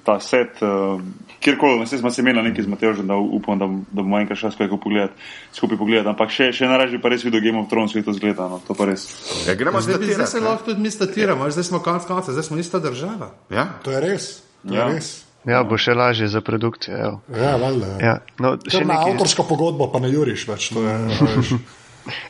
ta 0.01 0.15
set, 0.19 0.57
uh, 0.59 0.97
kjerkoli, 1.39 1.79
ne 1.79 1.85
smo 1.87 2.09
se 2.09 2.21
imeli 2.21 2.41
nekaj 2.43 2.63
z 2.63 2.67
Mateožem, 2.67 3.05
da 3.05 3.15
upam, 3.15 3.59
da, 3.59 3.67
da 3.67 4.01
bomo 4.01 4.17
enkrat 4.17 4.37
šli 4.37 4.51
skupaj 4.51 4.79
pogledati, 4.79 5.13
skupaj 5.51 5.77
pogledati, 5.77 6.09
ampak 6.09 6.29
še, 6.29 6.49
še 6.51 6.65
najražje 6.65 6.97
pa 6.97 7.09
res 7.09 7.21
videl 7.21 7.41
Game 7.41 7.59
of 7.59 7.69
Thrones, 7.69 7.91
kako 7.91 8.05
to 8.05 8.13
zgleda, 8.13 8.47
no, 8.47 8.57
to 8.59 8.73
pa 8.73 8.85
res. 8.85 9.05
Ja, 9.43 9.53
gremo 9.53 9.81
Zdaj, 9.81 9.99
bi- 9.99 10.13
zdaj 10.13 10.27
se 10.27 10.39
lahko 10.39 10.65
tudi 10.65 10.81
mi 10.81 10.89
statiramo, 10.89 11.45
zdaj 11.47 11.63
smo 11.63 11.79
konec 11.79 12.05
konca, 12.05 12.31
zdaj 12.31 12.43
smo 12.43 12.57
ista 12.57 12.79
država. 12.79 13.29
Ja? 13.49 13.67
To 13.81 13.91
je 13.91 14.01
res. 14.01 14.31
To 14.63 14.73
Ja. 14.73 14.87
je 14.87 14.95
res. 14.95 15.11
Ja, 15.43 15.59
bo 15.61 15.75
še 15.75 15.91
lažje 15.91 16.27
za 16.27 16.39
produkcijo. 16.39 16.95
evo. 16.97 17.17
Ja, 17.29 17.57
valjda. 17.57 17.87
Ja. 17.89 17.97
Ja, 18.01 18.13
no, 18.39 18.55
še 18.57 18.79
nekaj, 18.81 19.11
avtorsko 19.11 19.43
pogodbo 19.43 19.91
pa 19.91 19.99
ne 19.99 20.07
juriš 20.07 20.47
več. 20.47 20.69
To 20.69 20.79
je. 20.81 20.95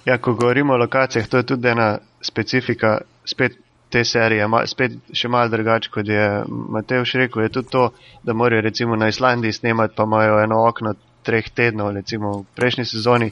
Ja, 0.05 0.17
ko 0.17 0.33
govorimo 0.33 0.73
o 0.73 0.77
lokacijah, 0.77 1.27
to 1.27 1.37
je 1.37 1.45
tudi 1.53 1.67
ena 1.67 1.97
specifika 2.21 2.97
spet 3.25 3.57
te 3.93 4.03
serije, 4.03 4.47
ma, 4.49 4.63
spet 4.65 4.95
še 5.13 5.29
malo 5.29 5.51
drugače, 5.53 5.89
kot 5.93 6.07
je 6.09 6.27
Matejš 6.47 7.11
rekel, 7.21 7.43
je 7.45 7.51
tudi 7.59 7.69
to, 7.75 7.83
da 8.25 8.33
morajo 8.33 8.63
recimo 8.65 8.97
na 8.97 9.09
Islandiji 9.11 9.53
snemati, 9.59 9.93
pa 9.97 10.07
imajo 10.09 10.39
eno 10.41 10.63
okno 10.65 10.95
treh 11.23 11.49
tednov, 11.55 11.91
recimo 11.95 12.39
v 12.39 12.45
prejšnji 12.57 12.85
sezoni 12.89 13.29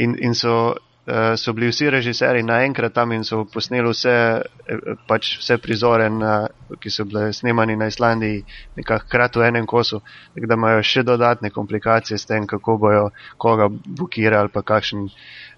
in, 0.00 0.16
in 0.24 0.32
so, 0.34 0.54
uh, 0.72 1.34
so 1.36 1.52
bili 1.52 1.68
vsi 1.68 1.90
režiserji 1.92 2.46
naenkrat 2.48 2.96
tam 2.96 3.12
in 3.12 3.26
so 3.28 3.42
posneli 3.44 3.92
vse, 3.92 4.14
eh, 4.40 4.80
pač 5.08 5.34
vse 5.42 5.58
prizore, 5.60 6.08
na, 6.10 6.32
ki 6.80 6.90
so 6.90 7.04
bile 7.04 7.28
snemani 7.36 7.76
na 7.76 7.90
Islandiji, 7.92 8.40
nekako 8.80 9.04
hkrati 9.04 9.42
v 9.42 9.50
enem 9.52 9.68
kosu, 9.68 10.00
da 10.34 10.56
imajo 10.56 10.80
še 10.94 11.04
dodatne 11.06 11.52
komplikacije 11.52 12.18
s 12.18 12.30
tem, 12.30 12.48
kako 12.48 12.78
bojo 12.86 13.10
koga 13.36 13.68
bukirali, 13.70 14.48
pa 14.48 14.64
kakšen 14.64 15.10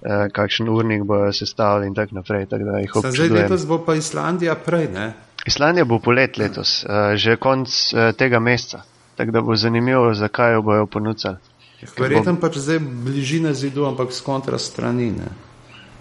uh, 0.02 0.28
kakšen 0.32 0.68
urnik 0.68 1.02
bojo 1.02 1.32
sestavili 1.32 1.86
in 1.86 1.94
tako 1.94 2.14
naprej. 2.14 2.46
Tak 2.46 2.62
da 2.62 2.78
jih 2.78 2.90
Zdaj 2.90 3.10
občudujem. 3.10 3.42
letos 3.42 3.66
bo 3.66 3.78
pa 3.84 3.94
Islandija 3.94 4.54
prej, 4.54 4.88
ne? 4.94 5.12
Islandija 5.46 5.84
bo 5.84 5.98
polet 5.98 6.38
letos, 6.38 6.84
uh, 6.84 7.14
že 7.14 7.36
konc 7.36 7.68
uh, 7.68 8.12
tega 8.16 8.38
meseca. 8.38 8.82
Tako 9.16 9.30
da 9.30 9.40
bo 9.40 9.56
zanimivo, 9.56 10.14
zakaj 10.14 10.52
jo 10.52 10.62
bojo 10.62 10.86
ponudili. 10.86 11.36
Verjetno 11.98 12.36
pač 12.40 12.56
zdaj 12.62 12.78
bližina 12.78 13.52
zidu, 13.52 13.84
ampak 13.86 14.12
z 14.12 14.20
kontra 14.22 14.58
strani, 14.58 15.10
ne? 15.10 15.51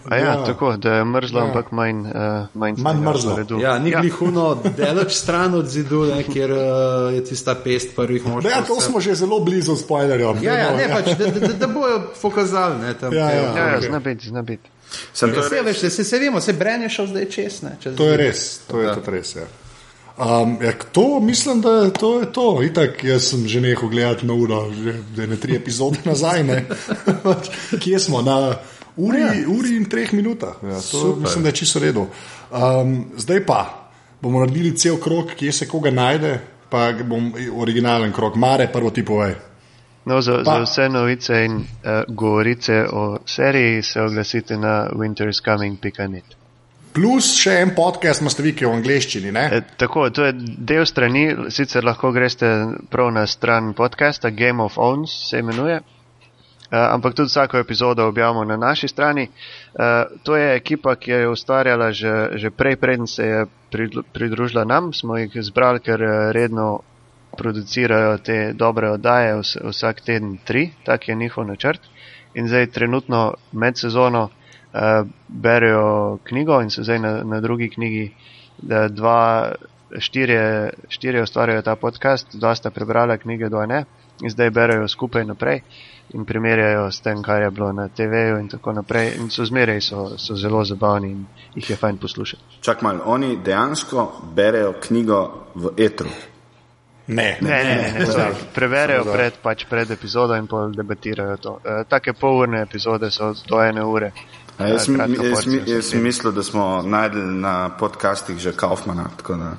A 0.09 0.15
ja, 0.15 0.25
Ja. 0.25 0.43
tako, 0.45 0.77
da 0.77 0.93
je 0.93 1.05
mrzlo, 1.05 1.39
Ja. 1.39 1.45
ampak 1.45 1.71
manj, 1.71 1.99
uh, 2.01 2.11
manj, 2.53 2.73
Manj 2.77 2.99
mrzlo. 2.99 3.33
v 3.33 3.37
ledu. 3.37 3.59
Ja, 3.59 3.79
ni 3.79 3.91
glihuno 3.91 4.45
delač 4.67 5.13
stran 5.13 5.53
od 5.53 5.67
zidu, 5.67 6.05
ne, 6.05 6.23
kjer 6.23 6.51
uh, 6.51 6.57
je 7.13 7.23
tista 7.23 7.55
pest 7.55 7.95
prvih 7.95 8.25
mož. 8.25 8.43
Ne, 8.43 8.63
to 8.67 8.81
smo 8.81 8.99
že 8.99 9.15
zelo 9.15 9.39
blizu 9.39 9.75
spoilerjem. 9.75 10.37
Ja, 10.41 10.53
ja, 10.55 10.69
ne, 10.71 10.89
pač, 10.89 11.13
da, 11.13 11.27
da, 11.29 11.53
da 11.55 11.67
bojo 11.67 12.01
pokazali, 12.15 12.79
ne, 12.79 12.93
tam. 12.93 13.13
Ja, 13.13 13.29
ja. 13.29 13.41
Ja, 13.47 13.67
ja, 13.67 13.77
Ok. 13.77 13.83
zna 13.83 13.99
biti, 13.99 14.27
zna 14.27 14.41
biti. 14.41 14.69
Sem 15.13 15.33
to 15.33 15.41
Se, 15.41 15.49
res, 15.51 15.65
veš, 15.65 15.89
se, 15.89 16.03
se 16.03 16.19
vemo, 16.19 16.41
se 16.41 16.53
Bren 16.53 16.81
je 16.81 16.89
šel 16.89 17.07
zdaj 17.07 17.25
čez, 17.25 17.61
ne? 17.61 17.77
Čez 17.79 17.95
To 17.95 18.03
je 18.05 18.17
res, 18.17 18.59
to 18.67 18.81
je 18.81 18.93
tudi 18.93 19.11
res. 19.11 19.35
Ja. 19.35 19.45
Um, 20.17 20.57
ja, 20.61 20.71
to 20.91 21.19
mislim, 21.19 21.61
da 21.61 21.69
je 21.71 21.93
to. 21.93 22.19
Je 22.19 22.27
to. 22.27 22.59
Itak, 22.63 23.03
jaz 23.03 23.23
sem 23.23 23.47
že 23.47 23.61
nehal 23.61 23.89
gledati 23.89 24.25
na 24.25 24.33
uro, 24.33 24.67
že 24.73 24.93
da 25.15 25.25
ne 25.25 25.35
tri 25.35 25.55
epizode 25.55 25.97
nazaj. 26.05 26.43
Ne. 26.43 26.65
Kje 27.81 27.99
smo? 27.99 28.21
Na 28.21 28.55
uri, 28.95 29.21
ja. 29.21 29.33
uri 29.47 29.75
in 29.77 29.85
treh 29.89 30.13
minutah. 30.13 30.55
Ja, 30.63 30.79
to 30.79 30.99
Super. 30.99 31.21
mislim, 31.21 31.43
da 31.43 31.49
je 31.49 31.55
čisto 31.55 31.79
v 31.79 31.83
redu. 31.83 32.07
Um, 32.51 33.05
zdaj 33.17 33.45
pa 33.45 33.61
bomo 34.21 34.39
naredili 34.39 34.77
cel 34.77 34.97
krok, 34.97 35.35
kje 35.35 35.51
se 35.51 35.67
koga 35.67 35.91
najde, 35.91 36.39
pa 36.69 36.91
bom 37.03 37.33
originalen 37.53 38.13
krok, 38.13 38.35
mare, 38.35 38.67
prvo 38.73 38.89
ti 38.89 39.05
povej. 39.05 39.35
No, 40.05 40.21
za, 40.21 40.41
Pa- 40.43 40.43
za 40.43 40.59
vse 40.63 40.89
novice 40.89 41.45
in 41.45 41.55
uh, 41.55 41.63
govorice 42.07 42.85
o 42.91 43.17
seriji 43.25 43.81
se 43.81 44.01
oglasite 44.01 44.57
na 44.57 44.89
winterscoming.net. 44.95 46.37
Plus 46.93 47.29
še 47.39 47.53
en 47.61 47.69
podcast, 47.75 48.21
imate 48.21 48.43
vi, 48.43 48.51
ki 48.51 48.65
je 48.65 48.67
v 48.67 48.75
angleščini. 48.75 49.31
Ne? 49.31 49.45
E, 49.53 49.61
tako, 49.79 50.09
to 50.11 50.25
je 50.27 50.33
del 50.57 50.83
strani, 50.85 51.23
sicer 51.53 51.85
lahko 51.87 52.11
greste 52.11 52.49
prav 52.91 53.13
na 53.15 53.23
stran 53.27 53.71
podcasta, 53.77 54.29
Game 54.35 54.63
of 54.63 54.75
Owns 54.77 55.13
se 55.29 55.39
imenuje. 55.39 55.79
Uh, 56.71 56.77
ampak 56.77 57.13
tudi 57.13 57.27
vsako 57.27 57.57
epizodo 57.57 58.07
objavimo 58.07 58.43
na 58.43 58.57
naši 58.57 58.87
strani. 58.87 59.27
Uh, 59.27 60.07
to 60.23 60.35
je 60.35 60.55
ekipa, 60.55 60.95
ki 60.95 61.11
je 61.11 61.27
ustvarjala 61.27 61.91
že, 61.91 62.29
že 62.39 62.49
prej, 62.49 62.75
preden 62.75 63.07
se 63.07 63.25
je 63.25 63.45
pridružila 64.13 64.63
nam. 64.63 64.93
Smo 64.93 65.17
jih 65.17 65.35
zbrali, 65.35 65.79
ker 65.79 65.99
redno 66.31 66.79
producirajo 67.37 68.17
te 68.17 68.53
dobre 68.53 68.89
oddaje, 68.91 69.35
vs 69.35 69.57
vsak 69.67 70.01
teden 70.01 70.37
tri, 70.47 70.69
tak 70.85 71.07
je 71.07 71.15
njihov 71.15 71.45
načrt. 71.45 71.81
In 72.33 72.47
zdaj 72.47 72.71
trenutno 72.71 73.33
med 73.51 73.77
sezono 73.77 74.29
uh, 74.29 75.07
berejo 75.27 76.19
knjigo 76.23 76.61
in 76.61 76.69
so 76.69 76.83
zdaj 76.83 76.99
na, 76.99 77.13
na 77.23 77.41
drugi 77.41 77.69
knjigi, 77.69 78.13
da 78.61 78.87
dva, 78.87 79.51
štirje, 79.99 80.71
štirje 80.87 81.23
ustvarjajo 81.23 81.61
ta 81.61 81.75
podcast, 81.75 82.31
dva 82.35 82.55
sta 82.55 82.71
prebrala 82.71 83.17
knjige, 83.17 83.49
dva 83.49 83.65
ne, 83.65 83.83
in 84.23 84.29
zdaj 84.29 84.49
berejo 84.49 84.87
skupaj 84.87 85.25
naprej 85.25 85.65
in 86.13 86.25
primerjajo 86.25 86.91
s 86.91 86.99
tem, 86.99 87.21
kar 87.23 87.41
je 87.41 87.49
bilo 87.51 87.71
na 87.71 87.87
TV-ju 87.89 88.37
in 88.37 88.47
tako 88.47 88.73
naprej. 88.73 89.13
In 89.15 89.29
so 89.29 89.45
zmeraj 89.45 89.81
so, 89.81 90.17
so 90.17 90.35
zelo 90.35 90.65
zabavni 90.65 91.09
in 91.09 91.25
jih 91.55 91.69
je 91.69 91.75
fajn 91.77 91.97
poslušati. 91.97 92.43
Čak 92.61 92.81
malo, 92.81 92.99
oni 93.05 93.37
dejansko 93.37 94.03
berejo 94.33 94.73
knjigo 94.81 95.21
v 95.55 95.69
etru. 95.77 96.09
Ne, 97.07 97.37
Ne, 97.41 97.63
ne, 97.63 97.75
ne, 97.75 97.99
ne, 97.99 98.05
so, 98.05 98.19
preberejo 98.53 99.03
pred, 99.05 99.33
pač 99.41 99.65
pred 99.65 99.91
epizodo 99.91 100.35
in 100.35 100.47
pol 100.47 100.71
debatirajo 100.71 101.37
to. 101.37 101.59
E, 101.61 101.83
take 101.85 102.13
polurne 102.13 102.61
epizode 102.61 103.11
so 103.11 103.33
do 103.47 103.59
ene 103.61 103.83
ure. 103.83 104.11
A 104.57 104.67
jaz 104.67 104.87
E, 104.87 104.91
mi- 104.91 105.17
jaz 105.19 105.45
mi- 105.47 105.63
jaz 105.65 105.85
sem 105.85 106.03
mislil, 106.03 106.31
da 106.31 106.43
smo 106.43 106.81
najdli 106.81 107.21
na 107.21 107.69
podcastih 107.71 108.37
že 108.37 108.51
Kaufmana. 108.53 109.09
tako 109.17 109.35
da- 109.35 109.57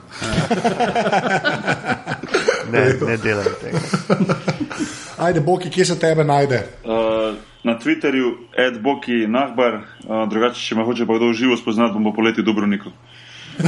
Ne, 2.70 2.84
ne 3.00 3.16
delajo 3.16 3.50
tega. 3.60 3.78
Ajde, 5.22 5.40
Boki, 5.40 5.70
kje 5.70 5.84
se 5.84 5.98
tebe 5.98 6.24
najde? 6.24 6.62
Uh, 6.84 6.90
na 7.64 7.78
Twitterju, 7.78 8.32
adboki 8.58 9.12
nahbar, 9.30 9.74
uh, 9.74 9.82
drugače, 10.30 10.58
če 10.58 10.74
me 10.74 10.82
hoče 10.84 11.06
pa 11.06 11.14
kdo 11.14 11.28
v 11.30 11.34
živo 11.38 11.56
spoznati, 11.56 11.94
bom 11.94 12.10
poleti 12.16 12.42
Dubrovniku. 12.42 12.90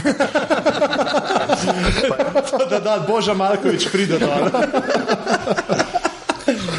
da, 2.71 2.81
da, 2.81 3.05
Boža 3.07 3.35
Malkovič 3.39 3.87
pride 3.93 4.19
dol. 4.19 4.51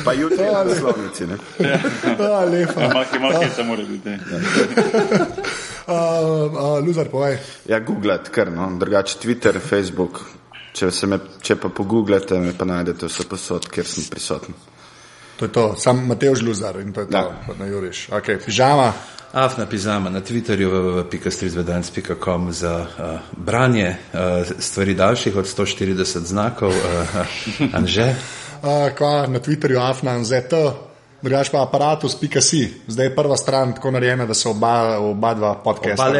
Pa 0.05 0.13
jutri 0.13 0.43
na 0.43 0.63
naslovnici. 0.67 1.27
ne. 1.27 1.35
A, 2.19 2.43
lepa. 2.45 2.89
Malki, 2.93 3.19
malki, 3.19 3.49
se 3.55 3.63
mora 3.63 3.83
biti. 3.87 4.09
ne. 4.09 4.19
Uh, 5.87 6.51
uh, 6.59 6.83
Luzar, 6.83 7.07
povej. 7.07 7.37
Ja, 7.69 7.79
googlati 7.79 8.29
kar, 8.29 8.51
no. 8.51 8.71
drugače 8.79 9.17
Twitter, 9.23 9.59
Facebook. 9.69 10.19
Če, 10.75 10.91
se 10.91 11.07
me, 11.07 11.19
če 11.41 11.55
pa 11.55 11.69
pogooglate, 11.71 12.39
me 12.43 12.51
pa 12.57 12.67
najdete 12.67 13.07
vse 13.07 13.23
posod, 13.31 13.67
kjer 13.71 13.87
sem 13.87 14.07
prisoten. 14.11 14.55
To 15.39 15.47
je 15.47 15.51
to, 15.51 15.63
sam 15.79 16.01
Mateoš 16.07 16.41
Luzar 16.43 16.79
in 16.79 16.93
to 16.93 17.05
je 17.05 17.09
to, 17.11 17.21
Da. 17.59 17.65
Juriš. 17.65 18.09
Ok, 18.11 18.35
pižama. 18.45 18.93
Afna 19.35 19.65
pizama 19.65 20.09
na 20.09 20.21
Twitterju 20.21 20.69
www.strizvedans.com 20.71 22.51
za 22.51 22.75
uh, 22.79 23.19
branje 23.37 23.89
uh, 24.13 24.19
stvari 24.59 24.93
daljših 24.95 25.35
od 25.35 25.45
140 25.45 26.19
znakov. 26.19 26.69
Uh, 26.69 27.75
Anže, 27.75 28.15
Uh, 28.65 28.89
kva 28.97 29.27
na 29.27 29.39
Twitterju 29.39 29.77
Afnan 29.77 30.23
ZT, 30.25 30.53
drugač 31.25 31.49
pa 31.49 31.61
aparatus.si. 31.61 32.59
Zdaj 32.87 33.05
je 33.05 33.11
prva 33.11 33.35
stran 33.35 33.73
tako 33.73 33.91
narejena, 33.91 34.25
da 34.25 34.33
se 34.33 34.45
oba, 34.47 34.73
oba 34.99 35.33
dva 35.33 35.53
podcasta. 35.57 36.03
Oba 36.03 36.13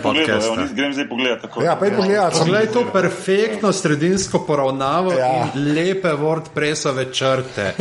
pogledal, 0.00 0.02
podcasta. 0.02 0.56
nis- 0.56 0.72
grem 0.72 0.92
zdaj 0.92 1.08
pogledat. 1.08 1.40
tako. 1.42 1.62
Ja, 1.62 1.76
pa 1.76 1.84
je 1.84 1.92
pogledati. 1.92 2.36
sem- 2.36 2.44
Poglej 2.44 2.66
to 2.68 2.84
perfektno 2.92 3.72
sredinsko 3.74 4.38
poravnavo 4.40 5.12
Ja. 5.12 5.18
ja. 5.18 5.48
in 5.52 5.74
lepe 5.74 6.14
WordPressove 6.14 7.12
črte. 7.12 7.74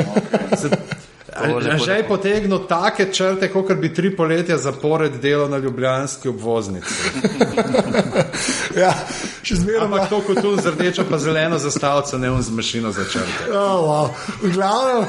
Že 1.86 1.94
je 1.94 2.04
potegnil 2.08 2.60
take 2.70 3.10
črte, 3.12 3.50
kot 3.50 3.74
bi 3.82 3.94
tri 3.94 4.16
poletja 4.16 4.58
zapored 4.58 5.18
delal 5.22 5.50
na 5.50 5.58
ljubljanski 5.58 6.30
obvoznici. 6.30 6.94
Ja, 8.74 8.90
še 9.46 9.60
zmeraj. 9.62 9.86
Ampak 9.86 10.08
to 10.10 10.20
kot 10.26 10.40
tu 10.42 10.54
z 10.58 10.72
rdečo 10.74 11.06
pa 11.06 11.20
zeleno 11.22 11.60
zastavico, 11.62 12.18
ne 12.18 12.32
un 12.34 12.42
z 12.42 12.50
mašino 12.58 12.90
za 12.92 13.06
črte. 13.06 13.52
Oh, 13.54 13.86
wow. 13.86 14.08
V 14.42 14.50
glavnem, 14.50 15.06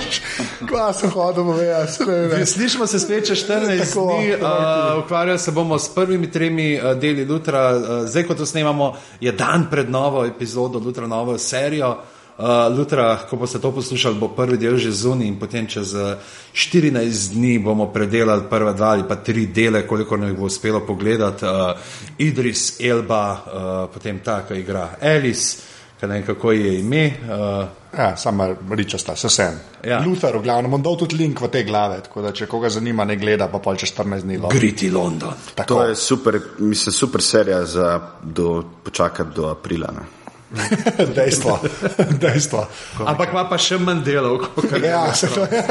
kva 0.70 0.92
sem 0.94 1.10
hodil 1.10 1.42
povedati, 1.50 2.06
ne 2.06 2.20
vem. 2.30 2.46
Slišimo 2.46 2.86
se 2.86 3.02
spet 3.02 3.26
čez 3.26 3.42
14 3.42 3.82
Tako, 3.82 4.06
dni, 4.06 4.36
uh, 4.38 5.02
ukvarjali 5.02 5.38
se 5.38 5.50
bomo 5.50 5.78
s 5.82 5.90
prvimi 5.94 6.30
tremi 6.30 6.78
uh, 6.78 6.94
deli 6.94 7.26
Lutra. 7.26 7.64
Uh, 7.74 7.82
zdaj, 8.06 8.28
ko 8.30 8.38
to 8.38 8.46
snemamo, 8.46 8.92
je 9.20 9.34
dan 9.34 9.66
pred 9.70 9.90
novo 9.90 10.22
epizodo, 10.26 10.78
Lutra, 10.78 11.10
novo 11.10 11.38
serijo. 11.38 11.96
Uh, 12.38 12.76
Lutra, 12.76 13.16
ko 13.30 13.36
boste 13.36 13.60
to 13.60 13.72
poslušali, 13.72 14.16
bo 14.18 14.28
prvi 14.32 14.56
del 14.58 14.78
že 14.80 14.90
zunaj 14.90 15.26
in 15.26 15.36
potem 15.38 15.66
čez 15.66 15.92
uh, 15.94 16.16
14 16.54 17.34
dni 17.34 17.58
bomo 17.58 17.90
predelali 17.92 18.48
prva 18.50 18.72
dva 18.72 18.96
ali 18.96 19.04
pa 19.08 19.16
tri 19.16 19.46
dele, 19.46 19.86
koliko 19.86 20.16
nam 20.16 20.34
bo 20.36 20.48
uspelo 20.48 20.80
pogledati. 20.80 21.44
Uh, 21.44 21.76
Idris, 22.18 22.80
Elba, 22.80 23.24
uh, 23.32 23.92
potem 23.92 24.18
ta, 24.24 24.42
ki 24.48 24.58
igra 24.58 24.96
Alice, 25.00 25.60
ki 26.00 26.06
ne 26.06 26.14
vem 26.14 26.26
kako 26.26 26.52
je 26.52 26.80
ime. 26.80 27.06
Uh, 27.28 27.82
Ja, 27.98 28.16
samo 28.16 28.56
ričasta, 28.70 29.16
se 29.16 29.28
sem. 29.28 29.58
Ja. 29.84 30.00
Luther, 30.06 30.36
v 30.36 30.42
glavnem, 30.42 30.70
bom 30.70 30.82
dal 30.82 30.96
tudi 30.96 31.18
link 31.20 31.40
v 31.40 31.50
te 31.52 31.60
glave, 31.68 31.98
tako 32.06 32.22
da 32.24 32.32
če 32.32 32.46
koga 32.48 32.70
zanima, 32.72 33.04
ne 33.04 33.18
gleda, 33.20 33.50
pa 33.52 33.60
pol 33.60 33.76
čez 33.76 33.92
14 33.92 34.24
dni. 34.24 34.38
lahko. 34.40 34.56
Griti 34.56 34.88
London. 34.90 35.34
Tako. 35.54 35.74
To 35.74 35.84
je 35.84 35.96
super, 35.96 36.40
mislim, 36.58 36.92
super 36.92 37.22
serija 37.22 37.64
za 37.66 38.00
do, 38.22 38.62
počakati 38.84 39.36
do 39.36 39.50
aprila. 39.52 39.92
Ne. 39.92 40.21
dejstvo. 41.16 41.58
dejstvo. 42.24 42.66
Ampak 43.06 43.32
ima 43.32 43.44
pa 43.48 43.58
še 43.60 43.78
manj 43.80 44.04
delov, 44.06 44.38
kot 44.54 44.76
Ja, 44.82 45.14
se 45.14 45.30
to 45.32 45.46
je. 45.48 45.62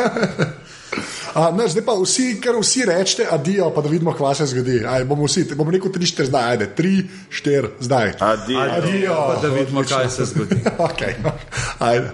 A, 1.32 1.48
ne, 1.56 1.64
zdaj 1.72 1.86
pa 1.88 1.94
vsi, 1.96 2.26
kar 2.44 2.58
vsi 2.60 2.84
rečete, 2.84 3.24
adijo, 3.32 3.70
pa 3.72 3.80
da 3.82 3.88
vidimo, 3.88 4.12
kaj 4.12 4.36
se 4.42 4.50
zgodi. 4.52 4.82
Aj, 4.84 5.06
bomo 5.08 5.30
vsi, 5.30 5.46
bomo 5.56 5.72
rekel 5.72 5.88
3-4 5.96 6.28
zdaj, 6.28 6.50
ajde, 6.52 6.68
3-4 6.76 7.70
zdaj. 7.80 8.12
Adijo. 8.20 8.60
Adijo. 8.60 9.16
Pa 9.30 9.38
da 9.40 9.54
vidimo, 9.56 9.84
kaj 9.88 10.10
se 10.12 10.28
zgodi. 10.34 10.60
Okay, 10.92 11.16
no. 11.24 11.32
ajde. 11.80 12.12